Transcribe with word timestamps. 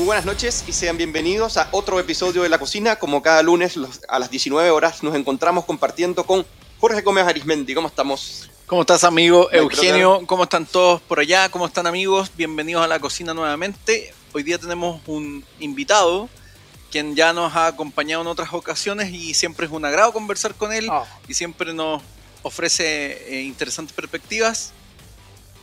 Muy 0.00 0.06
buenas 0.06 0.24
noches 0.24 0.64
y 0.66 0.72
sean 0.72 0.96
bienvenidos 0.96 1.58
a 1.58 1.68
otro 1.72 2.00
episodio 2.00 2.42
de 2.42 2.48
La 2.48 2.58
Cocina. 2.58 2.96
Como 2.96 3.20
cada 3.20 3.42
lunes 3.42 3.78
a 4.08 4.18
las 4.18 4.30
19 4.30 4.70
horas 4.70 5.02
nos 5.02 5.14
encontramos 5.14 5.66
compartiendo 5.66 6.24
con 6.24 6.46
Jorge 6.80 7.02
Gómez 7.02 7.26
Arismendi. 7.26 7.74
¿Cómo 7.74 7.88
estamos? 7.88 8.48
¿Cómo 8.66 8.80
estás, 8.80 9.04
amigo? 9.04 9.52
Eugenio, 9.52 10.22
¿cómo 10.26 10.44
están 10.44 10.64
todos 10.64 11.02
por 11.02 11.20
allá? 11.20 11.50
¿Cómo 11.50 11.66
están, 11.66 11.86
amigos? 11.86 12.32
Bienvenidos 12.34 12.82
a 12.82 12.86
La 12.88 12.98
Cocina 12.98 13.34
nuevamente. 13.34 14.14
Hoy 14.32 14.42
día 14.42 14.56
tenemos 14.56 15.02
un 15.06 15.44
invitado 15.58 16.30
quien 16.90 17.14
ya 17.14 17.34
nos 17.34 17.54
ha 17.54 17.66
acompañado 17.66 18.22
en 18.22 18.28
otras 18.28 18.54
ocasiones 18.54 19.12
y 19.12 19.34
siempre 19.34 19.66
es 19.66 19.72
un 19.72 19.84
agrado 19.84 20.14
conversar 20.14 20.54
con 20.54 20.72
él 20.72 20.88
Oh. 20.90 21.06
y 21.28 21.34
siempre 21.34 21.74
nos 21.74 22.00
ofrece 22.42 23.36
eh, 23.36 23.42
interesantes 23.42 23.94
perspectivas. 23.94 24.72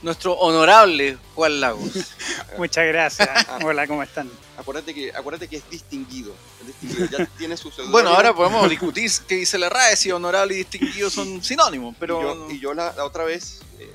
Nuestro 0.01 0.33
honorable 0.33 1.17
Juan 1.33 1.59
Lagos. 1.59 1.91
Muchas 2.57 2.85
gracias. 2.87 3.29
Hola, 3.63 3.87
¿cómo 3.87 4.03
están? 4.03 4.29
Acuérdate 4.57 4.93
que, 4.93 5.11
acuérdate 5.11 5.47
que 5.47 5.57
es 5.57 5.69
distinguido. 5.69 6.33
es 6.61 6.67
distinguido, 6.67 7.17
Ya 7.17 7.25
tiene 7.37 7.57
su 7.57 7.69
seudónimo. 7.69 7.91
Bueno, 7.93 8.09
ahora 8.09 8.33
podemos 8.33 8.69
discutir 8.69 9.09
qué 9.27 9.35
dice 9.35 9.57
la 9.57 9.69
RAE, 9.69 9.95
si 9.95 10.11
honorable 10.11 10.53
y 10.53 10.57
distinguido 10.59 11.09
son 11.09 11.43
sinónimos, 11.43 11.95
pero... 11.99 12.19
Y 12.19 12.23
yo, 12.23 12.51
y 12.51 12.59
yo 12.59 12.73
la, 12.75 12.93
la 12.93 13.05
otra 13.05 13.23
vez, 13.23 13.61
eh, 13.79 13.91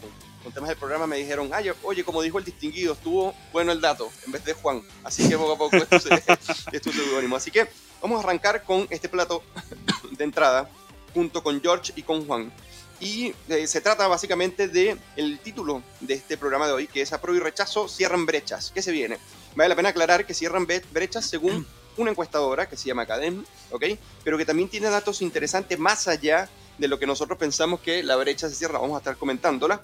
con, 0.00 0.10
con 0.44 0.52
temas 0.52 0.68
del 0.70 0.78
programa, 0.78 1.06
me 1.06 1.16
dijeron, 1.18 1.50
"Ay, 1.52 1.70
oye, 1.82 2.04
como 2.04 2.22
dijo 2.22 2.38
el 2.38 2.44
distinguido, 2.44 2.94
estuvo 2.94 3.34
bueno 3.52 3.70
el 3.72 3.80
dato, 3.82 4.10
en 4.24 4.32
vez 4.32 4.44
de 4.46 4.54
Juan. 4.54 4.82
Así 5.02 5.28
que 5.28 5.36
poco 5.36 5.52
a 5.52 5.58
poco 5.58 5.76
esto 5.76 6.00
se- 6.00 6.22
es 6.72 6.82
tu 6.82 6.90
seudónimo. 6.90 7.36
Así 7.36 7.50
que 7.50 7.68
vamos 8.00 8.18
a 8.20 8.26
arrancar 8.26 8.62
con 8.64 8.86
este 8.90 9.08
plato 9.10 9.42
de 10.10 10.24
entrada, 10.24 10.70
junto 11.12 11.42
con 11.42 11.60
George 11.60 11.92
y 11.96 12.02
con 12.02 12.26
Juan. 12.26 12.50
Y 13.00 13.34
eh, 13.48 13.66
se 13.66 13.80
trata 13.80 14.06
básicamente 14.06 14.68
de 14.68 14.96
el 15.16 15.38
título 15.40 15.82
de 16.00 16.14
este 16.14 16.36
programa 16.38 16.66
de 16.66 16.72
hoy, 16.72 16.86
que 16.86 17.02
es 17.02 17.12
Apruebo 17.12 17.38
y 17.38 17.42
Rechazo 17.42 17.88
cierran 17.88 18.24
brechas. 18.24 18.70
¿Qué 18.74 18.82
se 18.82 18.92
viene? 18.92 19.18
Vale 19.56 19.68
la 19.68 19.76
pena 19.76 19.88
aclarar 19.90 20.26
que 20.26 20.34
cierran 20.34 20.66
bre- 20.66 20.84
brechas 20.92 21.26
según 21.26 21.66
una 21.96 22.10
encuestadora 22.10 22.68
que 22.68 22.76
se 22.76 22.86
llama 22.88 23.02
Academ, 23.02 23.44
¿ok? 23.70 23.84
Pero 24.22 24.38
que 24.38 24.44
también 24.46 24.68
tiene 24.68 24.88
datos 24.90 25.22
interesantes 25.22 25.78
más 25.78 26.08
allá 26.08 26.48
de 26.78 26.88
lo 26.88 26.98
que 26.98 27.06
nosotros 27.06 27.38
pensamos 27.38 27.80
que 27.80 28.02
la 28.02 28.16
brecha 28.16 28.48
se 28.48 28.54
cierra. 28.54 28.78
Vamos 28.78 28.96
a 28.96 28.98
estar 28.98 29.16
comentándola. 29.16 29.80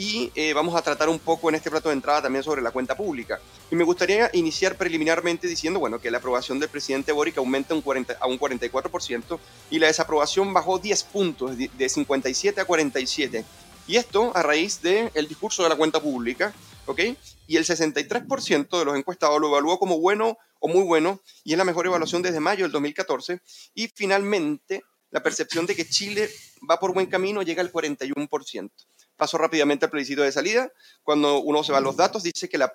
Y 0.00 0.30
eh, 0.36 0.52
vamos 0.52 0.76
a 0.76 0.82
tratar 0.82 1.08
un 1.08 1.18
poco 1.18 1.48
en 1.48 1.56
este 1.56 1.72
plato 1.72 1.88
de 1.88 1.94
entrada 1.94 2.22
también 2.22 2.44
sobre 2.44 2.62
la 2.62 2.70
cuenta 2.70 2.96
pública. 2.96 3.40
Y 3.68 3.74
me 3.74 3.82
gustaría 3.82 4.30
iniciar 4.32 4.76
preliminarmente 4.76 5.48
diciendo, 5.48 5.80
bueno, 5.80 6.00
que 6.00 6.08
la 6.12 6.18
aprobación 6.18 6.60
del 6.60 6.68
presidente 6.68 7.10
Boric 7.10 7.36
aumenta 7.38 7.74
un 7.74 7.82
40 7.82 8.16
a 8.20 8.26
un 8.28 8.38
44% 8.38 9.40
y 9.70 9.80
la 9.80 9.88
desaprobación 9.88 10.54
bajó 10.54 10.78
10 10.78 11.02
puntos, 11.02 11.58
de 11.58 11.68
de 11.76 11.88
57 11.88 12.60
a 12.60 12.64
47. 12.64 13.44
Y 13.88 13.96
esto 13.96 14.30
a 14.36 14.42
raíz 14.44 14.80
del 14.82 15.26
discurso 15.26 15.64
de 15.64 15.70
la 15.70 15.74
cuenta 15.74 16.00
pública, 16.00 16.54
¿ok? 16.86 17.00
Y 17.48 17.56
el 17.56 17.64
63% 17.64 18.78
de 18.78 18.84
los 18.84 18.96
encuestados 18.96 19.40
lo 19.40 19.48
evaluó 19.48 19.80
como 19.80 19.98
bueno 19.98 20.38
o 20.60 20.68
muy 20.68 20.84
bueno, 20.84 21.20
y 21.42 21.52
es 21.52 21.58
la 21.58 21.64
mejor 21.64 21.86
evaluación 21.86 22.22
desde 22.22 22.38
mayo 22.38 22.64
del 22.64 22.72
2014. 22.72 23.40
Y 23.74 23.88
finalmente, 23.88 24.84
la 25.10 25.22
percepción 25.24 25.66
de 25.66 25.74
que 25.74 25.88
Chile 25.88 26.30
va 26.70 26.78
por 26.78 26.94
buen 26.94 27.06
camino 27.06 27.42
llega 27.42 27.62
al 27.62 27.72
41%. 27.72 28.70
Paso 29.18 29.36
rápidamente 29.36 29.84
al 29.84 29.90
plebiscito 29.90 30.22
de 30.22 30.30
salida. 30.30 30.72
Cuando 31.02 31.40
uno 31.40 31.64
se 31.64 31.72
va 31.72 31.78
a 31.78 31.80
los 31.80 31.96
datos, 31.96 32.22
dice 32.22 32.48
que 32.48 32.56
la, 32.56 32.72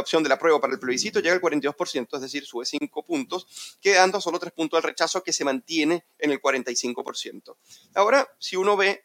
opción 0.00 0.22
de 0.22 0.28
la 0.30 0.38
prueba 0.38 0.58
para 0.58 0.72
el 0.72 0.80
plebiscito 0.80 1.20
llega 1.20 1.34
al 1.34 1.42
42%, 1.42 2.08
es 2.14 2.20
decir, 2.22 2.46
sube 2.46 2.64
5 2.64 3.04
puntos, 3.04 3.76
quedando 3.80 4.22
solo 4.22 4.38
3 4.38 4.54
puntos 4.54 4.78
al 4.78 4.82
rechazo 4.82 5.22
que 5.22 5.34
se 5.34 5.44
mantiene 5.44 6.06
en 6.18 6.30
el 6.30 6.40
45%. 6.40 7.56
Ahora, 7.94 8.26
si 8.38 8.56
uno 8.56 8.74
ve 8.74 9.04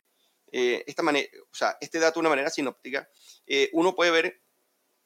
eh, 0.54 0.84
esta 0.88 1.04
manera, 1.04 1.28
o 1.52 1.56
sea, 1.56 1.78
este 1.82 2.00
dato 2.00 2.16
de 2.16 2.22
una 2.22 2.30
manera 2.30 2.50
sinóptica, 2.50 3.10
eh, 3.46 3.70
uno 3.74 3.94
puede 3.94 4.12
ver, 4.12 4.42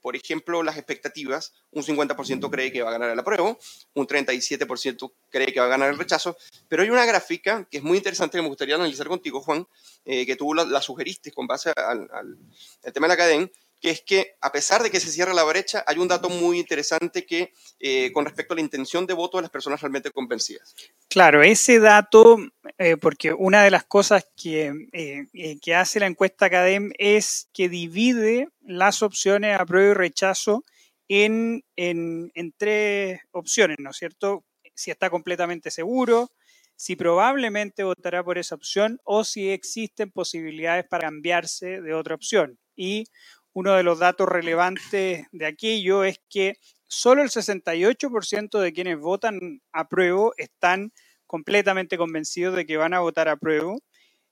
por 0.04 0.16
ejemplo, 0.16 0.62
las 0.62 0.78
expectativas. 0.78 1.54
Un 1.72 1.82
50% 1.84 2.52
cree 2.52 2.72
que 2.72 2.84
va 2.84 2.90
a 2.90 2.94
ganar 2.94 3.10
el 3.10 3.18
apruebo, 3.18 3.58
un 3.96 4.06
37% 4.06 5.12
cree 5.30 5.52
que 5.52 5.60
va 5.60 5.66
a 5.66 5.70
ganar 5.70 5.90
el 5.90 5.98
rechazo, 5.98 6.38
pero 6.68 6.84
hay 6.84 6.90
una 6.92 7.06
gráfica 7.06 7.68
que 7.72 7.78
es 7.78 7.84
muy 7.84 7.98
interesante 7.98 8.38
que 8.38 8.42
me 8.44 8.50
gustaría 8.50 8.76
analizar 8.76 9.08
contigo, 9.08 9.42
Juan, 9.42 9.66
eh, 10.06 10.26
que 10.26 10.36
tú 10.36 10.54
la, 10.54 10.66
la 10.66 10.82
sugeriste 10.82 11.32
con 11.32 11.48
base 11.48 11.72
al, 11.76 12.08
al- 12.14 12.38
al 12.84 12.94
tema 12.94 13.08
de 13.08 13.14
la 13.14 13.18
cadena, 13.18 13.50
que 13.84 13.90
es 13.90 14.02
que 14.02 14.38
a 14.40 14.50
pesar 14.50 14.82
de 14.82 14.90
que 14.90 15.02
se 15.02 15.12
cierra 15.12 15.34
la 15.34 15.44
brecha, 15.44 15.84
hay 15.86 15.98
un 15.98 16.08
dato 16.08 16.30
muy 16.30 16.58
interesante 16.58 17.26
que 17.26 17.52
eh, 17.82 18.14
con 18.14 18.24
respecto 18.24 18.54
a 18.54 18.56
la 18.56 18.62
intención 18.62 19.06
de 19.06 19.14
voto 19.14 19.38
de 19.38 19.42
las 19.42 19.52
personas 19.52 19.82
realmente 19.82 20.10
convencidas. 20.10 20.74
Claro, 21.10 21.44
ese 21.44 21.82
dato, 21.82 22.38
eh, 22.78 22.96
porque 22.96 23.34
una 23.34 23.62
de 23.62 23.72
las 23.72 23.84
cosas 23.84 24.26
que, 24.38 24.74
eh, 24.94 25.58
que 25.62 25.76
hace 25.76 26.00
la 26.00 26.06
encuesta 26.06 26.46
Academ 26.46 26.94
es 26.98 27.50
que 27.54 27.68
divide 27.68 28.48
las 28.62 29.04
opciones 29.04 29.60
apruebo 29.60 29.92
y 29.92 29.96
rechazo 29.96 30.64
en, 31.10 31.66
en 31.76 32.54
tres 32.56 33.20
opciones, 33.32 33.80
¿no 33.82 33.90
es 33.90 33.98
cierto? 33.98 34.46
Si 34.74 34.92
está 34.92 35.10
completamente 35.10 35.72
seguro, 35.72 36.32
si 36.78 36.96
probablemente 36.96 37.84
votará 37.84 38.24
por 38.24 38.38
esa 38.38 38.56
opción 38.56 39.02
o 39.04 39.26
si 39.26 39.50
existen 39.50 40.10
posibilidades 40.10 40.86
para 40.86 41.10
cambiarse 41.10 41.82
de 41.82 41.94
otra 41.94 42.16
opción. 42.16 42.58
Y 42.78 43.08
uno 43.54 43.74
de 43.76 43.84
los 43.84 44.00
datos 44.00 44.28
relevantes 44.28 45.26
de 45.32 45.46
aquello 45.46 46.04
es 46.04 46.20
que 46.30 46.58
solo 46.88 47.22
el 47.22 47.30
68% 47.30 48.60
de 48.60 48.74
quienes 48.74 49.00
votan 49.00 49.62
apruebo 49.72 50.34
están 50.38 50.92
completamente 51.28 51.98
convencidos 51.98 52.56
de 52.56 52.66
que 52.66 52.78
van 52.78 52.94
a 52.94 53.00
votar 53.00 53.28
apruebo 53.30 53.80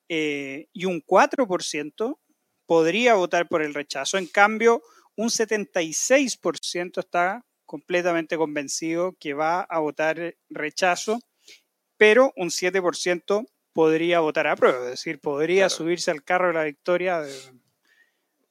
eh, 0.09 0.67
y 0.73 0.85
un 0.85 1.01
4% 1.01 2.17
podría 2.65 3.15
votar 3.15 3.47
por 3.47 3.61
el 3.61 3.73
rechazo. 3.73 4.17
En 4.17 4.27
cambio, 4.27 4.81
un 5.15 5.29
76% 5.29 6.99
está 6.99 7.43
completamente 7.65 8.37
convencido 8.37 9.13
que 9.19 9.33
va 9.33 9.61
a 9.61 9.79
votar 9.79 10.35
rechazo, 10.49 11.19
pero 11.97 12.33
un 12.35 12.49
7% 12.49 13.45
podría 13.73 14.19
votar 14.19 14.47
apruebo, 14.47 14.83
es 14.83 14.91
decir, 14.91 15.19
podría 15.19 15.67
Claro. 15.67 15.69
subirse 15.69 16.11
al 16.11 16.23
carro 16.23 16.47
de 16.47 16.53
la 16.53 16.63
victoria 16.65 17.21
de- 17.21 17.33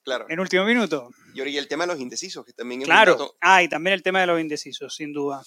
Claro. 0.02 0.26
en 0.28 0.40
último 0.40 0.64
minuto. 0.64 1.10
Y 1.34 1.40
el 1.56 1.68
tema 1.68 1.84
de 1.86 1.92
los 1.92 2.00
indecisos, 2.00 2.44
que 2.44 2.52
también 2.52 2.82
es 2.82 2.88
un 2.88 2.92
Claro. 2.92 3.12
dato 3.12 3.36
Ah, 3.40 3.62
y 3.62 3.68
también 3.68 3.94
el 3.94 4.02
tema 4.02 4.20
de 4.20 4.26
los 4.26 4.40
indecisos, 4.40 4.94
sin 4.94 5.12
duda. 5.12 5.42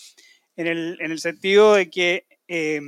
En 0.56 0.68
el, 0.68 0.98
en 1.02 1.12
el 1.12 1.20
sentido 1.20 1.74
de 1.74 1.90
que 1.90 2.28
eh, 2.48 2.80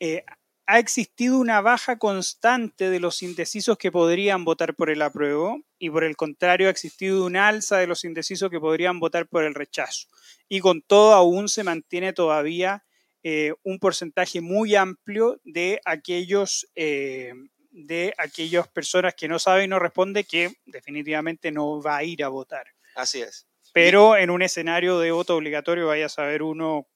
eh, 0.00 0.24
ha 0.66 0.78
existido 0.78 1.38
una 1.38 1.60
baja 1.60 1.96
constante 1.98 2.90
de 2.90 3.00
los 3.00 3.22
indecisos 3.22 3.78
que 3.78 3.92
podrían 3.92 4.44
votar 4.44 4.74
por 4.74 4.90
el 4.90 5.00
apruebo 5.02 5.62
y 5.78 5.90
por 5.90 6.04
el 6.04 6.16
contrario 6.16 6.66
ha 6.66 6.70
existido 6.70 7.24
una 7.24 7.48
alza 7.48 7.78
de 7.78 7.86
los 7.86 8.04
indecisos 8.04 8.50
que 8.50 8.60
podrían 8.60 8.98
votar 8.98 9.28
por 9.28 9.44
el 9.44 9.54
rechazo. 9.54 10.08
Y 10.48 10.60
con 10.60 10.82
todo 10.82 11.14
aún 11.14 11.48
se 11.48 11.62
mantiene 11.64 12.12
todavía 12.12 12.84
eh, 13.22 13.52
un 13.62 13.78
porcentaje 13.78 14.40
muy 14.40 14.74
amplio 14.74 15.40
de 15.44 15.80
aquellos 15.84 16.68
eh, 16.74 17.32
de 17.76 18.14
aquellas 18.16 18.66
personas 18.68 19.14
que 19.14 19.28
no 19.28 19.38
saben 19.38 19.66
y 19.66 19.68
no 19.68 19.78
responden 19.78 20.24
que 20.24 20.50
definitivamente 20.64 21.52
no 21.52 21.82
va 21.82 21.98
a 21.98 22.04
ir 22.04 22.24
a 22.24 22.28
votar. 22.28 22.66
Así 22.94 23.20
es. 23.20 23.46
Pero 23.74 24.16
en 24.16 24.30
un 24.30 24.40
escenario 24.40 24.98
de 24.98 25.10
voto 25.10 25.36
obligatorio 25.36 25.86
vaya 25.86 26.06
a 26.06 26.08
saber 26.08 26.42
uno 26.42 26.88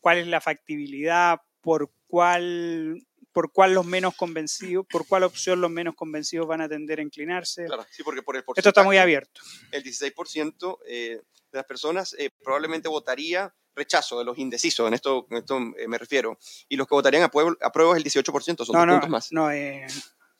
cuál 0.00 0.18
es 0.18 0.26
la 0.26 0.40
factibilidad, 0.40 1.40
por 1.60 1.92
cuál, 2.06 3.06
por 3.34 3.50
cuál 3.52 3.74
los 3.74 3.84
menos 3.84 4.14
convencidos, 4.14 4.86
por 4.88 5.06
cuál 5.06 5.24
opción 5.24 5.60
los 5.60 5.70
menos 5.70 5.96
convencidos 5.96 6.46
van 6.46 6.60
a 6.60 6.68
tender 6.68 7.00
a 7.00 7.02
inclinarse. 7.02 7.64
Claro, 7.66 7.84
sí, 7.90 8.02
porque 8.04 8.22
por 8.22 8.36
el 8.36 8.44
Esto 8.56 8.68
está 8.68 8.84
muy 8.84 8.96
abierto. 8.96 9.40
El 9.72 9.82
16% 9.82 10.78
eh, 10.86 11.20
de 11.52 11.58
las 11.58 11.64
personas 11.66 12.14
eh, 12.16 12.30
probablemente 12.42 12.88
votaría 12.88 13.52
rechazo 13.74 14.20
de 14.20 14.24
los 14.24 14.38
indecisos, 14.38 14.86
en 14.86 14.94
esto, 14.94 15.26
en 15.30 15.38
esto 15.38 15.58
eh, 15.76 15.88
me 15.88 15.98
refiero. 15.98 16.38
Y 16.68 16.76
los 16.76 16.86
que 16.86 16.94
votarían 16.94 17.24
a 17.24 17.28
prueba, 17.28 17.52
a 17.60 17.72
prueba 17.72 17.98
es 17.98 18.04
el 18.04 18.04
18%, 18.04 18.64
son 18.64 18.72
No, 18.72 18.78
dos 18.78 18.86
no, 18.86 18.92
puntos 18.92 19.10
más. 19.10 19.32
no, 19.32 19.50
eh, 19.50 19.84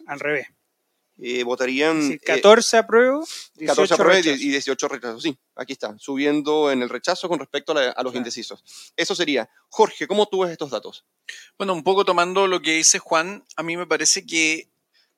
al 0.07 0.21
revés. 0.21 0.47
Eh, 1.23 1.45
votarían 1.45 2.03
Sí, 2.03 2.13
eh, 2.15 2.19
14 2.19 2.77
apruebo, 2.77 3.21
18 3.55 3.67
14 3.67 3.95
a 3.95 3.97
prueba 3.97 4.15
y 4.19 4.23
rechazo. 4.23 4.37
die- 4.39 4.47
y 4.47 4.51
18 4.51 4.89
rechazo. 4.89 5.21
Sí, 5.21 5.39
aquí 5.55 5.73
está, 5.73 5.97
subiendo 5.99 6.73
en 6.73 6.83
el 6.83 6.89
rechazo 6.89 7.29
con 7.29 7.39
respecto 7.39 7.71
a, 7.73 7.75
la- 7.77 7.81
a 7.91 8.03
los 8.03 8.11
Claro. 8.13 8.17
indecisos. 8.19 8.65
Eso 8.97 9.15
sería. 9.15 9.49
Jorge, 9.69 10.09
¿cómo 10.09 10.27
tú 10.27 10.41
ves 10.43 10.51
estos 10.51 10.71
datos? 10.71 11.05
Bueno, 11.57 11.73
un 11.73 11.85
poco 11.85 12.05
tomando 12.05 12.47
lo 12.49 12.61
que 12.61 12.73
dice 12.77 12.99
Juan, 12.99 13.45
a 13.57 13.63
mí 13.63 13.77
me 13.77 13.87
parece 13.87 14.27
que 14.27 14.69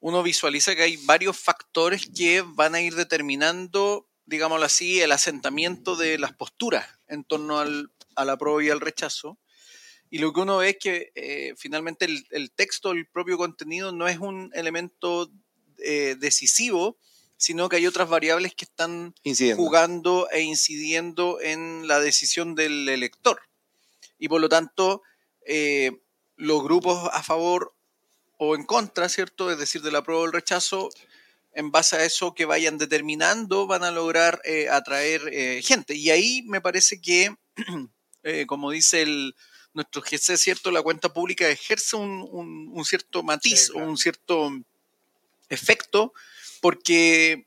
uno 0.01 0.23
visualiza 0.23 0.75
que 0.77 0.83
hay 0.83 0.97
varios 0.99 1.39
factores 1.39 2.11
que 2.15 2.43
van 2.47 2.75
a 2.75 2.83
ir 2.83 2.95
determinando, 2.95 4.07
digámoslo 4.27 4.67
así, 4.67 5.01
el 5.01 5.13
asentamiento 5.13 5.97
de 5.97 6.19
las 6.19 6.33
posturas 6.35 6.87
en 7.09 7.25
torno 7.25 7.59
al, 7.59 7.91
a 8.17 8.25
la 8.25 8.37
prueba 8.37 8.63
y 8.63 8.69
al 8.71 8.81
rechazo. 8.81 9.39
Y 10.11 10.19
lo 10.19 10.33
que 10.33 10.41
uno 10.41 10.59
ve 10.59 10.71
es 10.71 10.77
que 10.79 11.11
eh, 11.15 11.55
finalmente 11.57 12.05
el, 12.05 12.25
el 12.31 12.53
texto, 12.53 12.93
el 12.93 13.09
propio 13.09 13.37
contenido, 13.39 13.91
no 13.93 14.07
es 14.07 14.19
un 14.19 14.51
elemento 14.55 15.31
eh, 15.79 16.17
decisivo, 16.19 16.97
sino 17.37 17.69
que 17.69 17.77
hay 17.77 17.87
otras 17.87 18.09
variables 18.09 18.55
que 18.55 18.65
están 18.65 19.15
Incidiendo. 19.23 19.63
jugando 19.63 20.29
e 20.31 20.41
incidiendo 20.41 21.41
en 21.41 21.87
la 21.87 22.01
decisión 22.01 22.55
del 22.55 22.89
elector. 22.89 23.41
Y 24.19 24.29
por 24.29 24.41
lo 24.41 24.49
tanto, 24.49 25.03
eh, 25.45 25.93
los 26.37 26.63
grupos 26.63 27.11
a 27.13 27.23
favor 27.23 27.75
o 28.39 28.55
en 28.55 28.65
contra, 28.65 29.09
¿cierto? 29.09 29.51
Es 29.51 29.59
decir, 29.59 29.83
del 29.83 29.97
apruebo 29.97 30.23
o 30.23 30.27
el 30.27 30.33
rechazo, 30.33 30.89
en 31.53 31.71
base 31.71 31.97
a 31.97 32.05
eso 32.05 32.35
que 32.35 32.45
vayan 32.45 32.79
determinando, 32.79 33.67
van 33.67 33.85
a 33.85 33.91
lograr 33.91 34.41
eh, 34.45 34.69
atraer 34.69 35.23
eh, 35.33 35.63
gente. 35.63 35.95
Y 35.95 36.11
ahí 36.11 36.43
me 36.47 36.61
parece 36.61 37.01
que, 37.01 37.35
como 38.47 38.71
dice 38.71 39.03
el, 39.03 39.35
nuestro 39.77 40.03
GC, 40.03 40.37
¿cierto? 40.39 40.71
La 40.71 40.83
cuenta 40.83 41.13
pública 41.13 41.49
ejerce 41.49 41.97
un, 41.97 42.83
cierto 42.85 43.23
matiz, 43.23 43.71
un 43.71 43.97
cierto 43.97 44.51
efecto, 45.49 46.13
porque 46.61 47.47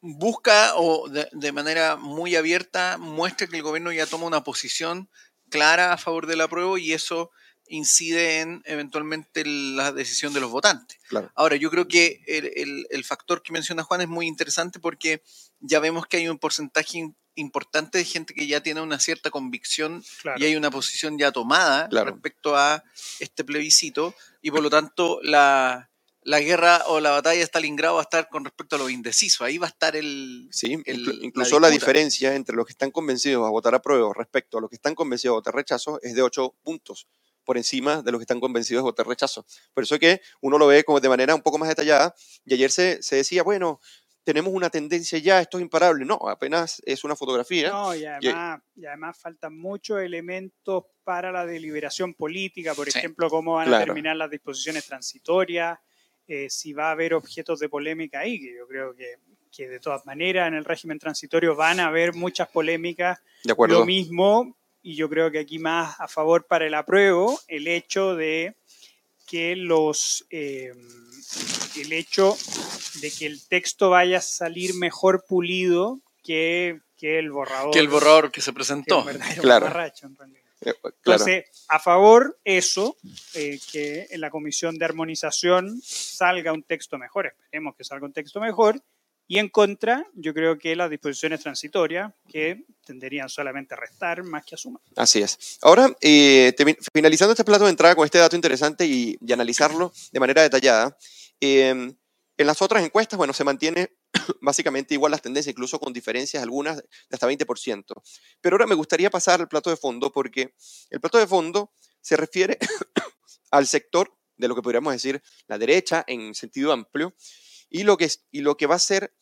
busca 0.00 0.74
o 0.76 1.08
de, 1.08 1.52
manera 1.52 1.96
muy 1.96 2.36
abierta 2.36 2.98
muestra 2.98 3.46
que 3.46 3.56
el 3.56 3.62
gobierno 3.62 3.90
ya 3.90 4.06
toma 4.06 4.26
una 4.26 4.44
posición 4.44 5.08
clara 5.48 5.94
a 5.94 5.96
favor 5.96 6.26
del 6.26 6.42
apruebo 6.42 6.76
y 6.76 6.92
eso 6.92 7.30
incide 7.68 8.40
en 8.40 8.62
eventualmente 8.66 9.44
la 9.46 9.92
decisión 9.92 10.34
de 10.34 10.40
los 10.40 10.50
votantes. 10.50 10.98
Ahora, 11.34 11.56
yo 11.56 11.70
creo 11.70 11.88
que 11.88 12.20
el, 12.26 13.04
factor 13.04 13.42
que 13.42 13.52
menciona 13.52 13.82
Juan 13.82 14.02
es 14.02 14.08
muy 14.08 14.26
interesante 14.26 14.78
porque 14.78 15.22
ya 15.60 15.80
vemos 15.80 16.06
que 16.06 16.18
hay 16.18 16.28
un 16.28 16.38
porcentaje 16.38 17.10
importante 17.34 17.96
de 17.98 18.04
gente 18.04 18.34
que 18.34 18.46
ya 18.46 18.62
tiene 18.62 18.82
una 18.82 19.00
cierta 19.00 19.30
convicción 19.30 20.04
y 20.36 20.44
hay 20.44 20.54
una 20.54 20.70
posición 20.70 21.18
ya 21.18 21.32
tomada 21.32 21.88
respecto 21.90 22.56
a 22.56 22.84
este 23.20 23.42
plebiscito 23.42 24.14
y 24.42 24.50
por 24.50 24.62
lo 24.62 24.68
tanto 24.68 25.20
la, 25.22 25.90
guerra 26.24 26.82
o 26.86 27.00
la 27.00 27.10
batalla 27.10 27.38
de 27.38 27.44
Stalingrado 27.44 27.94
va 27.94 28.00
a 28.00 28.04
estar 28.04 28.28
con 28.28 28.44
respecto 28.44 28.76
a 28.76 28.78
lo 28.78 28.88
indeciso. 28.88 29.44
Ahí 29.44 29.58
va 29.58 29.66
a 29.66 29.70
estar 29.70 29.94
el. 29.96 30.48
Sí, 30.50 30.76
incluso 31.22 31.60
la, 31.60 31.68
diferencia 31.68 32.34
entre 32.34 32.56
los 32.56 32.66
que 32.66 32.72
están 32.72 32.90
convencidos 32.90 33.46
a 33.46 33.50
votar 33.50 33.74
a 33.74 33.82
prueba 33.82 34.12
respecto 34.14 34.58
a 34.58 34.60
los 34.60 34.70
que 34.70 34.76
están 34.76 34.94
convencidos 34.94 35.34
a 35.34 35.38
votar 35.38 35.54
rechazo 35.54 36.00
es 36.02 36.14
de 36.14 36.22
8 36.22 36.54
puntos 36.62 37.06
por 37.44 37.58
encima 37.58 38.02
de 38.02 38.10
los 38.10 38.18
que 38.18 38.24
están 38.24 38.40
convencidos 38.40 38.80
de 38.80 38.84
votar 38.84 39.06
rechazo. 39.06 39.44
Por 39.74 39.84
eso 39.84 39.96
es 39.96 40.00
que 40.00 40.20
uno 40.40 40.56
lo 40.56 40.66
ve 40.66 40.82
como 40.84 41.00
de 41.00 41.08
manera 41.08 41.34
un 41.34 41.42
poco 41.42 41.58
más 41.58 41.68
detallada 41.68 42.14
y 42.46 42.54
ayer 42.54 42.70
se, 42.70 43.02
se 43.02 43.16
decía, 43.16 43.42
bueno, 43.42 43.80
tenemos 44.24 44.52
una 44.52 44.70
tendencia 44.70 45.18
ya, 45.18 45.40
esto 45.40 45.58
es 45.58 45.62
imparable. 45.62 46.04
No, 46.04 46.18
apenas 46.28 46.82
es 46.86 47.04
una 47.04 47.14
fotografía. 47.14 47.68
No, 47.68 47.94
y 47.94 48.06
además, 48.06 48.60
y 48.74 48.86
además 48.86 49.18
faltan 49.18 49.56
muchos 49.56 50.00
elementos 50.00 50.84
para 51.04 51.30
la 51.30 51.44
deliberación 51.44 52.14
política, 52.14 52.74
por 52.74 52.88
ejemplo, 52.88 53.28
cómo 53.28 53.54
van 53.54 53.72
a 53.72 53.84
terminar 53.84 54.16
las 54.16 54.30
disposiciones 54.30 54.86
transitorias, 54.86 55.78
eh, 56.26 56.48
si 56.50 56.72
va 56.72 56.88
a 56.88 56.92
haber 56.92 57.14
objetos 57.14 57.58
de 57.60 57.68
polémica 57.68 58.20
ahí, 58.20 58.38
que 58.38 58.56
yo 58.56 58.66
creo 58.66 58.94
que, 58.94 59.16
que, 59.54 59.68
de 59.68 59.80
todas 59.80 60.04
maneras 60.06 60.48
en 60.48 60.54
el 60.54 60.64
régimen 60.64 60.98
transitorio 60.98 61.54
van 61.54 61.80
a 61.80 61.86
haber 61.86 62.14
muchas 62.14 62.48
polémicas. 62.48 63.20
De 63.44 63.52
acuerdo. 63.52 63.80
Lo 63.80 63.86
mismo 63.86 64.56
y 64.82 64.96
yo 64.96 65.08
creo 65.08 65.30
que 65.30 65.38
aquí 65.38 65.58
más 65.58 65.98
a 65.98 66.08
favor 66.08 66.46
para 66.46 66.66
el 66.66 66.74
apruebo, 66.74 67.40
el 67.48 67.66
hecho 67.68 68.14
de 68.14 68.54
que 69.26 69.56
los 69.56 70.26
eh, 70.30 70.72
el 71.76 71.92
hecho 71.92 72.36
de 73.00 73.10
que 73.10 73.26
el 73.26 73.46
texto 73.48 73.90
vaya 73.90 74.18
a 74.18 74.20
salir 74.20 74.74
mejor 74.74 75.24
pulido 75.26 76.00
que, 76.22 76.80
que 76.96 77.18
el 77.18 77.30
borrador. 77.30 77.72
Que 77.72 77.78
el 77.78 77.88
borrador 77.88 78.30
que 78.30 78.40
se 78.40 78.52
presentó. 78.52 79.04
claro. 79.40 79.66
Eh, 80.64 80.74
Entonces, 80.82 81.44
a 81.68 81.78
favor 81.78 82.38
eso, 82.44 82.96
eh, 83.34 83.58
que 83.70 84.06
en 84.10 84.20
la 84.20 84.30
comisión 84.30 84.76
de 84.76 84.84
armonización 84.84 85.80
salga 85.82 86.52
un 86.52 86.62
texto 86.62 86.98
mejor, 86.98 87.26
esperemos 87.26 87.74
que 87.76 87.84
salga 87.84 88.06
un 88.06 88.12
texto 88.12 88.40
mejor, 88.40 88.82
y 89.26 89.38
en 89.38 89.48
contra, 89.48 90.06
yo 90.14 90.34
creo 90.34 90.58
que 90.58 90.76
las 90.76 90.90
disposiciones 90.90 91.40
transitorias, 91.40 92.12
que 92.28 92.64
tenderían 92.84 93.28
solamente 93.28 93.74
a 93.74 93.78
restar 93.78 94.22
más 94.22 94.44
que 94.44 94.54
a 94.54 94.58
sumar. 94.58 94.82
Así 94.96 95.22
es. 95.22 95.58
Ahora, 95.62 95.94
eh, 96.00 96.54
finalizando 96.92 97.32
este 97.32 97.44
plato 97.44 97.64
de 97.64 97.70
entrada 97.70 97.94
con 97.94 98.04
este 98.04 98.18
dato 98.18 98.36
interesante 98.36 98.84
y, 98.84 99.16
analizarlo 99.32 99.92
de 100.12 100.20
manera 100.20 100.42
detallada, 100.42 100.96
em, 101.40 101.94
en 102.36 102.46
las 102.46 102.60
otras 102.60 102.84
encuestas, 102.84 103.16
bueno, 103.16 103.32
se 103.32 103.44
mantiene 103.44 103.92
básicamente 104.40 104.94
igual 104.94 105.12
las 105.12 105.22
tendencias, 105.22 105.52
incluso 105.52 105.78
con 105.78 105.92
diferencias 105.92 106.42
algunas 106.42 106.76
de 106.76 106.84
hasta 107.10 107.28
20%. 107.28 107.84
Pero 108.40 108.54
ahora 108.54 108.66
me 108.66 108.74
gustaría 108.74 109.10
pasar 109.10 109.40
al 109.40 109.48
plato 109.48 109.70
de 109.70 109.76
fondo 109.76 110.12
porque 110.12 110.54
el 110.90 111.00
plato 111.00 111.18
de 111.18 111.26
fondo 111.26 111.72
se 112.00 112.16
refiere 112.16 112.58
al 113.50 113.66
sector 113.66 114.16
de 114.36 114.48
lo 114.48 114.54
que 114.54 114.62
podríamos 114.62 114.92
decir 114.92 115.22
la 115.46 115.58
derecha 115.58 116.04
en 116.06 116.34
sentido 116.34 116.72
amplio, 116.72 117.14
y 117.70 117.82
lo 117.82 117.96
que, 117.96 118.08
y 118.30 118.40
lo 118.40 118.56
que 118.56 118.66
va 118.66 118.76
a 118.76 118.78
ser 118.78 119.14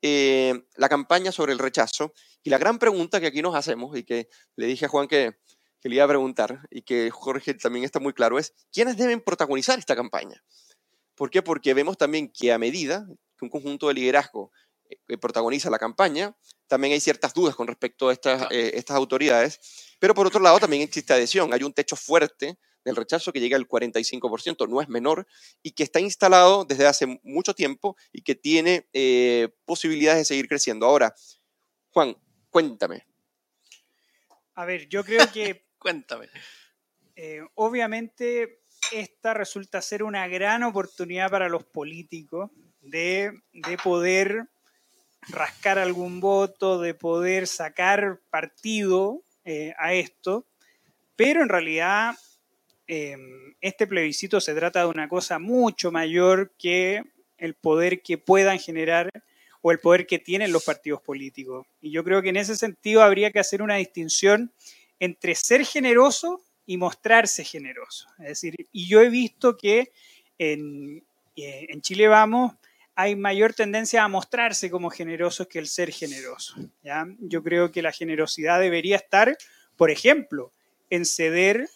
eh, 0.00 0.62
la 0.76 0.88
campaña 0.88 1.32
sobre 1.32 1.52
el 1.52 1.58
rechazo. 1.58 2.14
Y 2.42 2.50
la 2.50 2.56
gran 2.56 2.78
pregunta 2.78 3.20
que 3.20 3.26
aquí 3.26 3.42
nos 3.42 3.54
hacemos 3.54 3.96
y 3.98 4.04
que 4.04 4.28
le 4.56 4.66
dije 4.66 4.86
a 4.86 4.88
Juan 4.88 5.08
que, 5.08 5.36
que 5.80 5.88
le 5.88 5.96
iba 5.96 6.04
a 6.04 6.08
preguntar 6.08 6.66
y 6.70 6.82
que 6.82 7.10
Jorge 7.10 7.54
también 7.54 7.84
está 7.84 8.00
muy 8.00 8.14
claro 8.14 8.38
es, 8.38 8.54
¿quiénes 8.72 8.96
deben 8.96 9.20
protagonizar 9.20 9.78
esta 9.78 9.94
campaña? 9.94 10.42
¿Por 11.14 11.30
qué? 11.30 11.42
Porque 11.42 11.74
vemos 11.74 11.98
también 11.98 12.30
que 12.32 12.52
a 12.52 12.58
medida 12.58 13.06
que 13.38 13.44
un 13.44 13.50
conjunto 13.50 13.88
de 13.88 13.94
liderazgo 13.94 14.52
eh, 14.90 15.16
protagoniza 15.18 15.70
la 15.70 15.78
campaña, 15.78 16.36
también 16.66 16.92
hay 16.92 17.00
ciertas 17.00 17.32
dudas 17.34 17.54
con 17.54 17.66
respecto 17.66 18.08
a 18.08 18.12
estas, 18.12 18.50
eh, 18.50 18.72
estas 18.74 18.96
autoridades, 18.96 19.60
pero 19.98 20.14
por 20.14 20.26
otro 20.26 20.40
lado 20.40 20.58
también 20.58 20.82
existe 20.82 21.12
adhesión, 21.12 21.52
hay 21.52 21.62
un 21.62 21.72
techo 21.72 21.96
fuerte 21.96 22.58
del 22.84 22.96
rechazo 22.96 23.32
que 23.32 23.40
llega 23.40 23.56
al 23.56 23.68
45%, 23.68 24.68
no 24.68 24.80
es 24.80 24.88
menor, 24.88 25.26
y 25.62 25.72
que 25.72 25.82
está 25.82 26.00
instalado 26.00 26.64
desde 26.64 26.86
hace 26.86 27.20
mucho 27.22 27.54
tiempo 27.54 27.96
y 28.12 28.22
que 28.22 28.34
tiene 28.34 28.88
eh, 28.92 29.48
posibilidades 29.64 30.20
de 30.20 30.24
seguir 30.24 30.48
creciendo. 30.48 30.86
Ahora, 30.86 31.14
Juan, 31.90 32.16
cuéntame. 32.50 33.06
A 34.54 34.64
ver, 34.64 34.88
yo 34.88 35.04
creo 35.04 35.30
que... 35.32 35.66
cuéntame. 35.78 36.28
Eh, 37.14 37.42
obviamente, 37.54 38.62
esta 38.92 39.34
resulta 39.34 39.82
ser 39.82 40.02
una 40.02 40.26
gran 40.28 40.62
oportunidad 40.62 41.30
para 41.30 41.48
los 41.48 41.64
políticos 41.64 42.50
de, 42.80 43.32
poder 43.82 44.48
rascar 45.28 45.78
algún 45.78 46.20
voto, 46.20 46.80
de 46.80 46.94
poder 46.94 47.46
sacar 47.46 48.20
partido 48.30 49.22
eh, 49.44 49.74
a 49.78 49.94
esto, 49.94 50.46
pero 51.16 51.42
en 51.42 51.48
realidad 51.48 52.14
Em, 52.90 53.54
este 53.60 53.86
plebiscito 53.86 54.40
se 54.40 54.54
trata 54.54 54.80
de 54.80 54.86
una 54.86 55.10
cosa 55.10 55.38
mucho 55.38 55.92
mayor 55.92 56.54
que 56.58 57.02
el 57.36 57.54
poder 57.54 58.00
que 58.00 58.16
puedan 58.16 58.58
generar 58.58 59.10
o 59.60 59.70
el 59.70 59.78
poder 59.78 60.06
que 60.06 60.18
tienen 60.18 60.52
los 60.52 60.64
partidos 60.64 61.02
políticos. 61.02 61.66
Y 61.82 61.90
yo 61.90 62.02
creo 62.02 62.22
que 62.22 62.30
en 62.30 62.38
ese 62.38 62.56
sentido 62.56 63.02
habría 63.02 63.30
que 63.30 63.40
hacer 63.40 63.60
una 63.60 63.76
distinción 63.76 64.52
entre 64.98 65.34
ser 65.34 65.66
generoso 65.66 66.40
y 66.64 66.78
mostrarse 66.78 67.44
generoso. 67.44 68.08
Es 68.20 68.28
decir, 68.28 68.54
y 68.72 68.88
yo 68.88 69.02
he 69.02 69.10
visto 69.10 69.58
que 69.58 69.92
en, 70.38 71.04
eh, 71.36 71.66
en 71.68 71.82
Chile 71.82 72.08
Vamos 72.08 72.54
hay 72.98 73.14
mayor 73.14 73.54
tendencia 73.54 74.02
a 74.02 74.08
mostrarse 74.08 74.72
como 74.72 74.90
generosos 74.90 75.46
que 75.46 75.60
el 75.60 75.68
ser 75.68 75.92
generoso. 75.92 76.56
¿ya? 76.82 77.06
Yo 77.20 77.44
creo 77.44 77.70
que 77.70 77.80
la 77.80 77.92
generosidad 77.92 78.58
debería 78.58 78.96
estar, 78.96 79.38
por 79.76 79.92
ejemplo, 79.92 80.52
en 80.90 81.04
ceder 81.04 81.68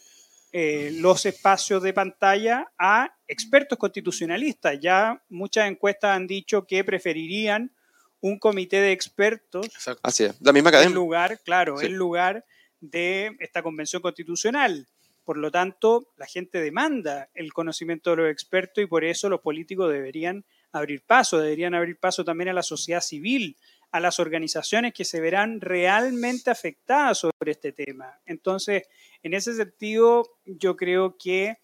eh, 0.52 0.90
los 0.94 1.24
espacios 1.24 1.80
de 1.84 1.92
pantalla 1.92 2.72
a 2.76 3.14
expertos 3.28 3.78
constitucionalistas. 3.78 4.80
Ya 4.80 5.22
muchas 5.28 5.70
encuestas 5.70 6.16
han 6.16 6.26
dicho 6.26 6.66
que 6.66 6.82
preferirían 6.82 7.72
un 8.20 8.40
comité 8.40 8.80
de 8.80 8.90
expertos. 8.90 9.68
Así 10.02 10.24
es, 10.24 10.34
la 10.40 10.52
misma 10.52 10.72
cadena. 10.72 10.88
En 10.88 10.94
lugar, 10.96 11.38
claro, 11.44 11.80
en 11.80 11.94
lugar 11.94 12.44
de 12.80 13.36
esta 13.38 13.62
convención 13.62 14.02
constitucional. 14.02 14.88
Por 15.24 15.36
lo 15.36 15.52
tanto, 15.52 16.08
la 16.16 16.26
gente 16.26 16.60
demanda 16.60 17.30
el 17.32 17.52
conocimiento 17.52 18.10
de 18.10 18.16
los 18.16 18.28
expertos 18.32 18.82
y 18.82 18.88
por 18.88 19.04
eso 19.04 19.28
los 19.28 19.40
políticos 19.40 19.92
deberían 19.92 20.44
abrir 20.72 21.02
paso, 21.02 21.38
deberían 21.38 21.74
abrir 21.74 21.98
paso 21.98 22.24
también 22.24 22.48
a 22.48 22.54
la 22.54 22.62
sociedad 22.62 23.00
civil, 23.00 23.56
a 23.90 24.00
las 24.00 24.18
organizaciones 24.18 24.94
que 24.94 25.04
se 25.04 25.20
verán 25.20 25.60
realmente 25.60 26.50
afectadas 26.50 27.18
sobre 27.18 27.52
este 27.52 27.72
tema. 27.72 28.18
Entonces, 28.26 28.84
en 29.22 29.34
ese 29.34 29.54
sentido, 29.54 30.38
yo 30.44 30.76
creo 30.76 31.16
que 31.18 31.58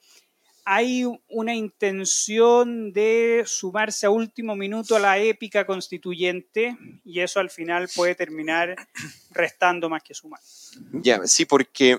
hay 0.71 1.07
una 1.29 1.55
intención 1.55 2.93
de 2.93 3.43
sumarse 3.47 4.05
a 4.05 4.11
último 4.11 4.55
minuto 4.55 4.97
a 4.97 5.01
la 5.01 5.19
épica 5.19 5.65
constituyente 5.65 6.77
y 7.07 7.21
eso 7.21 7.41
al 7.41 7.49
final 7.49 7.89
puede 7.97 8.15
terminar 8.15 8.77
restando 9.31 9.89
más 9.89 10.03
que 10.03 10.13
sumar. 10.13 10.41
Sí, 11.25 11.47
porque 11.47 11.99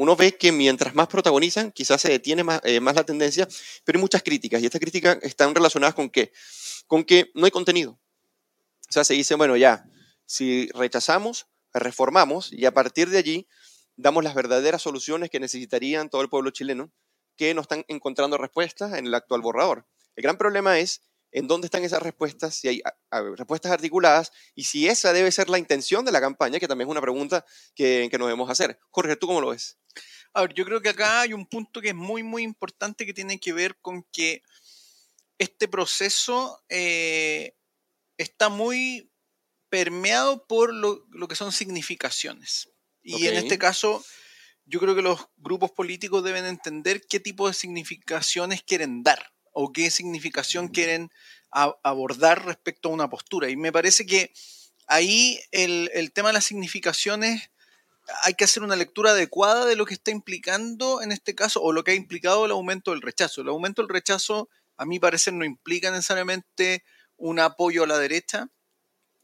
uno 0.00 0.16
ve 0.16 0.34
que 0.34 0.50
mientras 0.50 0.94
más 0.94 1.08
protagonizan, 1.08 1.72
quizás 1.72 2.00
se 2.00 2.08
detiene 2.08 2.42
más, 2.42 2.62
eh, 2.64 2.80
más 2.80 2.94
la 2.94 3.04
tendencia, 3.04 3.46
pero 3.84 3.98
hay 3.98 4.00
muchas 4.00 4.22
críticas 4.22 4.62
y 4.62 4.64
estas 4.64 4.80
críticas 4.80 5.18
están 5.20 5.54
relacionadas 5.54 5.94
con 5.94 6.08
qué? 6.08 6.32
Con 6.86 7.04
que 7.04 7.30
no 7.34 7.44
hay 7.44 7.50
contenido. 7.50 8.00
O 8.88 8.92
sea, 8.92 9.04
se 9.04 9.12
dice, 9.12 9.34
bueno, 9.34 9.58
ya, 9.58 9.84
si 10.24 10.70
rechazamos, 10.70 11.48
reformamos 11.74 12.50
y 12.50 12.64
a 12.64 12.72
partir 12.72 13.10
de 13.10 13.18
allí 13.18 13.46
damos 13.96 14.24
las 14.24 14.34
verdaderas 14.34 14.80
soluciones 14.80 15.28
que 15.28 15.38
necesitarían 15.38 16.08
todo 16.08 16.22
el 16.22 16.30
pueblo 16.30 16.50
chileno, 16.50 16.90
que 17.36 17.52
no 17.52 17.60
están 17.60 17.84
encontrando 17.86 18.38
respuestas 18.38 18.94
en 18.94 19.04
el 19.04 19.14
actual 19.14 19.42
borrador. 19.42 19.86
El 20.16 20.22
gran 20.22 20.38
problema 20.38 20.78
es 20.78 21.02
en 21.32 21.46
dónde 21.46 21.66
están 21.66 21.84
esas 21.84 22.02
respuestas, 22.02 22.54
si 22.54 22.68
hay 22.68 22.82
respuestas 23.36 23.72
articuladas 23.72 24.32
y 24.54 24.64
si 24.64 24.88
esa 24.88 25.12
debe 25.12 25.30
ser 25.30 25.48
la 25.48 25.58
intención 25.58 26.04
de 26.04 26.12
la 26.12 26.20
campaña, 26.20 26.58
que 26.58 26.68
también 26.68 26.88
es 26.88 26.92
una 26.92 27.00
pregunta 27.00 27.44
que, 27.74 28.08
que 28.10 28.18
nos 28.18 28.26
debemos 28.26 28.50
hacer. 28.50 28.78
Jorge, 28.90 29.16
¿tú 29.16 29.26
cómo 29.26 29.40
lo 29.40 29.50
ves? 29.50 29.78
A 30.32 30.42
ver, 30.42 30.54
yo 30.54 30.64
creo 30.64 30.80
que 30.80 30.90
acá 30.90 31.22
hay 31.22 31.32
un 31.32 31.46
punto 31.46 31.80
que 31.80 31.88
es 31.88 31.94
muy, 31.94 32.22
muy 32.22 32.42
importante 32.42 33.04
que 33.04 33.14
tiene 33.14 33.38
que 33.38 33.52
ver 33.52 33.76
con 33.80 34.04
que 34.12 34.42
este 35.38 35.68
proceso 35.68 36.62
eh, 36.68 37.56
está 38.18 38.48
muy 38.48 39.10
permeado 39.70 40.46
por 40.46 40.72
lo, 40.74 41.06
que 41.28 41.34
son 41.34 41.52
significaciones. 41.52 42.70
Y 43.02 43.26
en 43.26 43.36
este 43.36 43.58
caso, 43.58 44.04
yo 44.66 44.78
creo 44.78 44.94
que 44.94 45.02
los 45.02 45.28
grupos 45.38 45.70
políticos 45.70 46.22
deben 46.22 46.44
entender 46.44 47.06
qué 47.08 47.18
tipo 47.18 47.48
de 47.48 47.54
significaciones 47.54 48.62
quieren 48.62 49.02
dar 49.02 49.32
o 49.52 49.72
qué 49.72 49.90
significación 49.90 50.68
quieren 50.68 51.10
abordar 51.50 52.44
respecto 52.44 52.88
a 52.88 52.92
una 52.92 53.10
postura. 53.10 53.50
Y 53.50 53.56
me 53.56 53.72
parece 53.72 54.06
que 54.06 54.32
ahí 54.86 55.40
el, 55.50 55.90
el 55.94 56.12
tema 56.12 56.28
de 56.28 56.34
las 56.34 56.44
significaciones 56.44 57.50
hay 58.24 58.34
que 58.34 58.44
hacer 58.44 58.62
una 58.62 58.76
lectura 58.76 59.12
adecuada 59.12 59.64
de 59.66 59.76
lo 59.76 59.86
que 59.86 59.94
está 59.94 60.10
implicando 60.10 61.02
en 61.02 61.12
este 61.12 61.34
caso 61.34 61.62
o 61.62 61.72
lo 61.72 61.84
que 61.84 61.92
ha 61.92 61.94
implicado 61.94 62.44
el 62.44 62.50
aumento 62.50 62.90
del 62.90 63.02
rechazo. 63.02 63.40
El 63.40 63.48
aumento 63.48 63.82
del 63.82 63.88
rechazo, 63.88 64.48
a 64.76 64.84
mi 64.84 64.98
parecer, 64.98 65.32
no 65.32 65.44
implica 65.44 65.90
necesariamente 65.90 66.84
un 67.16 67.38
apoyo 67.38 67.84
a 67.84 67.86
la 67.86 67.98
derecha, 67.98 68.48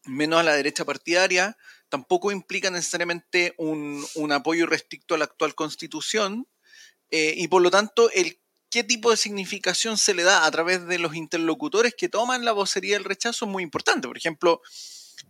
menos 0.05 0.41
a 0.41 0.43
la 0.43 0.55
derecha 0.55 0.85
partidaria, 0.85 1.57
tampoco 1.89 2.31
implica 2.31 2.71
necesariamente 2.71 3.55
un, 3.59 4.05
apoyo 4.33 4.65
irrestricto 4.65 5.15
a 5.15 5.19
la 5.19 5.25
actual 5.25 5.55
constitución, 5.55 6.47
eh, 7.11 7.35
y 7.37 7.49
por 7.49 7.63
lo 7.63 7.71
tanto, 7.71 8.11
el 8.11 8.41
qué 8.71 8.85
tipo 8.85 9.11
de 9.11 9.17
significación 9.17 9.99
se 9.99 10.15
le 10.15 10.23
da 10.23 10.47
a 10.47 10.51
través 10.51 10.87
de 10.87 10.99
los 10.99 11.15
interlocutores 11.15 11.95
que 11.97 12.09
toman 12.09 12.45
la 12.45 12.53
vocería 12.53 12.95
del 12.95 13.05
rechazo 13.05 13.45
es 13.45 13.51
muy 13.51 13.63
importante. 13.63 14.09
Por 14.09 14.17
ejemplo, 14.17 14.61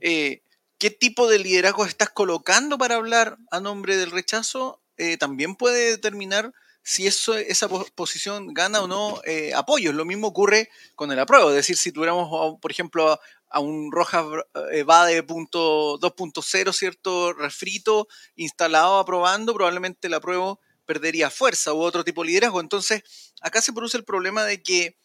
eh, 0.00 0.42
qué 0.78 0.90
tipo 0.90 1.28
de 1.28 1.38
liderazgo 1.38 1.84
estás 1.84 2.10
colocando 2.10 2.78
para 2.78 2.96
hablar 2.96 3.38
a 3.50 3.60
nombre 3.60 3.96
del 3.96 4.10
rechazo 4.10 4.80
eh, 4.98 5.16
también 5.18 5.56
puede 5.56 5.90
determinar 5.90 6.52
si 6.82 7.06
eso, 7.06 7.36
esa 7.36 7.68
posición 7.68 8.54
gana 8.54 8.80
o 8.80 8.88
no 8.88 9.20
eh, 9.24 9.52
apoyos. 9.54 9.94
Lo 9.94 10.04
mismo 10.04 10.28
ocurre 10.28 10.70
con 10.94 11.10
el 11.10 11.18
apruebo. 11.18 11.50
Es 11.50 11.56
decir, 11.56 11.76
si 11.76 11.92
tuviéramos, 11.92 12.58
por 12.60 12.70
ejemplo, 12.70 13.18
a, 13.50 13.60
un 13.60 13.90
Rojas 13.90 14.24
eh, 14.72 14.84
Bade 14.84 15.26
2.0, 15.26 16.72
¿cierto? 16.72 17.32
Refrito, 17.32 18.06
instalado 18.36 18.98
aprobando, 18.98 19.52
probablemente 19.52 20.06
el 20.06 20.14
apruebo 20.14 20.60
perdería 20.86 21.30
fuerza 21.30 21.74
u 21.74 21.80
otro 21.80 22.04
tipo 22.04 22.22
de 22.22 22.28
liderazgo. 22.28 22.60
Entonces, 22.60 23.02
acá 23.40 23.60
se 23.60 23.72
produce 23.72 23.96
el 23.96 24.04
problema 24.04 24.44
de 24.44 24.62
que, 24.62 24.96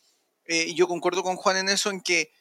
y 0.48 0.76
yo 0.76 0.88
concuerdo 0.88 1.24
con 1.24 1.36
Juan 1.36 1.58
en 1.58 1.70
eso, 1.70 1.90
en 1.90 2.02
que 2.02 2.32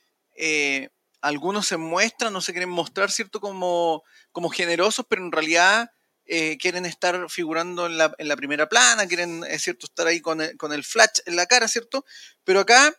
algunos 1.20 1.66
se 1.66 1.76
muestran, 1.76 2.32
no 2.32 2.40
se 2.40 2.52
quieren 2.52 2.70
mostrar, 2.70 3.10
¿cierto? 3.10 3.40
Como, 3.40 4.02
como 4.32 4.48
generosos, 4.48 5.06
pero 5.08 5.22
en 5.22 5.32
realidad 5.32 5.90
eh, 6.24 6.58
quieren 6.58 6.86
estar 6.86 7.28
figurando 7.28 7.86
en 7.86 7.98
la, 7.98 8.14
en 8.18 8.28
la, 8.28 8.36
primera 8.36 8.68
plana, 8.68 9.06
quieren, 9.06 9.44
es 9.48 9.62
cierto, 9.62 9.86
estar 9.86 10.06
ahí 10.06 10.20
con 10.20 10.40
el, 10.40 10.56
con 10.56 10.72
el 10.72 10.84
flash 10.84 11.18
en 11.26 11.36
la 11.36 11.46
cara, 11.46 11.68
¿cierto? 11.68 12.04
Pero 12.44 12.60
acá 12.60 12.96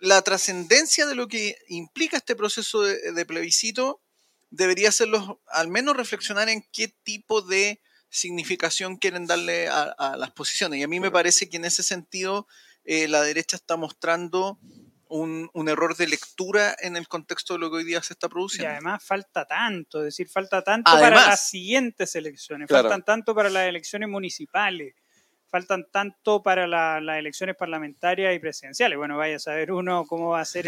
la 0.00 0.22
trascendencia 0.22 1.06
de 1.06 1.14
lo 1.14 1.28
que 1.28 1.56
implica 1.68 2.16
este 2.16 2.34
proceso 2.34 2.82
de, 2.82 3.26
plebiscito 3.26 4.00
debería 4.50 4.88
hacerlos 4.88 5.36
al 5.48 5.68
menos 5.68 5.96
reflexionar 5.96 6.48
en 6.48 6.66
qué 6.72 6.88
tipo 6.88 7.42
de 7.42 7.80
significación 8.12 8.96
quieren 8.96 9.26
darle 9.26 9.68
a, 9.68 10.16
las 10.16 10.30
posiciones. 10.32 10.78
Y 10.78 10.82
a 10.82 10.88
mí 10.88 11.00
me 11.00 11.10
parece 11.10 11.48
que 11.48 11.56
en 11.56 11.64
ese 11.64 11.82
sentido 11.82 12.46
eh, 12.84 13.08
la 13.08 13.22
derecha 13.22 13.56
está 13.56 13.76
mostrando 13.76 14.58
un, 15.08 15.68
error 15.68 15.96
de 15.96 16.06
lectura 16.06 16.74
en 16.78 16.96
el 16.96 17.08
contexto 17.08 17.54
de 17.54 17.60
lo 17.60 17.70
que 17.70 17.78
hoy 17.78 17.84
día 17.84 18.02
se 18.02 18.12
está 18.12 18.28
produciendo. 18.28 18.70
Y 18.70 18.72
además 18.72 19.04
falta 19.04 19.46
tanto, 19.46 19.98
es 19.98 20.04
decir, 20.04 20.28
falta 20.28 20.62
tanto 20.62 20.90
para 20.90 21.10
las 21.10 21.48
siguientes 21.48 22.14
elecciones, 22.14 22.68
faltan 22.68 23.02
tanto 23.02 23.34
para 23.34 23.50
las 23.50 23.66
elecciones 23.66 24.08
municipales, 24.08 24.94
faltan 25.52 25.86
tanto 25.92 26.42
para 26.42 26.66
las 26.66 27.18
elecciones 27.18 27.54
parlamentarias 27.56 28.34
y 28.34 28.38
presidenciales. 28.38 28.96
Bueno, 28.96 29.18
vaya 29.18 29.36
a 29.36 29.38
saber 29.38 29.70
uno 29.70 30.06
cómo 30.06 30.30
va 30.30 30.40
a 30.40 30.46
ser 30.46 30.66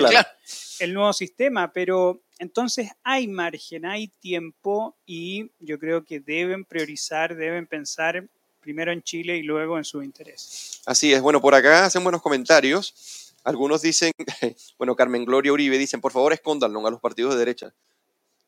el, 0.79 0.93
nuevo 0.93 1.11
sistema, 1.15 1.73
pero 1.73 2.21
entonces 2.39 2.91
hay 3.03 3.27
margen, 3.27 3.87
hay 3.87 4.09
tiempo 4.09 4.95
y 5.07 5.51
yo 5.59 5.79
creo 5.79 6.05
que 6.05 6.21
deben 6.21 6.67
priorizar, 6.67 7.35
deben 7.35 7.67
pensar 7.67 8.29
primero 8.61 8.93
en 8.93 9.03
Chile 9.03 9.39
y 9.39 9.43
luego 9.43 9.79
en 9.79 9.85
su 9.85 10.03
interés. 10.03 10.83
Así 10.85 11.15
es, 11.15 11.23
bueno, 11.23 11.41
por 11.41 11.55
acá 11.55 11.87
hacen 11.87 12.05
buenos 12.05 12.21
comentarios. 12.21 13.33
Algunos 13.43 13.81
dicen, 13.81 14.13
bueno, 14.79 14.95
Carmen 14.95 15.25
Gloria 15.25 15.53
Uribe 15.53 15.79
dicen, 15.79 16.03
por 16.03 16.13
favor 16.13 16.35
escóndanlo 16.35 16.87
a 16.87 16.91
los 16.91 17.01
partidos 17.01 17.33
de 17.33 17.39
derecha. 17.39 17.73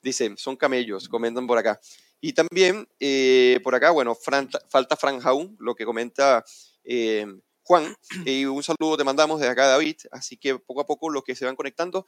Dicen, 0.02 0.37
son 0.37 0.55
camellos, 0.55 1.09
comentan 1.09 1.47
por 1.47 1.57
acá. 1.57 1.81
Y 2.20 2.32
también 2.32 2.88
eh, 2.99 3.61
por 3.62 3.75
acá, 3.75 3.90
bueno, 3.90 4.14
falta 4.14 4.96
Fran 4.96 5.20
Jaun, 5.20 5.56
lo 5.58 5.75
que 5.75 5.85
comenta 5.85 6.44
eh, 6.85 7.26
Juan. 7.62 7.94
Y 8.25 8.44
un 8.44 8.62
saludo 8.62 8.96
te 8.96 9.04
mandamos 9.04 9.40
desde 9.40 9.52
acá, 9.52 9.66
David. 9.66 9.96
Así 10.11 10.37
que 10.37 10.58
poco 10.58 10.80
a 10.80 10.87
poco 10.87 11.11
los 11.11 11.25
que 11.25 11.35
se 11.35 11.44
van 11.44 11.56
conectando, 11.56 12.06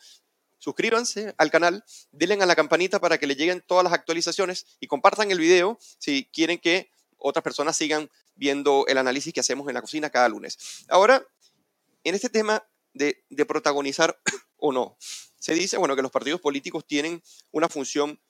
suscríbanse 0.59 1.35
al 1.38 1.50
canal, 1.50 1.85
denle 2.11 2.43
a 2.43 2.47
la 2.47 2.57
campanita 2.57 3.00
para 3.00 3.19
que 3.19 3.27
le 3.27 3.37
lleguen 3.37 3.62
todas 3.67 3.85
las 3.85 3.93
actualizaciones 3.93 4.67
y 4.81 4.87
compartan 4.87 5.31
el 5.31 5.38
video 5.38 5.79
si 5.99 6.29
quieren 6.33 6.59
que 6.59 6.91
otras 7.17 7.43
personas 7.43 7.77
sigan 7.77 8.09
viendo 8.35 8.85
el 8.87 8.99
análisis 8.99 9.33
que 9.33 9.41
hacemos 9.41 9.69
en 9.69 9.75
la 9.75 9.81
cocina 9.81 10.11
cada 10.11 10.29
lunes. 10.29 10.85
Ahora, 10.88 11.25
en 12.05 12.15
este 12.15 12.29
tema 12.29 12.65
de, 12.95 13.45
protagonizar 13.47 14.21
o 14.57 14.73
no. 14.73 14.97
Se 15.38 15.55
dice, 15.55 15.79
bueno, 15.79 15.95
que 15.95 16.03
los 16.03 16.11
partidos 16.11 16.41
políticos 16.41 16.85
tienen 16.87 17.23
una 17.53 17.69
función 17.69 18.21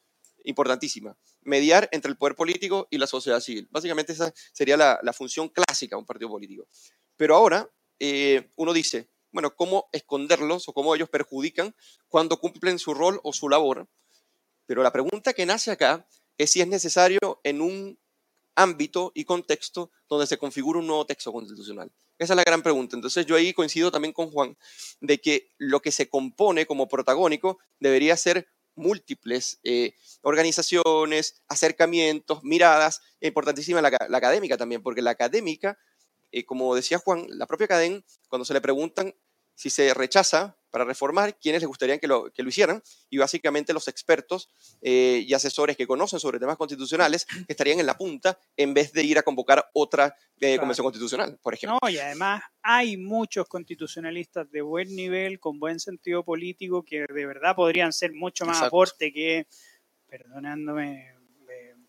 importantísima, 0.44 1.16
mediar 1.42 1.88
entre 1.92 2.10
el 2.10 2.16
poder 2.16 2.34
político 2.34 2.88
y 2.90 2.98
la 2.98 3.06
sociedad 3.06 3.40
civil. 3.40 3.68
Básicamente 3.70 4.12
esa 4.12 4.32
sería 4.52 4.76
la, 4.76 5.12
función 5.12 5.48
clásica 5.48 5.96
de 5.96 6.00
un 6.00 6.06
partido 6.06 6.30
político. 6.30 6.66
Pero 7.16 7.36
ahora 7.36 7.70
eh, 7.98 8.50
uno 8.56 8.72
dice, 8.72 9.10
bueno, 9.32 9.54
¿cómo 9.54 9.88
esconderlos 9.92 10.68
o 10.68 10.72
cómo 10.72 10.94
ellos 10.94 11.08
perjudican 11.08 11.74
cuando 12.08 12.38
cumplen 12.38 12.78
su 12.78 12.94
rol 12.94 13.20
o 13.24 13.32
su 13.32 13.48
labor? 13.48 13.88
Pero 14.66 14.82
la 14.82 14.92
pregunta 14.92 15.32
que 15.32 15.46
nace 15.46 15.70
acá 15.70 16.06
es 16.36 16.50
si 16.50 16.60
es 16.60 16.68
necesario 16.68 17.40
en 17.42 17.60
un 17.60 17.98
ámbito 18.54 19.12
y 19.14 19.24
contexto 19.24 19.90
donde 20.08 20.26
se 20.26 20.36
configura 20.36 20.80
un 20.80 20.86
nuevo 20.86 21.06
texto 21.06 21.32
constitucional. 21.32 21.92
Esa 22.18 22.32
es 22.32 22.36
la 22.36 22.42
gran 22.42 22.62
pregunta. 22.62 22.96
Entonces 22.96 23.24
yo 23.24 23.36
ahí 23.36 23.52
coincido 23.52 23.92
también 23.92 24.12
con 24.12 24.30
Juan 24.30 24.56
de 25.00 25.20
que 25.20 25.52
lo 25.56 25.80
que 25.80 25.92
se 25.92 26.08
compone 26.08 26.66
como 26.66 26.88
protagónico 26.88 27.58
debería 27.78 28.16
ser 28.16 28.48
múltiples 28.78 29.60
eh, 29.64 29.94
organizaciones, 30.22 31.42
acercamientos, 31.48 32.42
miradas, 32.44 33.00
importantísima 33.20 33.82
la, 33.82 33.88
académica 33.88 34.56
también, 34.56 34.82
porque 34.82 35.02
la 35.02 35.10
académica, 35.10 35.78
eh, 36.32 36.44
como 36.44 36.74
decía 36.74 36.98
Juan, 36.98 37.26
la 37.30 37.46
propia 37.46 37.66
academia, 37.66 38.02
cuando 38.28 38.44
se 38.44 38.54
le 38.54 38.60
preguntan 38.60 39.14
si 39.54 39.70
se 39.70 39.92
rechaza 39.94 40.57
para 40.70 40.84
reformar, 40.84 41.38
quiénes 41.38 41.62
les 41.62 41.68
gustaría 41.68 41.98
que 41.98 42.06
lo, 42.06 42.30
que 42.32 42.42
lo 42.42 42.48
hicieran, 42.48 42.82
y 43.10 43.18
básicamente 43.18 43.72
los 43.72 43.88
expertos 43.88 44.50
eh, 44.82 45.24
y 45.26 45.34
asesores 45.34 45.76
que 45.76 45.86
conocen 45.86 46.20
sobre 46.20 46.38
temas 46.38 46.56
constitucionales 46.56 47.26
que 47.26 47.44
estarían 47.52 47.80
en 47.80 47.86
la 47.86 47.96
punta 47.96 48.38
en 48.56 48.74
vez 48.74 48.92
de 48.92 49.02
ir 49.02 49.18
a 49.18 49.22
convocar 49.22 49.68
otra 49.72 50.14
eh, 50.40 50.58
convención 50.58 50.84
constitucional, 50.84 51.38
por 51.42 51.54
ejemplo. 51.54 51.78
No, 51.82 51.88
y 51.88 51.98
además 51.98 52.42
hay 52.62 52.96
muchos 52.96 53.48
constitucionalistas 53.48 54.50
de 54.50 54.62
buen 54.62 54.94
nivel, 54.94 55.40
con 55.40 55.58
buen 55.58 55.80
sentido 55.80 56.24
político, 56.24 56.82
que 56.82 57.06
de 57.06 57.26
verdad 57.26 57.56
podrían 57.56 57.92
ser 57.92 58.12
mucho 58.12 58.44
más 58.44 58.62
aporte 58.62 59.12
que, 59.12 59.46
perdonándome 60.06 61.17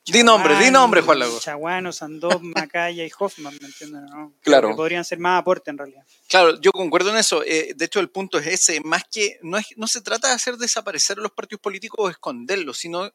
di 0.05 0.23
nombre, 0.23 0.57
di 0.57 0.71
nombre, 0.71 1.01
Juan 1.01 1.19
Lago. 1.19 1.39
Chaguano, 1.39 1.91
Sandov, 1.91 2.41
Macaya 2.43 3.05
y 3.05 3.11
Hoffman, 3.17 3.57
¿me 3.59 3.67
entienden? 3.67 4.05
Claro. 4.41 4.69
Que 4.69 4.75
podrían 4.75 5.05
ser 5.05 5.19
más 5.19 5.39
aporte 5.41 5.71
en 5.71 5.77
realidad. 5.77 6.03
Claro, 6.27 6.59
yo 6.59 6.71
concuerdo 6.71 7.11
en 7.11 7.17
eso. 7.17 7.43
Eh, 7.43 7.73
de 7.75 7.85
hecho, 7.85 7.99
el 7.99 8.09
punto 8.09 8.39
es 8.39 8.47
ese. 8.47 8.81
Más 8.81 9.03
que 9.11 9.39
no, 9.41 9.57
es, 9.57 9.67
no 9.77 9.87
se 9.87 10.01
trata 10.01 10.27
de 10.27 10.33
hacer 10.33 10.57
desaparecer 10.57 11.17
los 11.17 11.31
partidos 11.31 11.61
políticos 11.61 11.97
o 11.99 12.09
esconderlos, 12.09 12.77
sino 12.77 13.11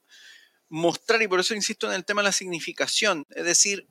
mostrar, 0.68 1.22
y 1.22 1.28
por 1.28 1.40
eso 1.40 1.54
insisto 1.54 1.86
en 1.86 1.94
el 1.94 2.04
tema 2.04 2.22
de 2.22 2.28
la 2.28 2.32
significación. 2.32 3.26
Es 3.30 3.44
decir, 3.44 3.88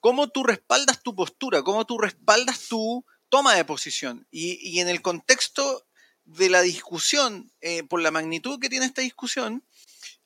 cómo 0.00 0.28
tú 0.28 0.44
respaldas 0.44 1.02
tu 1.02 1.14
postura, 1.14 1.62
cómo 1.62 1.86
tú 1.86 1.98
respaldas 1.98 2.68
tu 2.68 3.04
toma 3.28 3.54
de 3.54 3.64
posición. 3.64 4.26
Y, 4.30 4.58
y 4.70 4.80
en 4.80 4.88
el 4.88 5.02
contexto 5.02 5.86
de 6.24 6.48
la 6.48 6.62
discusión, 6.62 7.52
eh, 7.60 7.82
por 7.84 8.00
la 8.00 8.10
magnitud 8.10 8.58
que 8.58 8.68
tiene 8.68 8.86
esta 8.86 9.02
discusión, 9.02 9.64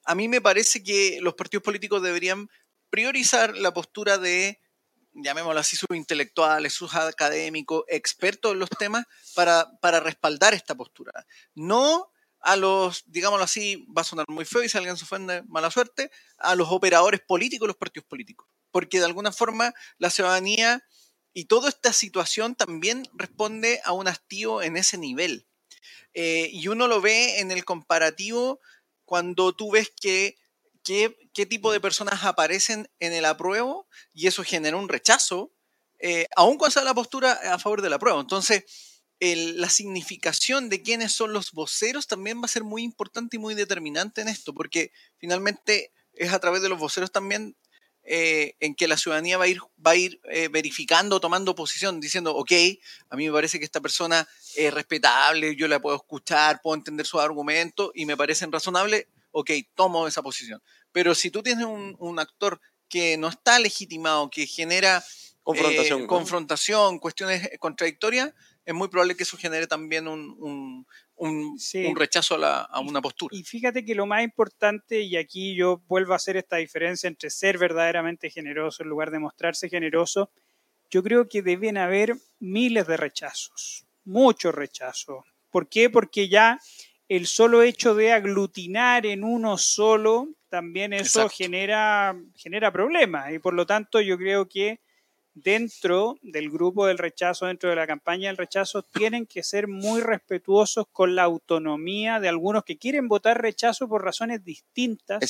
a 0.09 0.15
mí 0.15 0.27
me 0.27 0.41
parece 0.41 0.83
que 0.83 1.19
los 1.21 1.35
partidos 1.35 1.63
políticos 1.63 2.03
deberían 2.03 2.49
priorizar 2.89 3.55
la 3.55 3.75
postura 3.75 4.17
de, 4.17 4.59
llamémoslo 5.13 5.61
así, 5.61 5.77
sus 5.77 5.95
intelectuales, 5.95 6.73
sus 6.73 6.95
académicos, 6.95 7.85
expertos 7.89 8.53
en 8.53 8.59
los 8.59 8.71
temas, 8.71 9.05
para, 9.35 9.71
para 9.83 10.01
respaldar 10.01 10.55
esta 10.55 10.75
postura. 10.75 11.13
No 11.55 12.11
a 12.41 12.57
los, 12.57 13.05
digámoslo 13.07 13.45
así, 13.45 13.87
va 13.95 14.01
a 14.01 14.05
sonar 14.05 14.25
muy 14.31 14.47
feo 14.47 14.63
y 14.63 14.71
si 14.71 14.79
alguien 14.79 14.97
se 14.97 15.05
ofende, 15.05 15.43
mala 15.43 15.71
suerte, 15.71 16.11
a 16.39 16.55
los 16.55 16.69
operadores 16.71 17.21
políticos 17.21 17.69
los 17.69 17.77
partidos 17.77 18.09
políticos. 18.09 18.49
Porque 18.71 19.01
de 19.01 19.05
alguna 19.05 19.31
forma 19.31 19.75
la 19.99 20.09
ciudadanía 20.09 20.83
y 21.35 21.45
toda 21.45 21.69
esta 21.69 21.93
situación 21.93 22.55
también 22.55 23.07
responde 23.13 23.83
a 23.85 23.93
un 23.93 24.09
hastío 24.09 24.63
en 24.63 24.79
ese 24.79 24.97
nivel. 24.97 25.47
Eh, 26.15 26.49
y 26.51 26.69
uno 26.69 26.89
lo 26.89 27.03
ve 27.03 27.41
en 27.41 27.51
el 27.51 27.67
comparativo 27.67 28.59
cuando 29.09 29.55
tú 29.55 29.71
ves 29.71 29.91
que 29.99 30.37
qué, 30.85 31.47
tipo 31.47 31.73
de 31.73 31.81
personas 31.81 32.25
aparecen 32.25 32.91
en 33.01 33.15
el 33.15 33.25
apruebo 33.25 33.89
y 34.13 34.27
eso 34.27 34.45
genera 34.45 34.77
un 34.77 34.91
rechazo, 34.91 35.51
eh, 35.99 36.29
aún 36.37 36.59
cuando 36.59 36.75
sea 36.75 36.85
la 36.85 36.93
postura 36.93 37.33
a 37.33 37.59
favor 37.59 37.81
del 37.81 37.95
apruebo. 37.95 38.21
Entonces, 38.21 38.65
la 39.19 39.71
significación 39.71 40.69
de 40.69 40.83
quiénes 40.83 41.13
son 41.13 41.33
los 41.33 41.53
voceros 41.53 42.07
también 42.07 42.43
va 42.43 42.45
a 42.45 42.49
ser 42.49 42.65
muy 42.65 42.83
importante 42.83 43.39
y 43.39 43.41
muy 43.41 43.55
determinante 43.55 44.21
en 44.21 44.29
esto, 44.29 44.53
porque 44.53 44.93
finalmente 45.17 45.95
es 46.13 46.31
a 46.35 46.39
través 46.39 46.61
de 46.61 46.69
los 46.69 46.79
voceros 46.79 47.11
también 47.11 47.57
eh, 48.11 48.57
en 48.61 48.75
que 48.75 48.89
la 48.89 48.97
ciudadanía 48.97 49.37
va 49.37 49.45
a 49.45 49.49
ir, 49.49 49.61
va 49.87 49.91
a 49.91 49.97
ir 49.97 50.19
eh, 50.31 50.49
verificando, 50.49 51.21
tomando 51.21 51.55
posición, 51.55 52.01
diciendo, 52.01 52.35
ok, 52.35 52.53
a 53.11 53.17
mí 53.17 53.27
me 53.27 53.33
parece 53.35 53.59
que 53.59 53.67
esta 53.67 53.83
persona 53.83 54.27
es 54.57 54.73
respetable, 54.73 55.55
yo 55.57 55.69
la 55.69 55.79
puedo 55.79 55.95
escuchar, 55.97 56.63
puedo 56.63 56.75
entender 56.75 57.05
sus 57.05 57.21
argumentos 57.21 57.91
y 57.95 58.07
me 58.07 58.17
parecen 58.17 58.51
razonables, 58.51 59.09
ok, 59.31 59.51
tomo 59.75 60.09
esa 60.09 60.23
posición. 60.23 60.63
Pero 60.91 61.15
si 61.15 61.31
tú 61.31 61.43
tienes 61.43 61.67
un, 61.67 62.19
actor 62.19 62.63
que 62.89 63.19
no 63.19 63.29
está 63.29 63.59
legitimado, 63.59 64.31
que 64.31 64.47
genera 64.47 65.05
confrontación, 65.43 66.01
eh, 66.01 66.07
confrontación 66.07 66.99
cuestiones 67.01 67.51
contradictorias, 67.59 68.33
es 68.65 68.75
muy 68.75 68.89
probable 68.89 69.17
que 69.17 69.25
eso 69.25 69.37
genere 69.37 69.67
también 69.67 70.09
un, 70.09 70.87
rechazo 71.95 72.37
a, 72.45 72.81
una 72.81 73.01
postura. 73.01 73.37
Y 73.37 73.43
fíjate 73.43 73.85
que 73.85 73.95
lo 73.95 74.07
más 74.07 74.23
importante, 74.23 75.01
y 75.01 75.17
aquí 75.17 75.55
yo 75.55 75.83
vuelvo 75.89 76.13
a 76.13 76.17
hacer 76.17 76.37
esta 76.37 76.57
diferencia 76.57 77.09
entre 77.09 77.31
ser 77.31 77.59
verdaderamente 77.59 78.31
generoso 78.31 78.83
en 78.83 78.89
lugar 78.89 79.11
de 79.11 79.19
mostrarse 79.19 79.69
generoso, 79.69 80.31
yo 80.91 81.03
creo 81.03 81.29
que 81.29 81.43
deben 81.43 81.77
haber 81.77 82.15
miles 82.39 82.87
de 82.87 82.97
rechazos, 82.97 83.87
muchos 84.05 84.55
rechazos. 84.55 85.25
¿Por 85.51 85.69
qué? 85.69 85.91
Porque 85.91 86.29
ya 86.29 86.59
el 87.09 87.27
solo 87.27 87.63
hecho 87.63 87.95
de 87.95 88.13
aglutinar 88.13 89.07
en 89.07 89.25
uno 89.25 89.59
solo, 89.59 90.29
también 90.49 90.93
eso 90.93 91.29
genera, 91.29 92.17
genera 92.37 92.73
problemas. 92.73 93.33
Y 93.33 93.39
por 93.39 93.55
lo 93.55 93.67
tanto 93.67 94.01
yo 94.01 94.17
creo 94.17 94.49
que 94.49 94.81
dentro 95.43 96.17
del 96.23 96.51
grupo 96.51 96.87
del 96.87 96.99
rechazo, 96.99 97.47
dentro 97.47 97.71
de 97.71 97.77
la 97.77 97.87
campaña 97.87 98.29
del 98.29 98.37
rechazo, 98.37 98.83
tienen 98.83 99.27
que 99.27 99.43
ser 99.43 99.69
muy 99.69 100.01
respetuosos 100.01 100.87
con 100.93 101.15
la 101.15 101.25
autonomía 101.25 102.21
de 102.21 102.29
algunos 102.29 102.65
que 102.65 102.79
quieren 102.79 103.09
votar 103.09 103.41
rechazo 103.41 103.89
por 103.89 104.05
razones 104.05 104.45
distintas 104.45 105.21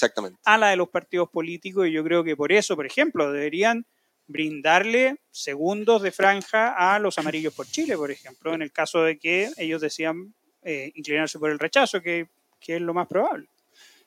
a 0.44 0.58
la 0.58 0.68
de 0.70 0.76
los 0.76 0.88
partidos 0.88 1.28
políticos 1.30 1.86
y 1.86 1.92
yo 1.92 2.04
creo 2.04 2.24
que 2.24 2.36
por 2.36 2.52
eso, 2.52 2.76
por 2.76 2.86
ejemplo, 2.86 3.30
deberían 3.32 3.86
brindarle 4.26 5.16
segundos 5.30 6.02
de 6.02 6.12
franja 6.12 6.74
a 6.94 6.98
los 6.98 7.18
amarillos 7.18 7.54
por 7.54 7.66
Chile, 7.66 7.96
por 7.96 8.10
ejemplo, 8.10 8.54
en 8.54 8.62
el 8.62 8.72
caso 8.72 9.02
de 9.02 9.18
que 9.18 9.50
ellos 9.56 9.80
decían 9.80 10.34
eh, 10.62 10.92
inclinarse 10.94 11.38
por 11.38 11.50
el 11.50 11.58
rechazo, 11.58 12.02
que, 12.02 12.28
que 12.60 12.76
es 12.76 12.82
lo 12.82 12.92
más 12.92 13.08
probable. 13.08 13.48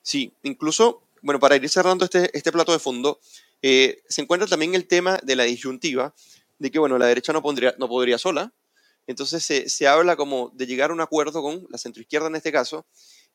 Sí, 0.01 0.31
incluso, 0.43 1.03
bueno, 1.21 1.39
para 1.39 1.55
ir 1.55 1.67
cerrando 1.69 2.05
este, 2.05 2.29
este 2.37 2.51
plato 2.51 2.71
de 2.71 2.79
fondo, 2.79 3.19
eh, 3.61 4.01
se 4.07 4.21
encuentra 4.21 4.47
también 4.47 4.75
el 4.75 4.87
tema 4.87 5.19
de 5.23 5.35
la 5.35 5.43
disyuntiva, 5.43 6.13
de 6.59 6.71
que 6.71 6.79
bueno, 6.79 6.97
la 6.97 7.07
derecha 7.07 7.33
no, 7.33 7.41
pondría, 7.41 7.75
no 7.77 7.87
podría 7.87 8.17
sola, 8.17 8.53
entonces 9.07 9.43
se, 9.43 9.69
se, 9.69 9.87
habla 9.87 10.15
como 10.15 10.51
de 10.53 10.67
llegar 10.67 10.91
a 10.91 10.93
un 10.93 11.01
acuerdo 11.01 11.41
con 11.41 11.67
la 11.69 11.77
centroizquierda 11.77 12.27
en 12.27 12.35
este 12.35 12.51
caso, 12.51 12.85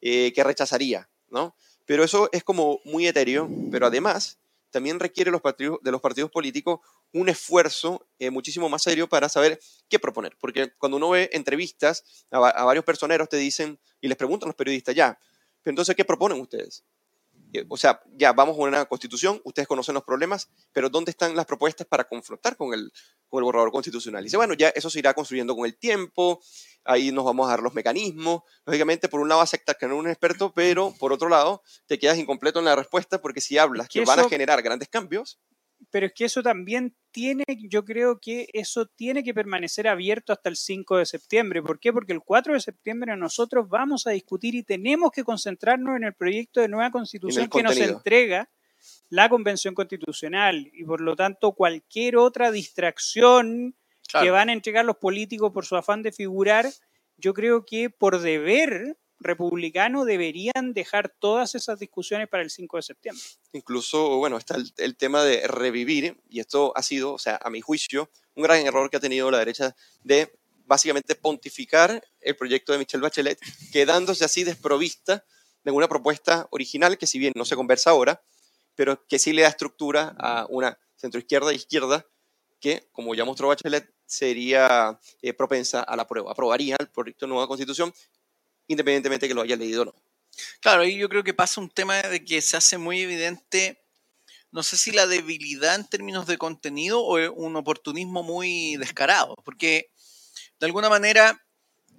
eh, 0.00 0.32
que 0.32 0.44
rechazaría, 0.44 1.08
¿no? 1.28 1.56
Pero 1.84 2.04
eso 2.04 2.28
es 2.32 2.44
como 2.44 2.80
muy 2.84 3.06
etéreo, 3.06 3.48
pero 3.70 3.86
además 3.86 4.38
también 4.70 5.00
requiere 5.00 5.30
de 5.30 5.90
los 5.90 6.00
partidos 6.00 6.30
políticos 6.30 6.80
un 7.12 7.28
esfuerzo 7.28 8.06
eh, 8.18 8.30
muchísimo 8.30 8.68
más 8.68 8.82
serio 8.82 9.08
para 9.08 9.28
saber 9.28 9.58
qué 9.88 9.98
proponer. 9.98 10.36
Porque 10.38 10.72
cuando 10.78 10.98
uno 10.98 11.10
ve 11.10 11.30
entrevistas 11.32 12.26
a, 12.30 12.38
a 12.48 12.64
varios 12.64 12.84
personeros, 12.84 13.28
te 13.28 13.36
dicen 13.36 13.78
y 14.00 14.08
les 14.08 14.16
preguntan 14.16 14.48
los 14.48 14.56
periodistas, 14.56 14.94
ya, 14.94 15.18
pero 15.66 15.72
entonces, 15.72 15.96
¿qué 15.96 16.04
proponen 16.04 16.40
ustedes? 16.40 16.84
O 17.68 17.76
sea, 17.76 18.00
ya 18.12 18.32
vamos 18.32 18.58
a 18.58 18.62
una 18.62 18.84
constitución, 18.86 19.40
ustedes 19.44 19.68
conocen 19.68 19.94
los 19.94 20.04
problemas, 20.04 20.50
pero 20.72 20.88
¿dónde 20.88 21.10
están 21.10 21.36
las 21.36 21.46
propuestas 21.46 21.86
para 21.86 22.04
confrontar 22.04 22.56
con 22.56 22.74
el, 22.74 22.92
con 23.28 23.38
el 23.38 23.44
borrador 23.44 23.70
constitucional? 23.70 24.22
Y 24.22 24.24
dice, 24.24 24.36
bueno, 24.36 24.54
ya 24.54 24.68
eso 24.70 24.90
se 24.90 24.98
irá 24.98 25.14
construyendo 25.14 25.54
con 25.54 25.66
el 25.66 25.76
tiempo, 25.78 26.40
ahí 26.84 27.12
nos 27.12 27.24
vamos 27.24 27.46
a 27.46 27.50
dar 27.50 27.60
los 27.60 27.74
mecanismos. 27.74 28.42
Lógicamente, 28.64 29.08
por 29.08 29.20
un 29.20 29.28
lado 29.28 29.40
aceptas 29.40 29.76
que 29.76 29.86
no 29.86 29.94
eres 29.94 30.04
un 30.04 30.10
experto, 30.10 30.52
pero 30.52 30.94
por 30.98 31.12
otro 31.12 31.28
lado 31.28 31.62
te 31.86 31.98
quedas 31.98 32.18
incompleto 32.18 32.58
en 32.58 32.64
la 32.64 32.76
respuesta 32.76 33.20
porque 33.20 33.40
si 33.40 33.58
hablas 33.58 33.88
que, 33.88 34.04
van 34.04 34.20
a 34.20 34.28
generar 34.28 34.62
grandes 34.62 34.88
cambios, 34.88 35.40
pero 35.90 36.06
es 36.06 36.12
que 36.12 36.24
eso 36.24 36.42
también 36.42 36.94
tiene, 37.10 37.44
yo 37.68 37.84
creo 37.84 38.18
que 38.20 38.48
eso 38.52 38.86
tiene 38.86 39.22
que 39.22 39.34
permanecer 39.34 39.88
abierto 39.88 40.32
hasta 40.32 40.48
el 40.48 40.56
5 40.56 40.98
de 40.98 41.06
septiembre. 41.06 41.62
¿Por 41.62 41.80
qué? 41.80 41.92
Porque 41.92 42.12
el 42.12 42.20
4 42.20 42.54
de 42.54 42.60
septiembre 42.60 43.16
nosotros 43.16 43.68
vamos 43.68 44.06
a 44.06 44.10
discutir 44.10 44.54
y 44.54 44.62
tenemos 44.62 45.10
que 45.10 45.24
concentrarnos 45.24 45.96
en 45.96 46.04
el 46.04 46.14
proyecto 46.14 46.60
de 46.60 46.68
nueva 46.68 46.90
constitución 46.90 47.48
que 47.48 47.62
nos 47.62 47.76
entrega 47.76 48.50
la 49.08 49.28
Convención 49.28 49.74
Constitucional 49.74 50.70
y 50.72 50.84
por 50.84 51.00
lo 51.00 51.16
tanto 51.16 51.52
cualquier 51.52 52.16
otra 52.16 52.50
distracción 52.50 53.74
que 54.20 54.30
van 54.30 54.48
a 54.48 54.52
entregar 54.52 54.84
los 54.84 54.96
políticos 54.96 55.52
por 55.52 55.66
su 55.66 55.76
afán 55.76 56.02
de 56.02 56.12
figurar, 56.12 56.66
yo 57.16 57.34
creo 57.34 57.64
que 57.64 57.90
por 57.90 58.20
deber 58.20 58.96
republicano 59.18 60.04
deberían 60.04 60.72
dejar 60.72 61.14
todas 61.18 61.54
esas 61.54 61.78
discusiones 61.78 62.28
para 62.28 62.42
el 62.42 62.50
5 62.50 62.76
de 62.76 62.82
septiembre. 62.82 63.24
Incluso, 63.52 64.16
bueno, 64.18 64.36
está 64.36 64.56
el, 64.76 64.96
tema 64.96 65.24
de 65.24 65.46
revivir, 65.46 66.20
y 66.28 66.40
esto 66.40 66.72
ha 66.76 66.82
sido, 66.82 67.14
o 67.14 67.18
sea, 67.18 67.38
a 67.42 67.50
mi 67.50 67.60
juicio, 67.60 68.10
un 68.34 68.42
gran 68.42 68.64
error 68.66 68.90
que 68.90 68.98
ha 68.98 69.00
tenido 69.00 69.30
la 69.30 69.38
derecha 69.38 69.74
de 70.02 70.38
básicamente 70.66 71.14
pontificar 71.14 72.02
el 72.20 72.36
proyecto 72.36 72.72
de 72.72 72.78
Michelle 72.78 73.02
Bachelet, 73.02 73.38
quedándose 73.72 74.24
así 74.24 74.44
desprovista 74.44 75.24
de 75.64 75.70
una 75.70 75.88
propuesta 75.88 76.46
original 76.50 76.98
que 76.98 77.06
si 77.06 77.18
bien 77.18 77.32
no 77.36 77.44
se 77.44 77.56
conversa 77.56 77.90
ahora, 77.90 78.22
pero 78.74 79.06
que 79.06 79.18
sí 79.18 79.32
le 79.32 79.42
da 79.42 79.48
estructura 79.48 80.14
a 80.18 80.46
una 80.48 80.78
centroizquierda 80.96 81.52
e 81.52 81.56
izquierda 81.56 82.06
que, 82.60 82.88
como 82.92 83.14
ya 83.14 83.24
mostró 83.24 83.48
Bachelet, 83.48 83.92
sería 84.06 84.98
eh, 85.22 85.32
propensa 85.32 85.80
a 85.80 85.96
la 85.96 86.06
prueba. 86.06 86.30
Aprobaría 86.30 86.76
el 86.78 86.88
proyecto 86.88 87.26
de 87.26 87.30
nueva 87.30 87.48
constitución 87.48 87.92
independientemente 88.68 89.26
de 89.26 89.28
que 89.28 89.34
lo 89.34 89.42
haya 89.42 89.56
leído 89.56 89.82
o 89.82 89.84
no. 89.86 89.94
Claro, 90.60 90.82
ahí 90.82 90.98
yo 90.98 91.08
creo 91.08 91.24
que 91.24 91.34
pasa 91.34 91.60
un 91.60 91.70
tema 91.70 92.02
de 92.02 92.24
que 92.24 92.42
se 92.42 92.56
hace 92.56 92.78
muy 92.78 93.00
evidente, 93.00 93.82
no 94.50 94.62
sé 94.62 94.76
si 94.76 94.90
la 94.90 95.06
debilidad 95.06 95.74
en 95.74 95.88
términos 95.88 96.26
de 96.26 96.38
contenido 96.38 97.00
o 97.00 97.32
un 97.32 97.56
oportunismo 97.56 98.22
muy 98.22 98.76
descarado, 98.76 99.36
porque 99.44 99.90
de 100.58 100.66
alguna 100.66 100.88
manera 100.88 101.42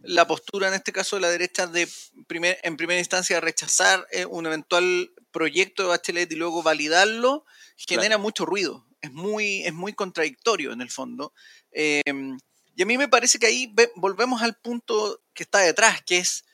la 0.04 0.28
postura 0.28 0.68
en 0.68 0.76
este 0.76 0.94
caso 0.94 1.16
de 1.16 1.22
la 1.22 1.30
derecha 1.30 1.68
de 1.68 1.88
primer, 2.28 2.60
en 2.64 2.78
primera 2.78 3.00
instancia 3.00 3.40
rechazar 3.42 4.08
eh, 4.12 4.26
un 4.26 4.46
eventual 4.46 5.12
proyecto 5.32 5.84
de 5.84 5.90
Bachelet 5.90 6.32
y 6.32 6.36
luego 6.36 6.64
validarlo 6.64 7.46
genera 7.76 8.18
mucho 8.18 8.46
ruido, 8.46 8.88
es 9.02 9.12
muy, 9.12 9.64
es 9.64 9.74
muy 9.74 9.94
contradictorio 9.94 10.72
en 10.72 10.82
el 10.82 10.90
fondo. 10.90 11.34
Em, 11.72 12.38
y 12.76 12.82
a 12.84 12.86
mí 12.86 12.98
me 12.98 13.08
parece 13.08 13.40
que 13.40 13.48
ahí 13.48 13.74
volvemos 13.96 14.42
al 14.42 14.56
punto 14.56 15.22
que 15.34 15.44
está 15.44 15.60
detrás, 15.60 16.02
que 16.04 16.18
es 16.18 16.46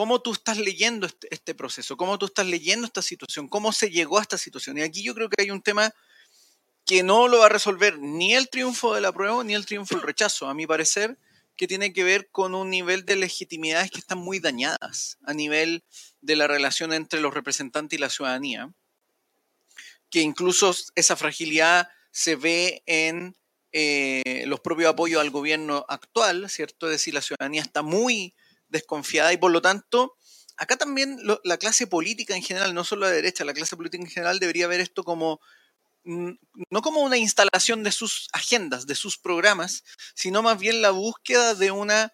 cómo 0.00 0.22
tú 0.22 0.32
estás 0.32 0.56
leyendo 0.56 1.06
este, 1.06 1.28
este, 1.30 1.54
proceso, 1.54 1.94
cómo 1.94 2.18
tú 2.18 2.24
estás 2.24 2.46
leyendo 2.46 2.86
esta 2.86 3.02
situación, 3.02 3.48
cómo 3.48 3.70
se 3.70 3.90
llegó 3.90 4.18
a 4.18 4.22
esta 4.22 4.38
situación. 4.38 4.78
Y 4.78 4.80
aquí 4.80 5.02
yo 5.02 5.14
creo 5.14 5.28
que 5.28 5.42
hay 5.42 5.50
un 5.50 5.60
tema 5.60 5.92
que 6.86 7.02
no 7.02 7.28
lo 7.28 7.40
va 7.40 7.46
a 7.46 7.48
resolver 7.50 7.98
ni 7.98 8.32
el 8.32 8.48
triunfo 8.48 8.94
de 8.94 9.02
la 9.02 9.12
prueba 9.12 9.44
ni 9.44 9.52
el 9.52 9.66
triunfo 9.66 9.96
del 9.96 10.02
rechazo, 10.02 10.48
a 10.48 10.54
mi 10.54 10.66
parecer, 10.66 11.18
que 11.54 11.68
tiene 11.68 11.92
que 11.92 12.02
ver 12.02 12.30
con 12.30 12.54
un 12.54 12.70
nivel 12.70 13.04
de 13.04 13.16
legitimidades 13.16 13.90
que 13.90 13.98
están 13.98 14.16
muy 14.16 14.38
dañadas 14.38 15.18
a 15.26 15.34
nivel 15.34 15.84
de 16.22 16.36
la 16.36 16.46
relación 16.46 16.94
entre 16.94 17.20
los 17.20 17.34
representantes 17.34 17.98
y 17.98 18.00
la 18.00 18.08
ciudadanía, 18.08 18.72
que 20.08 20.22
incluso 20.22 20.74
esa 20.94 21.14
fragilidad 21.14 21.90
se 22.10 22.36
ve 22.36 22.82
en 22.86 23.36
eh, 23.72 24.44
los 24.46 24.60
propios 24.60 24.88
apoyos 24.88 25.20
al 25.20 25.28
gobierno 25.28 25.84
actual, 25.90 26.48
¿cierto? 26.48 26.86
Es 26.86 26.92
decir, 26.92 27.12
la 27.12 27.20
ciudadanía 27.20 27.60
está 27.60 27.82
muy 27.82 28.32
desconfiada 28.70 29.32
y 29.32 29.36
por 29.36 29.50
lo 29.52 29.60
tanto, 29.60 30.16
acá 30.56 30.76
también 30.76 31.18
la 31.44 31.56
clase 31.58 31.86
política 31.86 32.34
en 32.34 32.42
general, 32.42 32.74
no 32.74 32.84
solo 32.84 33.02
la 33.02 33.12
derecha, 33.12 33.44
la 33.44 33.54
clase 33.54 33.76
política 33.76 34.02
en 34.02 34.10
general 34.10 34.38
debería 34.38 34.66
ver 34.66 34.80
esto 34.80 35.04
como 35.04 35.40
mm, 36.04 36.30
no 36.70 36.82
como 36.82 37.00
una 37.02 37.18
instalación 37.18 37.82
de 37.82 37.92
sus 37.92 38.28
agendas, 38.32 38.86
de 38.86 38.94
sus 38.94 39.18
programas, 39.18 39.84
sino 40.14 40.42
más 40.42 40.58
bien 40.58 40.82
la 40.82 40.90
búsqueda 40.90 41.54
de 41.54 41.70
una 41.70 42.12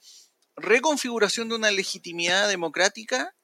reconfiguración 0.57 1.49
de 1.49 1.55
una 1.57 1.71
legitimidad 1.71 2.49
democrática 2.49 3.35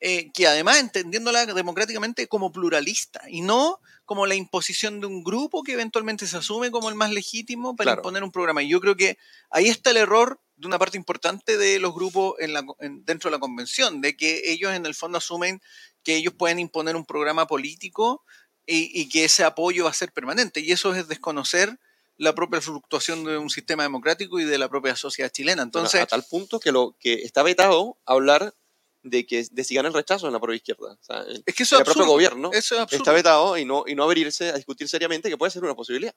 eh, 0.00 0.30
que 0.32 0.46
además 0.46 0.78
entendiéndola 0.78 1.44
democráticamente 1.46 2.28
como 2.28 2.52
pluralista 2.52 3.22
y 3.28 3.40
no 3.40 3.80
como 4.04 4.26
la 4.26 4.36
imposición 4.36 5.00
de 5.00 5.06
un 5.06 5.24
grupo 5.24 5.64
que 5.64 5.72
eventualmente 5.72 6.26
se 6.28 6.36
asume 6.36 6.70
como 6.70 6.88
el 6.88 6.94
más 6.94 7.10
legítimo 7.10 7.74
para 7.74 7.94
imponer 7.94 8.22
un 8.22 8.30
programa. 8.30 8.62
Y 8.62 8.68
yo 8.68 8.80
creo 8.80 8.96
que 8.96 9.18
ahí 9.50 9.68
está 9.68 9.90
el 9.90 9.96
error 9.96 10.40
de 10.58 10.66
una 10.66 10.78
parte 10.78 10.96
importante 10.96 11.56
de 11.56 11.78
los 11.78 11.94
grupos 11.94 12.34
en 12.40 13.04
dentro 13.04 13.30
de 13.30 13.36
la 13.36 13.40
convención, 13.40 14.00
de 14.00 14.16
que 14.16 14.50
ellos 14.50 14.72
en 14.72 14.86
el 14.86 14.94
fondo 14.94 15.18
asumen 15.18 15.62
que 16.02 16.16
ellos 16.16 16.34
pueden 16.34 16.58
imponer 16.58 16.96
un 16.96 17.06
programa 17.06 17.46
político 17.46 18.24
y, 18.66 19.08
que 19.08 19.24
ese 19.24 19.44
apoyo 19.44 19.84
va 19.84 19.90
a 19.90 19.94
ser 19.94 20.12
permanente. 20.12 20.60
Y 20.60 20.72
eso 20.72 20.94
es 20.94 21.08
desconocer 21.08 21.78
la 22.18 22.34
propia 22.34 22.60
fluctuación 22.60 23.24
de 23.24 23.38
un 23.38 23.48
sistema 23.48 23.84
democrático 23.84 24.38
y 24.40 24.44
de 24.44 24.58
la 24.58 24.68
propia 24.68 24.94
sociedad 24.94 25.30
chilena. 25.30 25.62
Entonces, 25.62 26.02
a 26.02 26.06
tal 26.06 26.24
punto 26.24 26.60
que 26.60 26.72
lo 26.72 26.94
que 27.00 27.14
está 27.14 27.42
vetado 27.42 27.96
hablar 28.04 28.54
de 29.02 29.24
que 29.24 29.46
de 29.50 29.64
si 29.64 29.74
gana 29.74 29.88
el 29.88 29.94
rechazo 29.94 30.26
en 30.26 30.32
la 30.32 30.40
propia 30.40 30.56
izquierda. 30.56 30.98
es 31.46 31.54
que 31.54 31.62
eso 31.62 31.78
el 31.78 31.84
propio 31.84 32.04
gobierno 32.04 32.50
está 32.52 33.12
vetado 33.12 33.56
y 33.56 33.64
no, 33.64 33.84
y 33.86 33.94
no 33.94 34.02
abrirse 34.02 34.50
a 34.50 34.56
discutir 34.56 34.88
seriamente 34.88 35.30
que 35.30 35.38
puede 35.38 35.50
ser 35.50 35.64
una 35.64 35.74
posibilidad. 35.74 36.14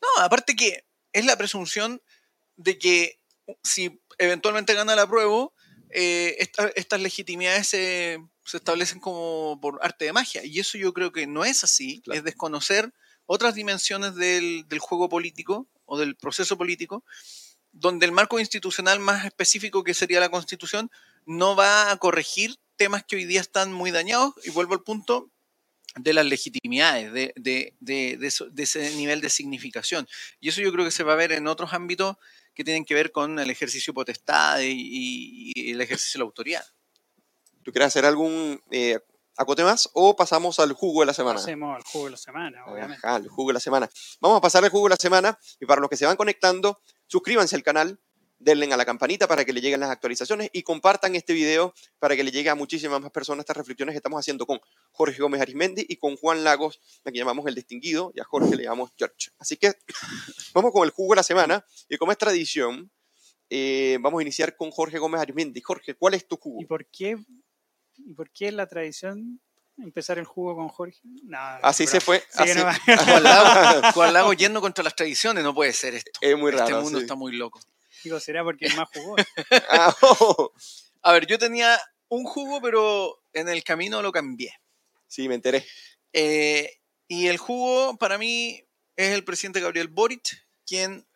No, 0.00 0.22
aparte 0.22 0.56
que 0.56 0.84
es 1.12 1.26
la 1.26 1.36
presunción 1.36 2.00
de 2.56 2.78
que 2.78 3.18
si 3.62 4.00
eventualmente 4.18 4.74
gana 4.74 4.96
la 4.96 5.08
prueba, 5.08 5.48
eh, 5.90 6.36
estas 6.74 7.00
legitimidades 7.00 7.68
se, 7.68 8.18
establecen 8.52 9.00
como 9.00 9.58
por 9.60 9.78
arte 9.82 10.06
de 10.06 10.12
magia. 10.12 10.44
Y 10.44 10.60
eso 10.60 10.78
yo 10.78 10.92
creo 10.92 11.12
que 11.12 11.26
no 11.26 11.44
es 11.44 11.64
así, 11.64 12.02
es 12.12 12.24
desconocer 12.24 12.92
otras 13.26 13.54
dimensiones 13.54 14.14
del, 14.14 14.66
del, 14.68 14.78
juego 14.78 15.08
político 15.08 15.68
o 15.84 15.98
del 15.98 16.16
proceso 16.16 16.58
político, 16.58 17.04
donde 17.72 18.06
el 18.06 18.12
marco 18.12 18.40
institucional 18.40 18.98
más 18.98 19.24
específico 19.24 19.84
que 19.84 19.94
sería 19.94 20.20
la 20.20 20.30
constitución 20.30 20.90
no 21.24 21.56
va 21.56 21.90
a 21.90 21.96
corregir 21.96 22.56
temas 22.76 23.04
que 23.04 23.16
hoy 23.16 23.24
día 23.24 23.40
están 23.40 23.72
muy 23.72 23.90
dañados. 23.90 24.34
Y 24.44 24.50
vuelvo 24.50 24.74
al 24.74 24.82
punto, 24.82 25.30
de 25.96 26.12
las 26.12 26.24
legitimidades, 26.24 27.12
de, 27.12 27.32
de, 27.36 27.74
de, 27.80 28.16
de, 28.16 28.62
ese 28.62 28.96
nivel 28.96 29.20
de 29.20 29.30
significación. 29.30 30.08
Y 30.40 30.48
eso 30.48 30.62
yo 30.62 30.72
creo 30.72 30.84
que 30.84 30.90
se 30.90 31.04
va 31.04 31.12
a 31.12 31.16
ver 31.16 31.32
en 31.32 31.46
otros 31.46 31.72
ámbitos 31.72 32.16
que 32.54 32.64
tienen 32.64 32.84
que 32.84 32.94
ver 32.94 33.12
con 33.12 33.38
el 33.38 33.50
ejercicio 33.50 33.94
potestad 33.94 34.60
y, 34.60 35.52
y 35.54 35.70
el 35.70 35.80
ejercicio 35.80 36.18
de 36.18 36.24
la 36.24 36.26
autoridad. 36.26 36.64
¿Tú 37.62 37.70
quieres 37.70 37.88
hacer 37.88 38.04
algún 38.04 38.60
eh, 38.70 38.98
acote 39.36 39.62
más 39.62 39.88
o 39.94 40.16
pasamos 40.16 40.58
al 40.58 40.72
jugo 40.72 41.00
de 41.00 41.06
la 41.06 41.14
semana? 41.14 41.38
Pasemos 41.38 41.76
al 41.76 41.82
jugo 41.84 42.06
de 42.06 42.10
la 42.12 42.16
semana, 42.16 42.64
obviamente. 42.66 43.06
Ajá, 43.06 43.16
el 43.16 43.28
jugo 43.28 43.50
de 43.50 43.54
la 43.54 43.60
semana. 43.60 43.88
Vamos 44.20 44.38
a 44.38 44.40
pasar 44.40 44.64
al 44.64 44.70
jugo 44.70 44.86
de 44.86 44.90
la 44.90 44.96
semana 44.96 45.38
y 45.60 45.66
para 45.66 45.80
los 45.80 45.88
que 45.88 45.96
se 45.96 46.06
van 46.06 46.16
conectando, 46.16 46.80
suscríbanse 47.06 47.56
al 47.56 47.62
canal, 47.62 48.00
denle 48.42 48.72
a 48.72 48.76
la 48.76 48.84
campanita 48.84 49.26
para 49.28 49.44
que 49.44 49.52
le 49.52 49.60
lleguen 49.60 49.80
las 49.80 49.90
actualizaciones 49.90 50.50
y 50.52 50.62
compartan 50.62 51.14
este 51.14 51.32
video 51.32 51.74
para 51.98 52.16
que 52.16 52.24
le 52.24 52.30
llegue 52.30 52.50
a 52.50 52.54
muchísimas 52.54 53.00
más 53.00 53.10
personas 53.10 53.44
estas 53.44 53.56
reflexiones 53.56 53.92
que 53.92 53.98
estamos 53.98 54.18
haciendo 54.18 54.46
con 54.46 54.60
Jorge 54.90 55.20
Gómez 55.22 55.40
Arismendi 55.40 55.86
y 55.88 55.96
con 55.96 56.16
Juan 56.16 56.44
Lagos, 56.44 56.80
a 57.04 57.10
quien 57.10 57.24
llamamos 57.24 57.46
el 57.46 57.54
distinguido, 57.54 58.12
y 58.14 58.20
a 58.20 58.24
Jorge 58.24 58.56
le 58.56 58.64
llamamos 58.64 58.90
George. 58.96 59.30
Así 59.38 59.56
que 59.56 59.72
vamos 60.54 60.72
con 60.72 60.84
el 60.84 60.90
jugo 60.90 61.14
de 61.14 61.16
la 61.16 61.22
semana 61.22 61.64
y 61.88 61.96
como 61.96 62.12
es 62.12 62.18
tradición, 62.18 62.90
eh, 63.48 63.98
vamos 64.00 64.20
a 64.20 64.22
iniciar 64.22 64.56
con 64.56 64.70
Jorge 64.70 64.98
Gómez 64.98 65.20
Arismendi. 65.20 65.60
Jorge, 65.60 65.94
¿cuál 65.94 66.14
es 66.14 66.26
tu 66.26 66.36
jugo? 66.36 66.60
¿Y 66.60 66.66
por 66.66 66.86
qué, 66.86 67.16
y 67.96 68.14
por 68.14 68.30
qué 68.30 68.50
la 68.50 68.66
tradición 68.66 69.40
empezar 69.78 70.18
el 70.18 70.24
jugo 70.24 70.56
con 70.56 70.68
Jorge. 70.68 71.00
así 71.62 71.86
se 71.86 72.00
fue. 72.00 72.22
así. 72.34 72.58
No 72.58 72.64
Juan, 73.92 74.12
Lagos, 74.12 74.36
yendo 74.36 74.60
contra 74.60 74.84
las 74.84 74.94
tradiciones, 74.94 75.44
no 75.44 75.54
puede 75.54 75.72
ser 75.72 75.94
esto. 75.94 76.10
Es 76.20 76.36
muy 76.36 76.50
raro. 76.50 76.64
Este 76.64 76.82
mundo 76.82 76.98
está 76.98 77.14
muy 77.14 77.32
loco. 77.32 77.60
Digo, 78.04 78.20
será 78.20 78.42
porque 78.44 78.66
es 78.66 78.76
más 78.76 78.88
jugoso. 78.92 79.24
Ah, 79.70 79.94
oh. 80.02 80.52
A 81.02 81.12
ver, 81.12 81.26
yo 81.26 81.38
tenía 81.38 81.80
un 82.08 82.24
jugo, 82.24 82.60
pero 82.60 83.22
en 83.32 83.48
el 83.48 83.64
camino 83.64 84.02
lo 84.02 84.12
cambié. 84.12 84.52
Sí, 85.06 85.28
me 85.28 85.34
enteré. 85.34 85.66
Eh, 86.12 86.78
y 87.08 87.26
el 87.26 87.38
jugo 87.38 87.96
para 87.96 88.18
mí 88.18 88.64
es 88.96 89.12
el 89.12 89.24
presidente 89.24 89.60
Gabriel 89.60 89.88
Boric, 89.88 90.46
quien 90.66 91.06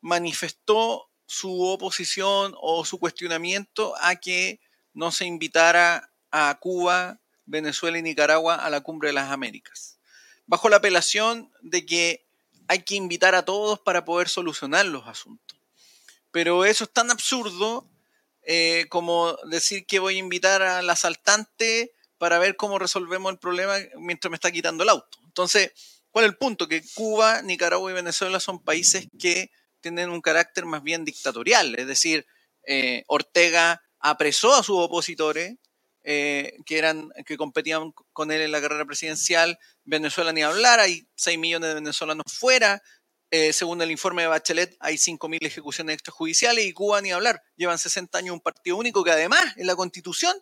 manifestó 0.00 1.10
su 1.26 1.62
oposición 1.62 2.54
o 2.60 2.84
su 2.84 2.98
cuestionamiento 2.98 3.94
a 4.00 4.16
que 4.16 4.60
no 4.94 5.12
se 5.12 5.26
invitara 5.26 6.10
a 6.30 6.58
Cuba, 6.60 7.20
Venezuela 7.44 7.98
y 7.98 8.02
Nicaragua 8.02 8.54
a 8.54 8.70
la 8.70 8.80
cumbre 8.80 9.08
de 9.08 9.14
las 9.14 9.30
Américas, 9.30 9.98
bajo 10.46 10.68
la 10.68 10.76
apelación 10.76 11.52
de 11.60 11.84
que 11.84 12.26
hay 12.66 12.82
que 12.82 12.94
invitar 12.94 13.34
a 13.34 13.44
todos 13.44 13.80
para 13.80 14.04
poder 14.04 14.28
solucionar 14.28 14.86
los 14.86 15.06
asuntos. 15.06 15.57
Pero 16.30 16.64
eso 16.64 16.84
es 16.84 16.92
tan 16.92 17.10
absurdo 17.10 17.88
eh, 18.42 18.86
como 18.88 19.36
decir 19.50 19.86
que 19.86 19.98
voy 19.98 20.16
a 20.16 20.18
invitar 20.18 20.62
al 20.62 20.88
asaltante 20.88 21.92
para 22.18 22.38
ver 22.38 22.56
cómo 22.56 22.78
resolvemos 22.78 23.32
el 23.32 23.38
problema 23.38 23.76
mientras 23.98 24.30
me 24.30 24.36
está 24.36 24.50
quitando 24.50 24.84
el 24.84 24.90
auto. 24.90 25.18
Entonces, 25.24 25.72
¿cuál 26.10 26.24
es 26.24 26.30
el 26.30 26.36
punto? 26.36 26.66
Que 26.66 26.82
Cuba, 26.94 27.42
Nicaragua 27.42 27.90
y 27.90 27.94
Venezuela 27.94 28.40
son 28.40 28.62
países 28.62 29.06
que 29.18 29.50
tienen 29.80 30.10
un 30.10 30.20
carácter 30.20 30.66
más 30.66 30.82
bien 30.82 31.04
dictatorial. 31.04 31.74
Es 31.78 31.86
decir, 31.86 32.26
eh, 32.66 33.04
Ortega 33.06 33.82
apresó 34.00 34.54
a 34.54 34.62
sus 34.62 34.78
opositores 34.78 35.56
eh, 36.04 36.56
que, 36.64 36.78
eran, 36.78 37.10
que 37.26 37.36
competían 37.36 37.92
con 38.12 38.30
él 38.30 38.40
en 38.40 38.52
la 38.52 38.60
carrera 38.60 38.84
presidencial. 38.84 39.58
Venezuela 39.84 40.32
ni 40.32 40.42
hablar, 40.42 40.80
hay 40.80 41.06
6 41.16 41.38
millones 41.38 41.68
de 41.68 41.74
venezolanos 41.74 42.24
fuera. 42.32 42.82
Eh, 43.30 43.52
según 43.52 43.82
el 43.82 43.90
informe 43.90 44.22
de 44.22 44.28
Bachelet, 44.28 44.76
hay 44.80 44.96
5.000 44.96 45.44
ejecuciones 45.44 45.94
extrajudiciales 45.94 46.64
y 46.64 46.72
Cuba 46.72 47.00
ni 47.00 47.12
hablar. 47.12 47.42
Llevan 47.56 47.78
60 47.78 48.18
años 48.18 48.32
un 48.34 48.40
partido 48.40 48.76
único 48.76 49.04
que 49.04 49.10
además 49.10 49.42
en 49.56 49.66
la 49.66 49.76
constitución 49.76 50.34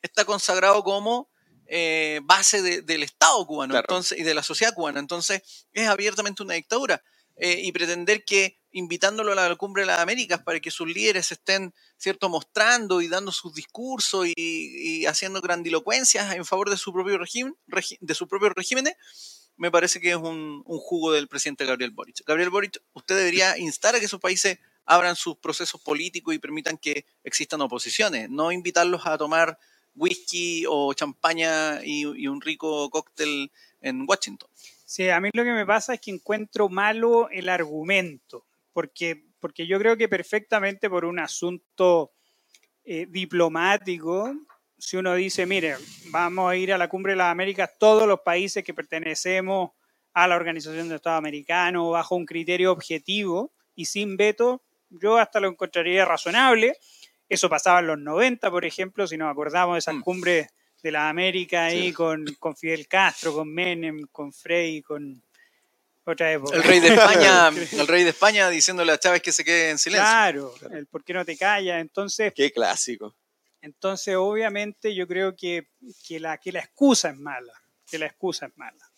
está 0.00 0.24
consagrado 0.24 0.82
como 0.82 1.30
eh, 1.66 2.20
base 2.24 2.82
del 2.82 3.02
Estado 3.02 3.46
cubano 3.46 3.76
entonces, 3.78 4.18
y 4.18 4.22
de 4.22 4.34
la 4.34 4.42
sociedad 4.42 4.74
cubana. 4.74 5.00
Entonces 5.00 5.66
es 5.72 5.88
abiertamente 5.88 6.42
una 6.42 6.54
dictadura. 6.54 7.02
Eh, 7.36 7.62
y 7.64 7.72
pretender 7.72 8.24
que 8.24 8.60
invitándolo 8.72 9.32
a 9.32 9.34
la 9.34 9.56
cumbre 9.56 9.82
de 9.82 9.86
las 9.86 10.00
Américas 10.00 10.42
para 10.42 10.60
que 10.60 10.70
sus 10.70 10.86
líderes 10.86 11.32
estén 11.32 11.74
cierto 11.96 12.28
mostrando 12.28 13.00
y 13.00 13.08
dando 13.08 13.32
sus 13.32 13.54
discursos 13.54 14.26
y, 14.36 15.06
haciendo 15.06 15.40
grandilocuencias 15.40 16.34
en 16.34 16.44
favor 16.44 16.70
de 16.70 16.76
su 16.76 16.92
propio 16.92 17.18
régimen, 17.18 17.56
de 18.00 18.14
sus 18.14 18.28
propios 18.28 18.52
regímenes, 18.54 18.94
me 19.56 19.70
parece 19.70 20.00
que 20.00 20.10
es 20.10 20.16
un, 20.16 20.62
jugo 20.64 21.12
del 21.12 21.28
presidente 21.28 21.64
Gabriel 21.64 21.90
Boric. 21.90 22.24
Gabriel 22.26 22.50
Boric, 22.50 22.82
usted 22.92 23.16
debería 23.16 23.58
instar 23.58 23.94
a 23.94 23.98
que 23.98 24.06
esos 24.06 24.20
países 24.20 24.58
abran 24.84 25.16
sus 25.16 25.36
procesos 25.36 25.80
políticos 25.80 26.34
y 26.34 26.38
permitan 26.38 26.76
que 26.76 27.06
existan 27.22 27.60
oposiciones, 27.60 28.28
no 28.28 28.50
invitarlos 28.50 29.06
a 29.06 29.16
tomar 29.16 29.58
whisky 29.94 30.64
o 30.68 30.92
champaña 30.94 31.84
y, 31.84 32.26
un 32.26 32.40
rico 32.40 32.90
cóctel 32.90 33.52
en 33.80 34.04
Washington. 34.08 34.50
Sí, 34.84 35.08
a 35.08 35.20
mí 35.20 35.30
lo 35.32 35.44
que 35.44 35.52
me 35.52 35.66
pasa 35.66 35.94
es 35.94 36.00
que 36.00 36.10
encuentro 36.10 36.68
malo 36.68 37.28
el 37.30 37.48
argumento, 37.48 38.46
porque, 38.72 39.24
porque 39.38 39.66
yo 39.66 39.78
creo 39.78 39.96
que 39.96 40.08
perfectamente 40.08 40.90
por 40.90 41.04
un 41.04 41.18
asunto 41.18 42.12
eh, 42.84 43.06
diplomático 43.08 44.34
si 44.82 44.96
uno 44.96 45.14
dice, 45.14 45.46
mire, 45.46 45.76
vamos 46.06 46.50
a 46.50 46.56
ir 46.56 46.72
a 46.72 46.76
la 46.76 46.88
cumbre 46.88 47.12
de 47.12 47.16
las 47.16 47.30
Américas, 47.30 47.70
todos 47.78 48.08
los 48.08 48.20
países 48.22 48.64
que 48.64 48.74
pertenecemos 48.74 49.70
a 50.12 50.26
la 50.26 50.34
Organización 50.34 50.88
de 50.88 50.96
Estado 50.96 51.14
Americano 51.14 51.88
bajo 51.90 52.16
un 52.16 52.26
criterio 52.26 52.72
objetivo 52.72 53.52
y 53.76 53.84
sin 53.84 54.16
veto, 54.16 54.60
yo 54.90 55.18
hasta 55.18 55.38
lo 55.38 55.48
encontraría 55.48 56.04
razonable. 56.04 56.76
Eso 57.28 57.48
pasaba 57.48 57.78
en 57.78 57.86
los 57.86 57.98
90, 58.00 58.50
por 58.50 58.64
ejemplo, 58.64 59.06
si 59.06 59.16
nos 59.16 59.30
acordamos 59.30 59.76
de 59.76 59.78
esas 59.78 59.94
mm. 59.94 60.00
cumbres 60.00 60.48
de 60.82 60.90
la 60.90 61.08
América 61.08 61.66
ahí 61.66 61.92
con, 61.92 62.24
con, 62.40 62.56
Fidel 62.56 62.88
Castro, 62.88 63.32
con 63.32 63.54
Menem, 63.54 64.08
con 64.10 64.32
Frey, 64.32 64.82
con 64.82 65.22
otra 66.04 66.32
época. 66.32 66.56
El 66.56 66.64
rey 66.64 66.80
de 66.80 66.88
España, 66.88 67.48
el 67.78 67.86
rey 67.86 68.02
de 68.02 68.10
España 68.10 68.48
diciéndole 68.48 68.90
a 68.90 68.98
Chávez 68.98 69.22
que 69.22 69.30
se 69.30 69.44
quede 69.44 69.70
en 69.70 69.78
silencio. 69.78 70.04
Claro, 70.04 70.54
el 70.72 70.86
por 70.88 71.04
qué 71.04 71.14
no 71.14 71.24
te 71.24 71.36
callas. 71.36 71.80
Entonces. 71.80 72.32
Qué 72.34 72.50
clásico. 72.50 73.14
Entonces, 73.62 74.16
obviamente, 74.16 74.94
yo 74.94 75.06
creo 75.06 75.36
que, 75.36 75.68
la, 76.10 76.38
que 76.38 76.52
la 76.52 76.58
excusa 76.58 77.10
es 77.10 77.16
mala, 77.16 77.52
que 77.86 77.98
la 77.98 78.06
excusa 78.06 78.46
es 78.46 78.52
mala. 78.56 78.92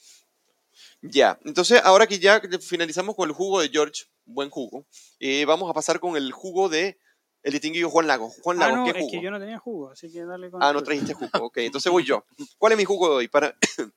Ya, 1.02 1.38
entonces 1.44 1.80
ahora 1.84 2.06
que 2.06 2.18
ya 2.18 2.40
finalizamos 2.60 3.14
con 3.14 3.28
el 3.28 3.34
jugo 3.34 3.60
de 3.60 3.68
George, 3.68 4.04
buen 4.24 4.48
jugo, 4.48 4.86
eh, 5.20 5.44
vamos 5.44 5.70
a 5.70 5.74
pasar 5.74 6.00
con 6.00 6.16
el 6.16 6.32
jugo 6.32 6.70
de 6.70 6.98
el 7.42 7.52
distinguido 7.52 7.90
Juan 7.90 8.06
Lago. 8.06 8.30
Juan 8.42 8.58
Lago, 8.58 8.74
ah, 8.74 8.78
no, 8.78 8.84
¿qué 8.86 8.92
jugo? 8.92 9.06
Es 9.06 9.12
que 9.12 9.22
yo 9.22 9.30
no 9.30 9.38
tenía 9.38 9.58
jugo, 9.58 9.90
así 9.90 10.10
que 10.10 10.24
dale 10.24 10.50
con 10.50 10.62
Ah, 10.62 10.72
no 10.72 10.82
trajiste 10.82 11.12
jugo, 11.12 11.28
ok, 11.44 11.58
entonces 11.58 11.92
voy 11.92 12.04
yo. 12.04 12.24
¿Cuál 12.56 12.72
es 12.72 12.78
mi 12.78 12.84
jugo 12.84 13.10
de 13.10 13.14
hoy? 13.16 13.28
Para... 13.28 13.54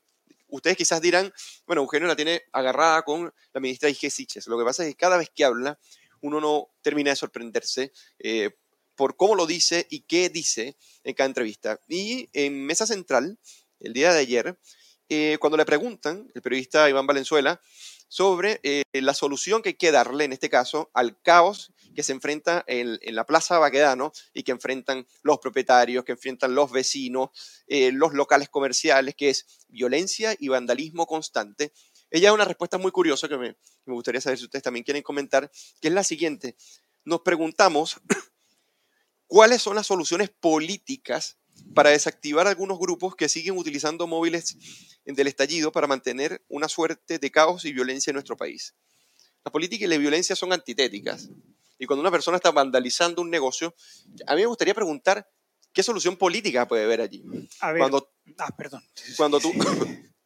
Ustedes 0.50 0.78
quizás 0.78 1.02
dirán, 1.02 1.34
bueno, 1.66 1.82
Eugenio 1.82 2.08
la 2.08 2.16
tiene 2.16 2.44
agarrada 2.54 3.02
con 3.02 3.34
la 3.54 3.60
ministra 3.60 3.90
Ige 3.90 4.10
Siches. 4.10 4.48
Lo 4.48 4.58
que 4.58 4.64
pasa 4.64 4.84
es 4.84 4.90
que 4.90 4.96
cada 4.96 5.18
vez 5.18 5.30
que 5.34 5.44
habla, 5.44 5.78
uno 6.22 6.40
no 6.40 6.70
termina 6.82 7.10
de 7.10 7.18
sorprenderse 7.18 7.92
eh, 8.20 8.52
por 8.98 9.16
cómo 9.16 9.36
lo 9.36 9.46
dice 9.46 9.88
y 9.90 10.02
qué 10.02 10.30
dice 10.30 10.76
en 11.04 11.14
cada 11.14 11.28
entrevista. 11.28 11.80
Y 11.88 12.30
en 12.34 12.66
Mesa 12.66 12.86
Central, 12.86 13.40
el 13.80 13.94
día 13.94 14.12
de 14.12 14.20
ayer, 14.20 14.60
eh, 15.08 15.38
cuando 15.40 15.56
le 15.56 15.66
preguntan, 15.66 16.30
el 16.36 16.42
periodista 16.42 16.90
Iván 16.90 17.08
Valenzuela, 17.08 17.62
sobre 18.10 18.60
eh, 18.64 18.84
la 18.94 19.14
solución 19.14 19.62
que 19.62 19.70
hay 19.70 19.76
que 19.76 19.92
darle, 19.92 20.26
en 20.26 20.34
este 20.34 20.50
caso, 20.50 20.90
al 20.94 21.22
caos 21.22 21.74
que 21.96 22.04
se 22.04 22.12
enfrenta 22.12 22.64
en, 22.68 23.00
la 23.16 23.26
Plaza 23.26 23.60
Baquedano 23.60 24.12
y 24.34 24.44
que 24.44 24.52
enfrentan 24.52 25.08
los 25.24 25.40
propietarios, 25.40 26.04
que 26.04 26.14
enfrentan 26.14 26.56
los 26.56 26.72
vecinos, 26.72 27.30
eh, 27.68 27.92
los 27.92 28.14
locales 28.14 28.50
comerciales, 28.50 29.16
que 29.16 29.30
es 29.30 29.46
violencia 29.68 30.36
y 30.38 30.48
vandalismo 30.48 31.06
constante. 31.06 31.72
Ella 32.10 32.30
da 32.30 32.34
una 32.34 32.46
respuesta 32.46 32.78
muy 32.78 32.92
curiosa 32.92 33.28
que 33.28 33.38
me, 33.38 33.58
me 33.86 33.94
gustaría 33.94 34.22
saber 34.22 34.38
si 34.38 34.46
ustedes 34.46 34.64
también 34.64 34.84
quieren 34.84 35.04
comentar, 35.04 35.52
que 35.82 35.88
es 35.88 35.94
la 35.94 36.04
siguiente. 36.04 36.56
Nos 37.04 37.22
preguntamos 37.22 38.00
cuáles 39.28 39.62
son 39.62 39.76
las 39.76 39.88
soluciones 39.88 40.30
políticas 40.30 41.38
para 41.74 41.90
desactivar 41.90 42.48
algunos 42.48 42.80
grupos 42.80 43.16
que 43.16 43.30
siguen 43.30 43.58
utilizando 43.58 44.08
móviles 44.08 44.58
del 45.06 45.28
estallido 45.28 45.72
para 45.72 45.88
mantener 45.88 46.44
una 46.48 46.68
suerte 46.68 47.20
de 47.20 47.32
caos 47.32 47.66
y 47.66 47.74
violencia 47.74 48.12
en 48.12 48.16
nuestro 48.16 48.38
país. 48.38 48.76
La 49.44 49.52
política 49.52 49.86
y 49.86 49.88
la 49.88 49.98
violencia 49.98 50.36
son 50.36 50.54
antitéticas. 50.54 51.30
Y 51.80 51.86
cuando 51.86 52.02
una 52.02 52.12
persona 52.12 52.38
está 52.38 52.52
vandalizando 52.52 53.22
un 53.22 53.30
negocio, 53.30 53.76
a 54.26 54.36
mí 54.36 54.42
me 54.42 54.48
gustaría 54.48 54.74
preguntar 54.74 55.30
qué 55.72 55.84
solución 55.84 56.18
política 56.18 56.68
puede 56.68 56.84
haber 56.84 57.02
allí. 57.02 57.24
A 57.62 57.72
ver, 57.72 57.80
cuando, 57.80 58.12
ah, 58.40 58.56
perdón. 58.58 58.84
Cuando 59.16 59.40
tú, 59.40 59.54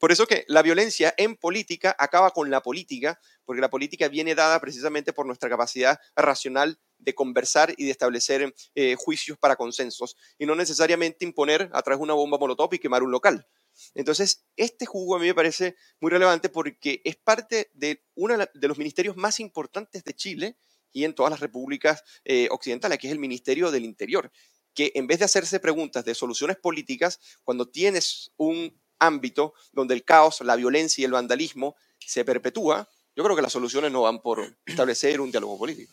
por 0.00 0.12
eso 0.12 0.26
que 0.26 0.44
la 0.48 0.62
violencia 0.62 1.14
en 1.18 1.36
política 1.36 1.94
acaba 1.98 2.30
con 2.30 2.50
la 2.50 2.62
política, 2.62 3.20
porque 3.44 3.60
la 3.60 3.68
política 3.68 4.08
viene 4.08 4.34
dada 4.34 4.58
precisamente 4.58 5.12
por 5.12 5.26
nuestra 5.26 5.50
capacidad 5.50 6.00
racional 6.16 6.80
de 6.98 7.14
conversar 7.14 7.74
y 7.76 7.84
de 7.84 7.90
establecer 7.90 8.54
eh, 8.74 8.96
juicios 8.98 9.36
para 9.36 9.56
consensos 9.56 10.16
y 10.38 10.46
no 10.46 10.54
necesariamente 10.54 11.26
imponer 11.26 11.68
a 11.72 11.82
través 11.82 11.98
de 11.98 12.04
una 12.04 12.14
bomba 12.14 12.38
molotov 12.38 12.72
y 12.72 12.78
quemar 12.78 13.02
un 13.02 13.10
local. 13.10 13.46
Entonces, 13.94 14.46
este 14.56 14.86
jugo 14.86 15.16
a 15.16 15.18
mí 15.18 15.26
me 15.26 15.34
parece 15.34 15.76
muy 16.00 16.10
relevante 16.10 16.48
porque 16.48 17.02
es 17.04 17.16
parte 17.16 17.70
de 17.74 18.02
uno 18.14 18.38
de 18.38 18.68
los 18.68 18.78
ministerios 18.78 19.16
más 19.18 19.38
importantes 19.38 20.02
de 20.02 20.14
Chile 20.14 20.58
y 20.92 21.04
en 21.04 21.14
todas 21.14 21.30
las 21.30 21.40
repúblicas 21.40 22.02
eh, 22.24 22.48
occidentales, 22.50 22.98
que 22.98 23.06
es 23.06 23.12
el 23.12 23.18
Ministerio 23.18 23.70
del 23.70 23.84
Interior, 23.84 24.32
que 24.74 24.92
en 24.94 25.06
vez 25.06 25.18
de 25.18 25.26
hacerse 25.26 25.60
preguntas 25.60 26.04
de 26.04 26.14
soluciones 26.14 26.56
políticas, 26.56 27.20
cuando 27.44 27.68
tienes 27.68 28.32
un 28.36 28.79
ámbito 29.00 29.54
donde 29.72 29.94
el 29.94 30.04
caos, 30.04 30.40
la 30.42 30.56
violencia 30.56 31.02
y 31.02 31.04
el 31.04 31.12
vandalismo 31.12 31.74
se 31.98 32.24
perpetúa, 32.24 32.88
yo 33.16 33.24
creo 33.24 33.34
que 33.34 33.42
las 33.42 33.52
soluciones 33.52 33.90
no 33.90 34.02
van 34.02 34.20
por 34.20 34.56
establecer 34.64 35.20
un 35.20 35.30
diálogo 35.30 35.58
político. 35.58 35.92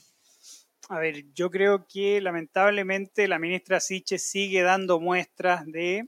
A 0.90 1.00
ver, 1.00 1.26
yo 1.34 1.52
creo 1.52 1.86
que 1.88 2.22
lamentablemente 2.22 3.28
la 3.28 3.40
ministra 3.40 3.80
Siche 3.80 4.20
sigue 4.20 4.62
dando 4.62 5.00
muestras 5.00 5.66
de 5.66 6.08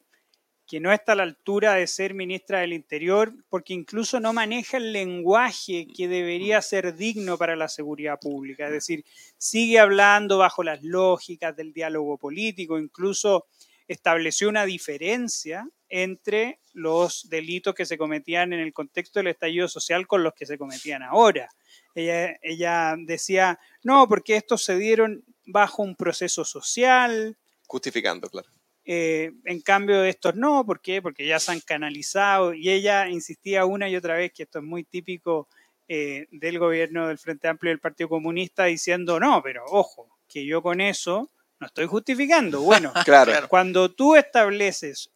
que 0.70 0.80
no 0.80 0.94
está 0.94 1.14
a 1.14 1.16
la 1.16 1.24
altura 1.24 1.74
de 1.74 1.88
ser 1.88 2.14
ministra 2.14 2.60
del 2.60 2.74
Interior, 2.74 3.34
porque 3.50 3.74
incluso 3.74 4.20
no 4.20 4.34
maneja 4.34 4.78
el 4.78 4.94
lenguaje 4.94 5.88
que 5.88 6.08
debería 6.08 6.62
ser 6.62 6.96
digno 6.96 7.40
para 7.40 7.56
la 7.56 7.68
seguridad 7.68 8.20
pública. 8.20 8.68
Es 8.68 8.74
decir, 8.74 9.04
sigue 9.38 9.80
hablando 9.80 10.38
bajo 10.38 10.62
las 10.62 10.84
lógicas 10.84 11.56
del 11.56 11.74
diálogo 11.74 12.20
político, 12.20 12.78
incluso 12.78 13.48
estableció 13.88 14.48
una 14.48 14.66
diferencia 14.66 15.68
entre 15.90 16.60
los 16.74 17.28
delitos 17.30 17.74
que 17.74 17.86
se 17.86 17.98
cometían 17.98 18.54
en 18.54 18.60
el 18.60 18.74
contexto 18.74 19.20
del 19.20 19.28
estallido 19.28 19.68
social 19.68 20.08
con 20.08 20.24
los 20.24 20.34
que 20.34 20.46
se 20.46 20.58
cometían 20.58 21.04
ahora. 21.04 21.50
Ella, 21.96 22.38
ella 22.42 22.96
decía, 22.98 23.60
no, 23.84 24.08
porque 24.08 24.36
estos 24.36 24.64
se 24.64 24.78
dieron 24.78 25.24
bajo 25.46 25.84
un 25.84 25.96
proceso 25.96 26.46
social. 26.46 27.38
Justificando, 27.68 28.30
claro. 28.30 28.50
Eh, 28.86 29.34
en 29.46 29.62
cambio 29.62 30.02
de 30.02 30.10
estos 30.10 30.36
no, 30.36 30.66
¿por 30.66 30.82
qué? 30.82 31.02
Porque 31.02 31.28
ya 31.28 31.40
se 31.40 31.52
han 31.52 31.60
canalizado 31.60 32.54
y 32.54 32.70
ella 32.70 33.08
insistía 33.08 33.66
una 33.66 33.88
y 33.88 33.96
otra 33.96 34.16
vez 34.16 34.32
que 34.34 34.44
esto 34.44 34.60
es 34.60 34.66
muy 34.66 34.84
típico 34.84 35.48
eh, 35.88 36.28
del 36.32 36.58
gobierno 36.58 37.08
del 37.08 37.20
Frente 37.20 37.48
Amplio 37.48 37.70
y 37.70 37.74
del 37.74 37.80
Partido 37.80 38.10
Comunista 38.10 38.66
diciendo 38.66 39.20
no, 39.20 39.44
pero 39.44 39.64
ojo, 39.68 40.10
que 40.28 40.46
yo 40.46 40.64
con 40.64 40.82
eso 40.82 41.30
no 41.60 41.68
estoy 41.68 41.86
justificando. 41.86 42.62
Bueno, 42.62 42.92
claro. 43.06 43.34
cuando 43.48 43.92
tú 43.92 44.16
estableces 44.16 45.12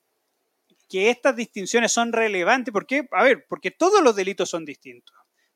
que 0.89 1.09
estas 1.09 1.35
distinciones 1.35 1.91
son 1.91 2.13
relevantes, 2.13 2.71
¿por 2.71 2.85
qué? 2.85 3.07
A 3.11 3.23
ver, 3.23 3.45
porque 3.47 3.71
todos 3.71 4.01
los 4.01 4.15
delitos 4.15 4.49
son 4.49 4.65
distintos. 4.65 5.15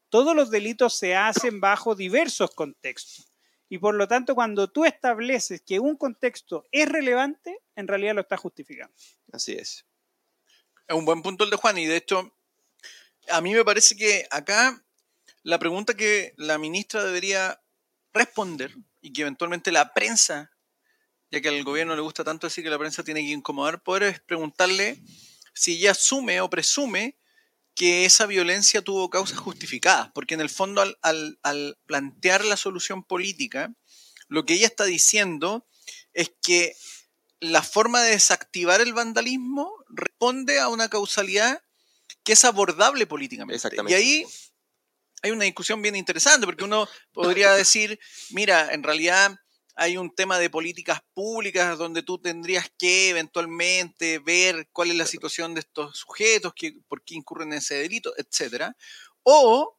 Todos 0.10 0.36
los 0.36 0.50
delitos 0.50 0.98
se 0.98 1.16
hacen 1.16 1.60
bajo 1.60 1.96
diversos 1.96 2.52
contextos. 2.56 3.28
Y 3.70 3.80
por 3.80 3.96
lo 3.96 4.08
tanto, 4.08 4.36
cuando 4.36 4.70
tú 4.70 4.86
estableces 4.86 5.62
que 5.62 5.80
un 5.80 5.98
contexto 5.98 6.66
es 6.72 6.88
relevante, 6.88 7.60
en 7.76 7.88
realidad 7.88 8.16
lo 8.16 8.22
estás 8.22 8.40
justificando. 8.40 8.94
Así 9.32 9.54
es. 9.54 9.86
Es 10.88 10.96
un 10.96 11.04
buen 11.04 11.22
punto 11.22 11.44
el 11.44 11.50
de 11.50 11.58
Juan 11.58 11.78
y 11.78 11.86
de 11.86 11.98
hecho, 11.98 12.34
a 13.30 13.42
mí 13.42 13.54
me 13.54 13.66
parece 13.66 13.98
que 13.98 14.26
acá 14.32 14.82
la 15.44 15.60
pregunta 15.60 15.94
que 15.94 16.34
la 16.38 16.58
ministra 16.58 17.04
debería 17.04 17.62
responder 18.14 18.74
y 19.02 19.12
que 19.12 19.22
eventualmente 19.22 19.72
la 19.72 19.94
prensa, 19.94 20.52
ya 21.32 21.42
que 21.42 21.50
al 21.50 21.64
gobierno 21.64 21.96
le 21.96 22.02
gusta 22.02 22.24
tanto 22.24 22.48
decir 22.48 22.64
que 22.64 22.70
la 22.70 22.80
prensa 22.80 23.04
tiene 23.04 23.22
que 23.22 23.32
incomodar 23.32 23.82
poder, 23.82 24.04
es 24.04 24.20
preguntarle 24.20 25.02
si 25.54 25.74
ella 25.74 25.92
asume 25.92 26.42
o 26.42 26.50
presume 26.50 27.18
que 27.76 28.06
esa 28.06 28.26
violencia 28.26 28.82
tuvo 28.82 29.10
causas 29.10 29.38
justificadas, 29.38 30.10
porque 30.14 30.34
en 30.34 30.42
el 30.42 30.50
fondo 30.50 30.82
al, 31.02 31.78
plantear 31.86 32.44
la 32.44 32.58
solución 32.58 33.04
política, 33.04 33.72
lo 34.28 34.46
que 34.46 34.56
ella 34.56 34.66
está 34.66 34.86
diciendo 34.86 35.68
es 36.14 36.32
que 36.42 36.76
la 37.40 37.62
forma 37.62 38.02
de 38.02 38.12
desactivar 38.12 38.82
el 38.82 38.94
vandalismo 38.94 39.72
responde 39.90 40.60
a 40.60 40.70
una 40.70 40.90
causalidad 40.90 41.62
que 42.24 42.34
es 42.34 42.46
abordable 42.46 43.06
políticamente. 43.06 43.70
Y 43.88 43.94
ahí 43.94 44.26
hay 45.22 45.32
una 45.32 45.46
discusión 45.46 45.82
bien 45.82 45.96
interesante, 45.96 46.48
porque 46.48 46.64
uno 46.64 46.90
podría 47.14 47.52
decir, 47.54 48.00
mira, 48.32 48.74
en 48.74 48.82
realidad 48.82 49.40
hay 49.80 49.96
un 49.96 50.10
tema 50.10 50.40
de 50.40 50.50
políticas 50.50 51.02
públicas 51.14 51.78
donde 51.78 52.02
tú 52.02 52.18
tendrías 52.18 52.72
que 52.80 53.10
eventualmente 53.10 54.18
ver 54.18 54.68
cuál 54.74 54.90
es 54.90 54.98
la 54.98 55.06
situación 55.06 55.54
de 55.54 55.60
estos 55.60 55.98
sujetos, 55.98 56.54
por 56.88 57.04
qué 57.04 57.14
incurren 57.14 57.54
en 57.54 57.60
ese 57.60 57.76
delito, 57.76 58.12
etc. 58.18 58.72
O, 59.22 59.78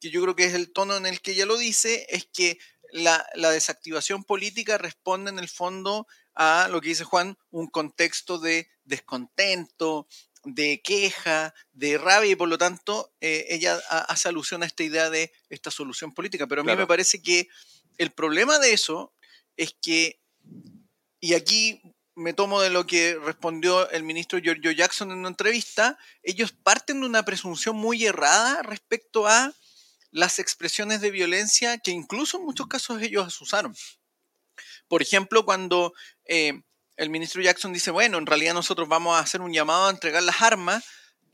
que 0.00 0.10
yo 0.10 0.22
creo 0.22 0.34
que 0.34 0.46
es 0.46 0.54
el 0.54 0.72
tono 0.72 0.96
en 0.96 1.04
el 1.04 1.20
que 1.20 1.32
ella 1.32 1.44
lo 1.44 1.58
dice, 1.58 2.06
es 2.08 2.26
que 2.32 2.58
la, 2.90 3.26
la 3.34 3.50
desactivación 3.50 4.24
política 4.24 4.78
responde 4.78 5.30
en 5.30 5.38
el 5.38 5.48
fondo 5.48 6.06
a 6.34 6.68
lo 6.70 6.80
que 6.80 6.88
dice 6.88 7.04
Juan, 7.04 7.36
un 7.50 7.66
contexto 7.66 8.38
de 8.38 8.70
descontento, 8.84 10.08
de 10.44 10.80
queja, 10.82 11.54
de 11.72 11.98
rabia 11.98 12.32
y 12.32 12.36
por 12.36 12.48
lo 12.48 12.56
tanto 12.56 13.12
eh, 13.20 13.46
ella 13.50 13.78
hace 14.08 14.28
alusión 14.28 14.62
a 14.62 14.66
esta 14.66 14.82
idea 14.84 15.10
de 15.10 15.32
esta 15.50 15.70
solución 15.70 16.14
política. 16.14 16.46
Pero 16.46 16.62
a 16.62 16.64
mí 16.64 16.74
me 16.74 16.86
parece 16.86 17.22
que 17.22 17.48
el 17.98 18.12
problema 18.12 18.58
de 18.58 18.72
eso 18.72 19.13
es 19.56 19.74
que, 19.80 20.20
y 21.20 21.34
aquí 21.34 21.80
me 22.16 22.32
tomo 22.32 22.60
de 22.60 22.70
lo 22.70 22.86
que 22.86 23.16
respondió 23.16 23.90
el 23.90 24.02
ministro 24.02 24.38
Giorgio 24.38 24.70
Jackson 24.70 25.10
en 25.10 25.18
una 25.18 25.28
entrevista, 25.28 25.98
ellos 26.22 26.52
parten 26.52 27.00
de 27.00 27.06
una 27.06 27.24
presunción 27.24 27.76
muy 27.76 28.04
errada 28.04 28.62
respecto 28.62 29.26
a 29.26 29.52
las 30.10 30.38
expresiones 30.38 31.00
de 31.00 31.10
violencia 31.10 31.78
que 31.78 31.90
incluso 31.90 32.38
en 32.38 32.44
muchos 32.44 32.68
casos 32.68 33.02
ellos 33.02 33.40
usaron. 33.40 33.74
Por 34.86 35.02
ejemplo, 35.02 35.44
cuando 35.44 35.92
eh, 36.24 36.62
el 36.96 37.10
ministro 37.10 37.42
Jackson 37.42 37.72
dice, 37.72 37.90
bueno, 37.90 38.18
en 38.18 38.26
realidad 38.26 38.54
nosotros 38.54 38.88
vamos 38.88 39.16
a 39.16 39.20
hacer 39.20 39.40
un 39.40 39.52
llamado 39.52 39.86
a 39.86 39.90
entregar 39.90 40.22
las 40.22 40.40
armas, 40.40 40.84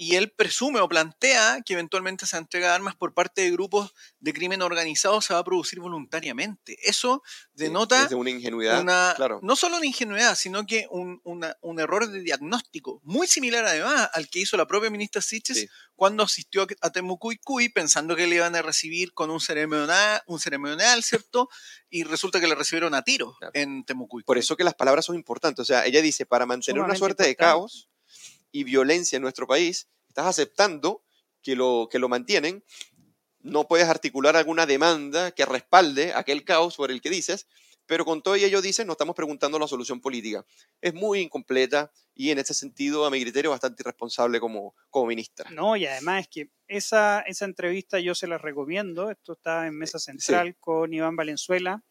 y 0.01 0.17
él 0.17 0.31
presume 0.31 0.81
o 0.81 0.89
plantea 0.89 1.61
que 1.61 1.75
eventualmente 1.75 2.25
esa 2.25 2.39
entrega 2.39 2.69
de 2.69 2.75
armas 2.75 2.97
por 2.97 3.13
parte 3.13 3.43
de 3.43 3.51
grupos 3.51 3.93
de 4.19 4.33
crimen 4.33 4.63
organizado 4.63 5.21
se 5.21 5.35
va 5.35 5.41
a 5.41 5.45
producir 5.45 5.79
voluntariamente. 5.79 6.79
Eso 6.89 7.23
denota 7.53 8.09
una 8.13 8.31
ingenuidad, 8.31 8.83
no 9.43 9.57
solo 9.57 9.77
una 9.77 9.85
ingenuidad, 9.85 10.37
sino 10.37 10.65
que 10.65 10.87
un, 10.91 11.79
error 11.79 12.09
de 12.09 12.23
diagnóstico, 12.23 13.03
muy 13.05 13.27
similar 13.27 13.67
además 13.67 14.09
al 14.15 14.31
que 14.31 14.39
hizo 14.39 14.57
la 14.57 14.67
propia 14.67 14.89
ministra 14.89 15.21
Siches 15.21 15.69
cuando 15.95 16.23
asistió 16.23 16.67
a 16.81 16.91
Temucuicuy 16.91 17.69
pensando 17.69 18.17
que 18.17 18.27
le 18.27 18.37
iban 18.37 18.57
a 18.57 18.63
recibir 18.63 19.13
con 19.13 19.29
un 19.29 19.39
ceremonial, 19.39 20.23
un 20.27 20.41
ceremonial, 20.41 21.03
¿cierto? 21.03 21.51
Y 21.91 22.05
resulta 22.05 22.41
que 22.41 22.49
le 22.49 22.55
recibieron 22.55 22.95
a 22.95 23.03
tiro 23.03 23.37
en 23.53 23.85
Temucuicuy. 23.85 24.25
Por 24.25 24.39
eso 24.39 24.57
que 24.57 24.65
las 24.65 24.75
palabras 24.75 25.05
son 25.05 25.17
importantes. 25.17 25.61
O 25.61 25.67
sea, 25.67 25.85
ella 25.85 26.01
dice, 26.01 26.25
para 26.25 26.47
mantener 26.47 26.81
una 26.81 26.97
suerte 26.97 27.25
de 27.25 27.37
caos, 27.37 27.91
y 28.53 28.65
violencia 28.65 29.17
en 29.17 29.23
nuestro 29.23 29.47
país, 29.47 29.89
estás 30.09 30.27
aceptando 30.27 31.03
que 31.43 31.57
lo, 31.57 31.89
que 31.91 31.99
lo 31.99 32.09
mantienen, 32.09 32.65
no 33.41 33.67
puedes 33.67 33.89
articular 33.89 34.37
alguna 34.37 34.67
demanda 34.67 35.31
que 35.33 35.47
respalde 35.47 36.13
aquel 36.15 36.45
caos 36.45 36.75
sobre 36.75 36.93
el 36.93 37.01
que 37.01 37.11
dices, 37.11 37.47
pero 37.87 38.05
con 38.05 38.23
todo 38.23 38.37
ello 38.37 38.63
dicen, 38.63 38.87
no 38.87 38.93
estamos 38.93 39.17
preguntando 39.17 39.59
la 39.59 39.67
solución 39.67 40.01
política. 40.01 40.45
Es 40.81 40.95
muy 40.95 41.21
incompleta 41.21 41.91
y 42.15 42.31
en 42.31 42.39
ese 42.39 42.55
sentido, 42.55 43.05
a 43.05 43.11
mi 43.11 43.21
criterio, 43.21 43.51
bastante 43.51 43.83
irresponsable 43.83 44.39
como, 44.39 44.77
como 44.91 45.07
ministra. 45.07 45.51
No, 45.51 45.75
y 45.77 45.87
además 45.87 46.21
es 46.21 46.29
que 46.29 46.51
esa, 46.69 47.21
esa 47.23 47.47
entrevista 47.47 47.99
yo 47.99 48.15
se 48.15 48.29
la 48.29 48.39
recomiendo, 48.39 49.11
esto 49.11 49.33
está 49.33 49.67
en 49.67 49.77
Mesa 49.77 49.99
Central 49.99 50.57
con 50.61 50.93
Iván 50.93 51.17
Valenzuela, 51.17 51.83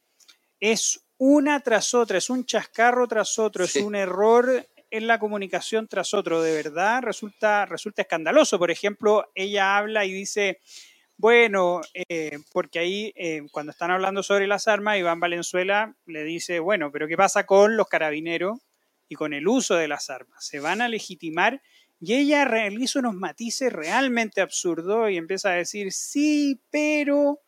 es 0.59 1.03
una 1.17 1.59
tras 1.59 1.93
otra, 1.93 2.17
es 2.17 2.29
un 2.29 2.45
chascarro 2.45 3.07
tras 3.07 3.37
otro, 3.37 3.65
es 3.65 3.75
un 3.75 3.95
error 3.95 4.65
en 4.91 5.07
la 5.07 5.19
comunicación 5.19 5.87
tras 5.87 6.13
otro. 6.13 6.41
De 6.41 6.53
verdad 6.53 7.01
resulta, 7.01 7.65
resulta 7.65 8.01
escandaloso. 8.01 8.59
Por 8.59 8.71
ejemplo, 8.71 9.29
ella 9.35 9.77
habla 9.77 10.05
y 10.05 10.13
dice, 10.13 10.59
bueno, 11.17 11.81
eh, 11.93 12.39
porque 12.53 12.79
ahí 12.79 13.13
eh, 13.15 13.41
cuando 13.51 13.71
están 13.71 13.91
hablando 13.91 14.23
sobre 14.23 14.47
las 14.47 14.67
armas, 14.67 14.97
Iván 14.97 15.19
Valenzuela 15.19 15.95
le 16.05 16.23
dice, 16.23 16.59
bueno, 16.59 16.91
pero 16.91 17.07
¿qué 17.07 17.17
pasa 17.17 17.45
con 17.45 17.75
los 17.75 17.87
carabineros 17.87 18.59
y 19.07 19.15
con 19.15 19.33
el 19.33 19.47
uso 19.47 19.75
de 19.75 19.87
las 19.87 20.09
armas? 20.09 20.45
¿Se 20.45 20.59
van 20.59 20.81
a 20.81 20.87
legitimar? 20.87 21.61
Y 21.99 22.13
ella 22.13 22.45
realiza 22.45 22.99
unos 22.99 23.15
matices 23.15 23.73
realmente 23.73 24.39
absurdos 24.39 25.11
y 25.11 25.17
empieza 25.17 25.49
a 25.49 25.55
decir, 25.55 25.91
sí, 25.91 26.61
pero 26.71 27.41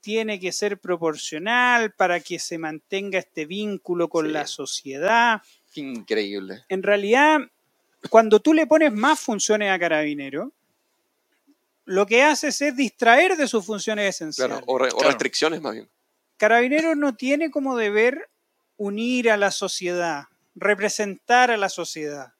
tiene 0.00 0.38
que 0.38 0.52
ser 0.52 0.78
proporcional 0.78 1.92
para 1.92 2.20
que 2.20 2.38
se 2.38 2.58
mantenga 2.58 3.18
este 3.18 3.46
vínculo 3.46 4.08
con 4.08 4.32
la 4.32 4.46
sociedad. 4.46 5.42
Increíble. 5.74 6.64
En 6.68 6.82
realidad, 6.82 7.40
cuando 8.10 8.40
tú 8.40 8.54
le 8.54 8.66
pones 8.66 8.92
más 8.92 9.20
funciones 9.20 9.70
a 9.70 9.78
Carabinero, 9.78 10.52
lo 11.84 12.06
que 12.06 12.22
haces 12.22 12.60
es 12.60 12.76
distraer 12.76 13.36
de 13.36 13.48
sus 13.48 13.64
funciones 13.64 14.14
esenciales. 14.14 14.60
o, 14.66 14.78
restricciones 14.78 15.60
más 15.60 15.74
bien. 15.74 15.88
Carabinero 16.36 16.94
no 16.94 17.14
tiene 17.16 17.50
como 17.50 17.76
deber 17.76 18.28
unir 18.76 19.30
a 19.30 19.36
la 19.36 19.50
sociedad, 19.50 20.24
representar 20.54 21.50
a 21.50 21.56
la 21.56 21.68
sociedad. 21.68 22.32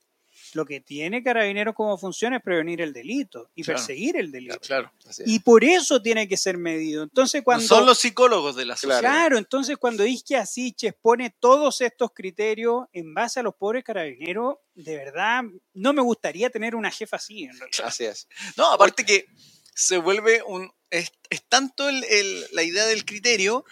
Lo 0.55 0.65
que 0.65 0.81
tiene 0.81 1.23
Carabineros 1.23 1.75
como 1.75 1.97
función 1.99 2.35
es 2.35 2.43
prevenir 2.43 2.81
el 2.81 2.93
delito 2.93 3.51
y 3.55 3.63
Claro. 3.63 3.79
perseguir 3.79 4.17
el 4.17 4.31
delito. 4.33 4.59
Claro. 4.61 4.93
Así 5.07 5.23
es. 5.23 5.29
Y 5.29 5.41
por 5.41 5.65
eso 5.65 6.01
tiene 6.03 6.27
que 6.29 6.37
ser 6.37 6.57
medido. 6.59 7.03
Entonces, 7.03 7.43
cuando. 7.43 7.63
No 7.63 7.69
son 7.69 7.87
los 7.87 7.99
psicólogos 7.99 8.57
de 8.57 8.65
la 8.65 8.75
Claro. 8.75 8.95
sociedad. 8.97 9.01
Claro, 9.01 9.39
entonces 9.39 9.77
cuando 9.77 10.07
Isquia 10.07 10.47
Siches 10.47 10.95
pone 11.01 11.31
todos 11.39 11.81
estos 11.81 12.13
criterios 12.15 12.87
en 12.93 13.15
base 13.15 13.41
a 13.41 13.43
los 13.43 13.55
pobres 13.55 13.85
carabineros, 13.85 14.57
de 14.75 14.97
verdad, 14.97 15.43
no 15.75 15.93
me 15.93 16.03
gustaría 16.03 16.51
tener 16.51 16.75
una 16.75 16.91
jefa 16.91 17.17
así. 17.17 17.45
en 17.45 17.59
realidad. 17.59 17.69
Así 17.89 18.05
es. 18.05 18.29
No, 18.57 18.71
aparte 18.73 19.05
que 19.05 19.27
se 19.75 19.99
vuelve 19.99 20.43
un. 20.47 20.71
Es, 20.91 21.13
es 21.31 21.43
tanto 21.49 21.89
el- 21.89 22.05
el- 22.05 22.45
la 22.53 22.63
idea 22.63 22.87
del 22.87 23.05
criterio 23.05 23.65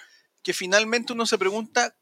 que 0.42 0.52
finalmente 0.52 1.12
uno 1.14 1.24
se 1.26 1.38
pregunta 1.38 1.96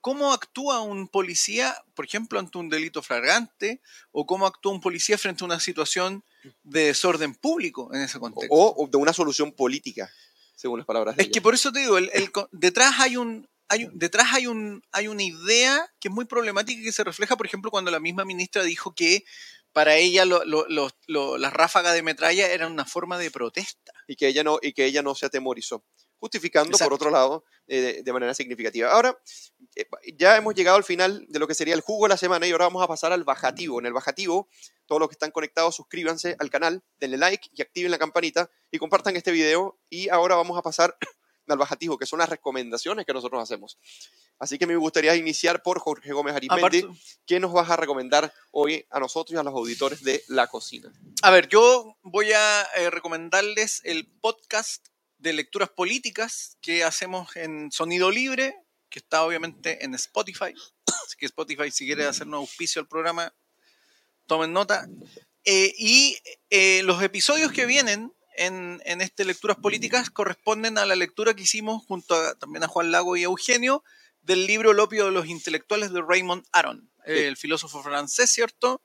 cómo 0.00 0.32
actúa 0.32 0.80
un 0.80 1.08
policía, 1.08 1.76
por 1.94 2.04
ejemplo, 2.04 2.38
ante 2.38 2.58
un 2.58 2.68
delito 2.68 3.02
flagrante, 3.02 3.80
o 4.12 4.26
cómo 4.26 4.46
actúa 4.46 4.72
un 4.72 4.80
policía 4.80 5.18
frente 5.18 5.44
a 5.44 5.46
una 5.46 5.60
situación 5.60 6.24
de 6.62 6.84
desorden 6.86 7.34
público 7.34 7.90
en 7.92 8.02
ese 8.02 8.18
contexto. 8.18 8.54
O, 8.54 8.84
o 8.84 8.88
de 8.88 8.96
una 8.96 9.12
solución 9.12 9.52
política, 9.52 10.10
según 10.56 10.78
las 10.78 10.86
palabras 10.86 11.16
de 11.16 11.22
Es 11.22 11.28
que 11.28 11.38
ella. 11.38 11.42
por 11.42 11.54
eso 11.54 11.70
te 11.72 11.80
digo, 11.80 11.98
el, 11.98 12.10
el 12.14 12.30
detrás 12.52 12.94
hay 13.00 13.16
un. 13.16 13.48
Hay, 13.72 13.86
detrás 13.92 14.26
hay, 14.32 14.48
un, 14.48 14.82
hay 14.90 15.06
una 15.06 15.22
idea 15.22 15.88
que 16.00 16.08
es 16.08 16.12
muy 16.14 16.24
problemática 16.24 16.80
y 16.80 16.84
que 16.84 16.90
se 16.90 17.04
refleja, 17.04 17.36
por 17.36 17.46
ejemplo, 17.46 17.70
cuando 17.70 17.92
la 17.92 18.00
misma 18.00 18.24
ministra 18.24 18.64
dijo 18.64 18.96
que 18.96 19.22
para 19.72 19.94
ella 19.94 20.24
lo- 20.24 20.44
lo- 20.44 20.66
lo- 20.68 20.90
lo- 21.06 21.38
las 21.38 21.52
ráfagas 21.52 21.94
de 21.94 22.02
metralla 22.02 22.48
eran 22.48 22.72
una 22.72 22.84
forma 22.84 23.16
de 23.16 23.30
protesta. 23.30 23.92
y 24.08 24.16
que 24.16 24.26
ella 24.26 24.42
no, 24.42 24.58
y 24.60 24.72
que 24.72 24.86
ella 24.86 25.02
no 25.02 25.14
se 25.14 25.26
atemorizó. 25.26 25.84
Justificando, 26.20 26.72
Exacto. 26.72 26.90
por 26.90 26.94
otro 26.94 27.10
lado, 27.10 27.44
eh, 27.66 28.02
de, 28.04 28.12
manera 28.12 28.34
significativa. 28.34 28.90
Ahora, 28.90 29.18
eh, 29.74 29.86
ya 30.18 30.36
hemos 30.36 30.54
llegado 30.54 30.76
al 30.76 30.84
final 30.84 31.24
de 31.28 31.38
lo 31.38 31.48
que 31.48 31.54
sería 31.54 31.72
el 31.72 31.80
jugo 31.80 32.04
de 32.04 32.10
la 32.10 32.18
semana 32.18 32.46
y 32.46 32.52
ahora 32.52 32.66
vamos 32.66 32.82
a 32.82 32.86
pasar 32.86 33.12
al 33.12 33.24
bajativo. 33.24 33.80
En 33.80 33.86
el 33.86 33.94
bajativo, 33.94 34.48
todos 34.84 35.00
los 35.00 35.08
que 35.08 35.14
están 35.14 35.30
conectados, 35.30 35.76
suscríbanse 35.76 36.36
al 36.38 36.50
canal, 36.50 36.82
denle 36.98 37.16
like 37.16 37.48
y 37.54 37.62
activen 37.62 37.90
la 37.90 37.98
campanita 37.98 38.50
y 38.70 38.78
compartan 38.78 39.16
este 39.16 39.32
video. 39.32 39.78
Y 39.88 40.10
ahora 40.10 40.36
vamos 40.36 40.58
a 40.58 40.62
pasar 40.62 40.94
al 41.48 41.56
bajativo, 41.58 41.96
que 41.96 42.06
son 42.06 42.18
las 42.18 42.28
recomendaciones 42.28 43.06
que 43.06 43.14
nosotros 43.14 43.42
hacemos. 43.42 43.78
Así 44.38 44.58
que 44.58 44.66
me 44.66 44.76
gustaría 44.76 45.14
iniciar 45.16 45.62
por 45.62 45.78
Jorge 45.78 46.12
Gómez 46.12 46.34
Arizmendi. 46.34 46.78
Aparte- 46.80 47.00
¿Qué 47.26 47.40
nos 47.40 47.52
vas 47.52 47.70
a 47.70 47.76
recomendar 47.76 48.32
hoy 48.50 48.86
a 48.90 49.00
nosotros 49.00 49.34
y 49.34 49.38
a 49.38 49.42
los 49.42 49.54
auditores 49.54 50.02
de 50.02 50.22
La 50.28 50.48
Cocina? 50.48 50.92
A 51.22 51.30
ver, 51.30 51.48
yo 51.48 51.96
voy 52.02 52.32
a 52.32 52.62
eh, 52.76 52.90
recomendarles 52.90 53.80
el 53.84 54.06
podcast 54.20 54.89
de 55.20 55.32
lecturas 55.34 55.68
políticas 55.68 56.56
que 56.60 56.82
hacemos 56.82 57.36
en 57.36 57.70
Sonido 57.70 58.10
Libre, 58.10 58.56
que 58.88 58.98
está 58.98 59.24
obviamente 59.24 59.84
en 59.84 59.94
Spotify. 59.94 60.54
Así 61.06 61.16
que 61.18 61.26
Spotify, 61.26 61.70
si 61.70 61.86
quiere 61.86 62.06
hacer 62.06 62.26
un 62.26 62.34
auspicio 62.34 62.80
al 62.80 62.88
programa, 62.88 63.34
tomen 64.26 64.52
nota. 64.52 64.88
Eh, 65.44 65.74
y 65.78 66.18
eh, 66.50 66.82
los 66.84 67.02
episodios 67.02 67.52
que 67.52 67.66
vienen 67.66 68.12
en, 68.36 68.80
en 68.84 69.00
este 69.00 69.24
Lecturas 69.24 69.58
Políticas 69.58 70.10
corresponden 70.10 70.78
a 70.78 70.86
la 70.86 70.96
lectura 70.96 71.34
que 71.34 71.42
hicimos 71.42 71.84
junto 71.86 72.14
a, 72.14 72.34
también 72.36 72.64
a 72.64 72.68
Juan 72.68 72.90
Lago 72.90 73.16
y 73.16 73.22
a 73.22 73.24
Eugenio 73.24 73.84
del 74.22 74.46
libro 74.46 74.70
El 74.70 74.80
opio 74.80 75.06
de 75.06 75.12
los 75.12 75.26
intelectuales 75.26 75.92
de 75.92 76.02
Raymond 76.02 76.44
Aron, 76.52 76.90
eh, 77.06 77.26
el 77.26 77.36
filósofo 77.36 77.82
francés, 77.82 78.30
¿cierto? 78.30 78.82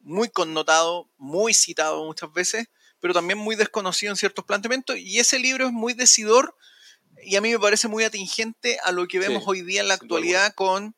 Muy 0.00 0.28
connotado, 0.28 1.10
muy 1.16 1.54
citado 1.54 2.04
muchas 2.04 2.32
veces, 2.32 2.68
pero 3.02 3.12
también 3.12 3.36
muy 3.36 3.56
desconocido 3.56 4.12
en 4.12 4.16
ciertos 4.16 4.44
planteamientos. 4.44 4.96
Y 4.96 5.18
ese 5.18 5.40
libro 5.40 5.66
es 5.66 5.72
muy 5.72 5.92
decidor 5.92 6.56
y 7.24 7.34
a 7.34 7.40
mí 7.40 7.50
me 7.50 7.58
parece 7.58 7.88
muy 7.88 8.04
atingente 8.04 8.78
a 8.84 8.92
lo 8.92 9.08
que 9.08 9.18
vemos 9.18 9.42
Sí, 9.42 9.50
hoy 9.50 9.62
día 9.62 9.80
en 9.80 9.88
la 9.88 9.94
actualidad 9.94 10.54
con 10.54 10.94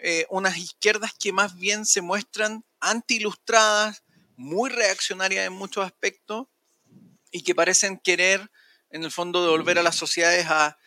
eh, 0.00 0.24
unas 0.30 0.56
izquierdas 0.56 1.12
que 1.18 1.32
más 1.32 1.56
bien 1.56 1.84
se 1.84 2.00
muestran 2.00 2.64
anti-ilustradas, 2.78 4.04
muy 4.36 4.70
reaccionarias 4.70 5.44
en 5.44 5.52
muchos 5.52 5.84
aspectos 5.84 6.46
y 7.32 7.42
que 7.42 7.56
parecen 7.56 7.98
querer, 7.98 8.48
en 8.90 9.02
el 9.02 9.10
fondo, 9.10 9.42
devolver 9.42 9.80
a 9.80 9.82
las 9.82 9.96
sociedades 9.96 10.46
a, 10.48 10.78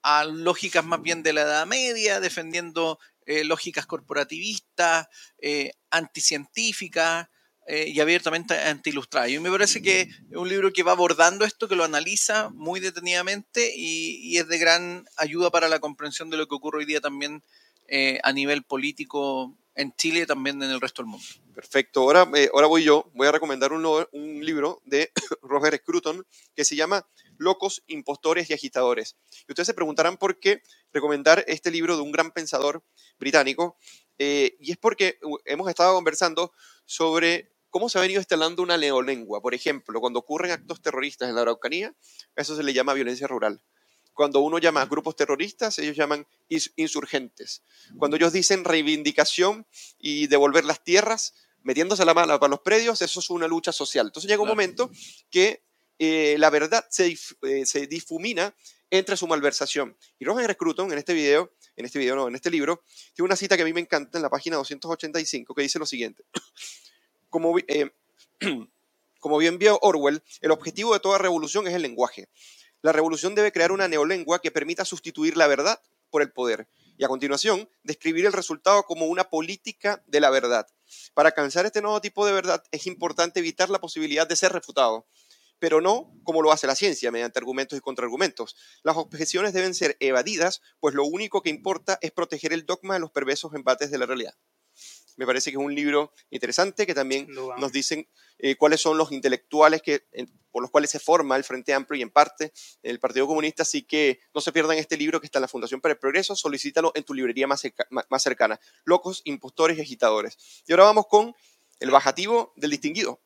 a 0.00 0.24
lógicas 0.24 0.86
más 0.86 1.02
bien 1.02 1.22
de 1.22 1.34
la 1.34 1.42
Edad 1.42 1.66
Media, 1.66 2.18
defendiendo 2.18 2.98
eh, 3.26 3.44
lógicas 3.44 3.84
corporativistas, 3.84 5.08
eh, 5.36 5.72
anticientíficas 5.90 7.28
eh, 7.66 7.88
y 7.88 8.00
abiertamente 8.00 8.54
anti-ilustradas. 8.54 9.30
Y 9.30 9.38
me 9.38 9.50
parece 9.50 9.82
que 9.82 10.02
es 10.02 10.36
un 10.36 10.48
libro 10.48 10.72
que 10.72 10.82
va 10.82 10.92
abordando 10.92 11.44
esto, 11.44 11.68
que 11.68 11.76
lo 11.76 11.84
analiza 11.84 12.50
muy 12.50 12.80
detenidamente 12.80 13.72
y, 13.76 14.36
es 14.36 14.48
de 14.48 14.58
gran 14.58 15.04
ayuda 15.16 15.50
para 15.50 15.68
la 15.68 15.78
comprensión 15.78 16.28
de 16.30 16.36
lo 16.36 16.48
que 16.48 16.54
ocurre 16.54 16.78
hoy 16.78 16.86
día 16.86 17.00
también 17.00 17.42
eh, 17.86 18.18
a 18.24 18.32
nivel 18.32 18.64
político 18.64 19.56
en 19.74 19.94
Chile 19.94 20.20
y 20.20 20.26
también 20.26 20.62
en 20.62 20.70
el 20.70 20.80
resto 20.80 21.02
del 21.02 21.10
mundo. 21.10 21.24
Perfecto, 21.54 22.00
ahora, 22.00 22.28
eh, 22.34 22.50
ahora 22.52 22.66
voy 22.66 22.82
yo. 22.82 23.10
Voy 23.14 23.28
a 23.28 23.32
recomendar 23.32 23.72
un, 23.72 23.84
un 23.84 24.44
libro 24.44 24.82
de 24.84 25.12
Roger 25.42 25.76
Scruton 25.76 26.26
que 26.54 26.64
se 26.64 26.76
llama 26.76 27.06
Locos, 27.38 27.82
Impostores 27.86 28.50
y 28.50 28.54
Agitadores. 28.54 29.16
Y 29.48 29.52
ustedes 29.52 29.66
se 29.66 29.74
preguntarán 29.74 30.16
por 30.16 30.38
qué 30.38 30.62
recomendar 30.92 31.44
este 31.46 31.70
libro 31.70 31.96
de 31.96 32.02
un 32.02 32.12
gran 32.12 32.30
pensador 32.30 32.82
británico. 33.18 33.76
Eh, 34.18 34.56
y 34.60 34.72
es 34.72 34.76
porque 34.78 35.18
uh, 35.22 35.36
hemos 35.44 35.68
estado 35.68 35.94
conversando 35.94 36.52
sobre 36.84 37.52
cómo 37.70 37.88
se 37.88 37.98
ha 37.98 38.02
venido 38.02 38.20
instalando 38.20 38.62
una 38.62 38.76
neolengua. 38.76 39.40
Por 39.40 39.54
ejemplo, 39.54 40.00
cuando 40.00 40.18
ocurren 40.20 40.50
actos 40.52 40.80
terroristas 40.82 41.28
en 41.28 41.34
la 41.34 41.42
Araucanía, 41.42 41.94
eso 42.36 42.54
se 42.56 42.62
le 42.62 42.72
llama 42.72 42.92
violencia 42.94 43.26
rural. 43.26 43.62
Cuando 44.14 44.40
uno 44.40 44.58
llama 44.58 44.82
a 44.82 44.86
grupos 44.86 45.16
terroristas, 45.16 45.78
ellos 45.78 45.96
llaman 45.96 46.26
ins- 46.50 46.72
insurgentes. 46.76 47.62
Cuando 47.96 48.18
ellos 48.18 48.32
dicen 48.34 48.62
reivindicación 48.64 49.66
y 49.98 50.26
devolver 50.26 50.66
las 50.66 50.84
tierras, 50.84 51.32
metiéndose 51.62 52.04
la 52.04 52.12
mano 52.12 52.38
para 52.38 52.50
los 52.50 52.60
predios, 52.60 53.00
eso 53.00 53.20
es 53.20 53.30
una 53.30 53.48
lucha 53.48 53.72
social. 53.72 54.06
Entonces 54.08 54.28
llega 54.28 54.42
un 54.42 54.48
Claro. 54.48 54.54
momento 54.56 54.90
que 55.30 55.62
eh, 55.98 56.36
la 56.38 56.50
verdad 56.50 56.84
se, 56.90 57.08
dif- 57.08 57.36
eh, 57.48 57.64
se 57.64 57.86
difumina 57.86 58.54
entre 58.90 59.16
su 59.16 59.26
malversación. 59.26 59.96
Y 60.18 60.26
Roger 60.26 60.52
Scruton, 60.52 60.92
en 60.92 60.98
este 60.98 61.14
video, 61.14 61.50
en 61.76 61.84
este 61.84 61.98
video 61.98 62.16
no, 62.16 62.28
en 62.28 62.34
este 62.34 62.50
libro, 62.50 62.82
tiene 63.14 63.26
una 63.26 63.36
cita 63.36 63.56
que 63.56 63.62
a 63.62 63.64
mí 63.64 63.72
me 63.72 63.80
encanta 63.80 64.18
en 64.18 64.22
la 64.22 64.30
página 64.30 64.56
285 64.56 65.54
que 65.54 65.62
dice 65.62 65.78
lo 65.78 65.86
siguiente. 65.86 66.24
Como, 67.30 67.58
eh, 67.58 67.90
como 69.20 69.38
bien 69.38 69.56
vio 69.56 69.78
Orwell, 69.80 70.22
el 70.42 70.50
objetivo 70.50 70.92
de 70.92 71.00
toda 71.00 71.16
revolución 71.16 71.66
es 71.66 71.72
el 71.72 71.80
lenguaje. 71.80 72.28
La 72.82 72.92
revolución 72.92 73.34
debe 73.34 73.52
crear 73.52 73.72
una 73.72 73.88
neolengua 73.88 74.40
que 74.40 74.50
permita 74.50 74.84
sustituir 74.84 75.38
la 75.38 75.46
verdad 75.46 75.80
por 76.10 76.20
el 76.20 76.30
poder. 76.30 76.68
Y 76.98 77.04
a 77.04 77.08
continuación, 77.08 77.70
describir 77.84 78.26
el 78.26 78.32
resultado 78.32 78.82
como 78.82 79.06
una 79.06 79.30
política 79.30 80.02
de 80.06 80.20
la 80.20 80.28
verdad. 80.28 80.66
Para 81.14 81.30
alcanzar 81.30 81.64
este 81.64 81.80
nuevo 81.80 82.00
tipo 82.00 82.26
de 82.26 82.32
verdad 82.32 82.62
es 82.70 82.86
importante 82.86 83.40
evitar 83.40 83.70
la 83.70 83.80
posibilidad 83.80 84.26
de 84.28 84.36
ser 84.36 84.52
refutado, 84.52 85.06
pero 85.62 85.80
no 85.80 86.12
como 86.24 86.42
lo 86.42 86.50
hace 86.50 86.66
la 86.66 86.74
ciencia, 86.74 87.12
mediante 87.12 87.38
argumentos 87.38 87.78
y 87.78 87.80
contraargumentos. 87.80 88.56
Las 88.82 88.96
objeciones 88.96 89.52
deben 89.52 89.74
ser 89.74 89.96
evadidas, 90.00 90.60
pues 90.80 90.92
lo 90.96 91.04
único 91.04 91.40
que 91.40 91.50
importa 91.50 92.00
es 92.02 92.10
proteger 92.10 92.52
el 92.52 92.66
dogma 92.66 92.94
de 92.94 93.00
los 93.00 93.12
perversos 93.12 93.54
embates 93.54 93.92
de 93.92 93.98
la 93.98 94.06
realidad. 94.06 94.34
Me 95.16 95.24
parece 95.24 95.52
que 95.52 95.56
es 95.58 95.62
un 95.62 95.72
libro 95.72 96.12
interesante 96.30 96.84
que 96.84 96.94
también 96.94 97.28
nos 97.60 97.70
dicen 97.70 98.08
eh, 98.38 98.56
cuáles 98.56 98.80
son 98.80 98.98
los 98.98 99.12
intelectuales 99.12 99.82
que, 99.82 100.08
en- 100.10 100.26
por 100.50 100.62
los 100.62 100.70
cuales 100.72 100.90
se 100.90 100.98
forma 100.98 101.36
el 101.36 101.44
Frente 101.44 101.72
Amplio 101.74 101.96
y 102.00 102.02
en 102.02 102.10
parte 102.10 102.52
el 102.82 102.98
Partido 102.98 103.28
Comunista, 103.28 103.62
así 103.62 103.82
que 103.84 104.18
no 104.34 104.40
se 104.40 104.50
pierdan 104.50 104.78
este 104.78 104.96
libro 104.96 105.20
que 105.20 105.26
está 105.26 105.38
en 105.38 105.42
la 105.42 105.48
Fundación 105.48 105.80
para 105.80 105.92
el 105.92 105.98
Progreso, 106.00 106.34
solicítalo 106.34 106.90
en 106.96 107.04
tu 107.04 107.14
librería 107.14 107.46
más, 107.46 107.60
cerca- 107.60 107.86
más 108.10 108.20
cercana. 108.22 108.58
Locos, 108.84 109.22
impostores 109.26 109.78
y 109.78 109.82
agitadores. 109.82 110.36
Y 110.66 110.72
ahora 110.72 110.86
vamos 110.86 111.06
con 111.06 111.36
el 111.78 111.90
bajativo 111.92 112.52
del 112.56 112.70
distinguido. 112.72 113.20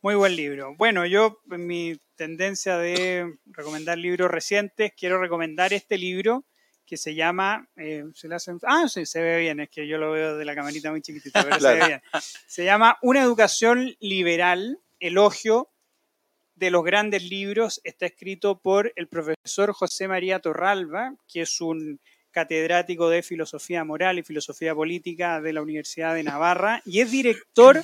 Muy 0.00 0.14
buen 0.14 0.36
libro. 0.36 0.74
Bueno, 0.76 1.06
yo 1.06 1.40
en 1.50 1.66
mi 1.66 1.98
tendencia 2.14 2.78
de 2.78 3.34
recomendar 3.46 3.98
libros 3.98 4.30
recientes, 4.30 4.92
quiero 4.96 5.20
recomendar 5.20 5.72
este 5.72 5.98
libro 5.98 6.44
que 6.86 6.96
se 6.96 7.14
llama, 7.14 7.68
eh, 7.76 8.04
¿se 8.14 8.28
le 8.28 8.36
hace- 8.36 8.52
ah, 8.62 8.86
sí, 8.88 9.04
se 9.04 9.20
ve 9.20 9.40
bien, 9.40 9.60
es 9.60 9.68
que 9.68 9.86
yo 9.86 9.98
lo 9.98 10.12
veo 10.12 10.36
de 10.36 10.44
la 10.44 10.54
camarita 10.54 10.90
muy 10.90 11.02
chiquitita, 11.02 11.42
pero 11.44 11.60
se 11.60 11.74
ve 11.74 11.86
bien. 11.86 12.02
Se 12.46 12.64
llama 12.64 12.96
Una 13.02 13.22
educación 13.22 13.94
liberal, 14.00 14.78
elogio 15.00 15.68
de 16.54 16.70
los 16.70 16.84
grandes 16.84 17.24
libros, 17.28 17.80
está 17.84 18.06
escrito 18.06 18.58
por 18.60 18.92
el 18.96 19.06
profesor 19.08 19.72
José 19.72 20.08
María 20.08 20.38
Torralba, 20.40 21.14
que 21.30 21.42
es 21.42 21.60
un 21.60 22.00
catedrático 22.30 23.08
de 23.10 23.22
filosofía 23.22 23.84
moral 23.84 24.18
y 24.18 24.22
filosofía 24.22 24.74
política 24.74 25.40
de 25.40 25.52
la 25.52 25.62
Universidad 25.62 26.14
de 26.14 26.22
Navarra 26.22 26.82
y 26.84 27.00
es 27.00 27.10
director 27.10 27.82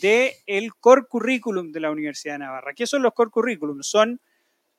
del 0.00 0.32
el 0.46 0.74
core 0.74 1.02
curriculum 1.08 1.72
de 1.72 1.80
la 1.80 1.90
Universidad 1.90 2.34
de 2.34 2.40
Navarra. 2.40 2.74
¿Qué 2.74 2.86
son 2.86 3.02
los 3.02 3.12
core 3.12 3.30
curriculum? 3.30 3.82
Son 3.82 4.20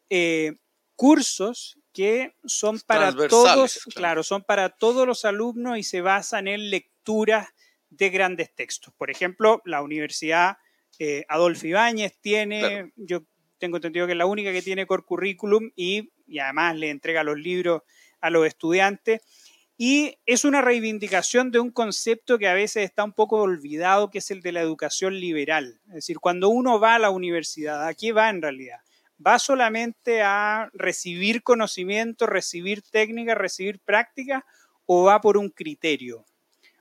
eh, 0.10 0.54
cursos 0.96 1.78
que 1.92 2.36
son 2.46 2.80
para 2.80 3.12
todos, 3.12 3.80
claro. 3.84 3.96
claro, 3.96 4.24
son 4.24 4.44
para 4.44 4.70
todos 4.70 5.06
los 5.06 5.26
alumnos 5.26 5.78
y 5.78 5.84
se 5.84 6.02
basan 6.02 6.48
en 6.48 6.70
lecturas 6.70 7.50
de 7.90 8.10
grandes 8.10 8.54
textos. 8.56 8.94
Por 8.98 9.12
ejemplo, 9.12 9.62
la 9.66 9.82
Universidad 9.82 10.58
eh, 11.00 11.26
Adolfo 11.30 11.68
Ibáñez 11.68 12.18
tiene, 12.20 12.60
Claro. 12.60 12.90
yo 12.96 13.24
tengo 13.58 13.78
entendido 13.78 14.06
que 14.06 14.14
es 14.14 14.18
la 14.18 14.26
única 14.26 14.52
que 14.52 14.62
tiene 14.62 14.86
core 14.88 15.04
curriculum 15.04 15.72
y, 15.76 16.12
y 16.28 16.40
además 16.40 16.76
le 16.76 16.90
entrega 16.90 17.24
los 17.24 17.38
libros 17.38 17.82
a 18.20 18.30
los 18.30 18.48
estudiantes. 18.48 19.22
Y 19.78 20.18
es 20.26 20.46
una 20.46 20.62
reivindicación 20.62 21.52
de 21.52 21.60
un 21.60 21.72
concepto 21.72 22.38
que 22.38 22.48
a 22.48 22.54
veces 22.54 22.84
está 22.84 23.04
un 23.04 23.14
poco 23.14 23.38
olvidado, 23.38 24.12
que 24.12 24.20
es 24.20 24.30
el 24.30 24.42
de 24.42 24.52
la 24.52 24.62
educación 24.62 25.20
liberal. 25.20 25.82
Es 25.88 25.96
decir, 25.96 26.20
cuando 26.20 26.50
uno 26.50 26.80
va 26.80 26.96
a 26.96 27.00
la 27.00 27.10
universidad, 27.10 27.88
¿a 27.88 27.94
qué 27.94 28.12
va 28.12 28.30
en 28.30 28.42
realidad? 28.42 28.80
¿Va 29.26 29.40
solamente 29.40 30.22
a 30.22 30.70
recibir 30.74 31.42
conocimiento, 31.42 32.28
recibir 32.28 32.82
técnica, 32.84 33.36
recibir 33.36 33.80
práctica 33.80 34.46
o 34.86 35.06
va 35.06 35.22
por 35.22 35.38
un 35.38 35.50
criterio? 35.50 36.26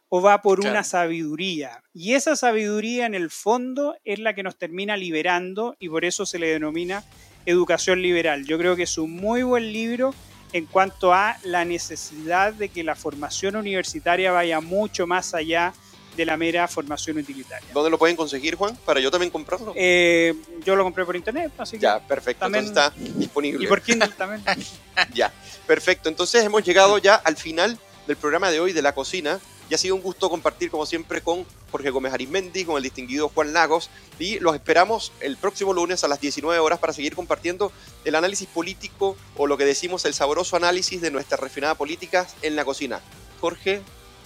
¿O 0.09 0.21
va 0.21 0.43
por 0.43 0.61
una 0.61 0.85
sabiduría? 0.85 1.83
Y 1.95 2.13
esa 2.13 2.37
sabiduría 2.37 3.07
en 3.07 3.15
el 3.15 3.31
fondo 3.31 3.97
es 4.05 4.19
la 4.19 4.35
que 4.35 4.43
nos 4.43 4.59
termina 4.59 4.99
liberando 4.99 5.75
y 5.79 5.89
por 5.89 6.05
eso 6.05 6.27
se 6.27 6.39
le 6.39 6.49
denomina 6.49 7.03
educación 7.47 8.03
liberal. 8.03 8.45
Yo 8.45 8.59
creo 8.59 8.77
que 8.77 8.83
es 8.83 8.99
un 8.99 9.13
muy 9.13 9.43
buen 9.43 9.73
libro 9.73 10.15
en 10.53 10.67
cuanto 10.67 11.13
a 11.13 11.37
la 11.45 11.65
necesidad 11.65 12.53
de 12.53 12.69
que 12.69 12.85
la 12.85 12.95
formación 12.95 13.57
universitaria 13.57 14.33
vaya 14.33 14.61
mucho 14.61 15.07
más 15.07 15.35
allá 15.35 15.73
de 16.17 16.27
la 16.27 16.37
mera 16.37 16.69
formación 16.69 17.19
utilitaria. 17.19 17.67
¿Dónde 17.73 17.91
lo 17.91 17.99
pueden 17.99 18.17
conseguir, 18.17 18.55
Juan? 18.55 18.77
Para 18.85 19.01
yo 19.01 19.11
también 19.11 19.31
comprarlo. 19.31 19.73
Eh, 19.77 20.35
yo 20.65 20.77
lo 20.77 20.85
compré 20.85 21.05
por 21.05 21.17
internet, 21.17 21.53
así 21.59 21.77
que. 21.77 21.83
Ya, 21.83 22.07
perfecto. 22.07 22.41
También, 22.41 22.67
está 22.67 22.93
disponible. 22.97 23.65
Y 23.65 23.67
por 23.67 23.81
Kindle 23.81 24.09
también. 24.09 24.43
ya, 25.15 25.33
perfecto. 25.67 26.09
Entonces 26.09 26.45
hemos 26.45 26.63
llegado 26.63 26.99
ya 26.99 27.15
al 27.15 27.37
final 27.37 27.79
del 28.07 28.17
programa 28.17 28.51
de 28.51 28.61
hoy 28.61 28.73
de 28.73 28.83
la 28.83 28.95
cocina. 28.95 29.41
Y 29.73 29.75
ha 29.75 29.79
sido 29.79 29.95
un 29.95 30.03
gusto 30.03 30.29
compartir, 30.29 30.71
como 30.71 30.85
siempre, 30.85 31.23
con 31.23 31.47
Jorge 31.71 31.89
Gómez 31.89 32.13
Arismendi, 32.13 32.67
con 32.67 32.77
el 32.77 32.83
distinguido 32.83 33.31
Juan 33.31 33.55
Lagos. 33.55 33.89
Y 34.19 34.39
los 34.39 34.55
esperamos 34.55 35.13
el 35.21 35.39
próximo 35.39 35.73
lunes 35.73 36.05
a 36.05 36.09
las 36.09 36.21
19 36.21 36.59
horas 36.59 36.79
para 36.79 36.93
seguir 36.93 37.17
compartiendo 37.17 37.73
el 38.05 38.15
análisis 38.15 38.47
político 38.49 39.17
o 39.35 39.47
lo 39.47 39.57
que 39.57 39.65
decimos, 39.65 40.05
el 40.05 40.13
sabroso 40.13 40.57
análisis 40.57 41.01
de 41.01 41.11
nuestra 41.11 41.39
refinada 41.39 41.75
política 41.75 42.29
en 42.43 42.55
la 42.55 42.67
cocina. 42.67 43.01
Jorge. 43.41 43.81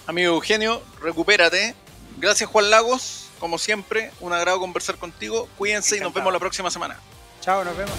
Amigo 0.05 0.33
Eugenio, 0.33 0.81
recupérate. 0.99 1.75
Gracias, 2.17 2.49
Juan 2.49 2.69
Lagos. 2.69 3.27
Como 3.39 3.57
siempre, 3.57 4.11
un 4.19 4.33
agrado 4.33 4.59
conversar 4.59 4.97
contigo. 4.97 5.47
Cuídense 5.57 5.95
y 5.95 6.01
nos 6.01 6.13
vemos 6.13 6.33
la 6.33 6.39
próxima 6.39 6.69
semana. 6.69 6.99
Chao, 7.39 7.63
nos 7.63 7.77
vemos. 7.77 7.95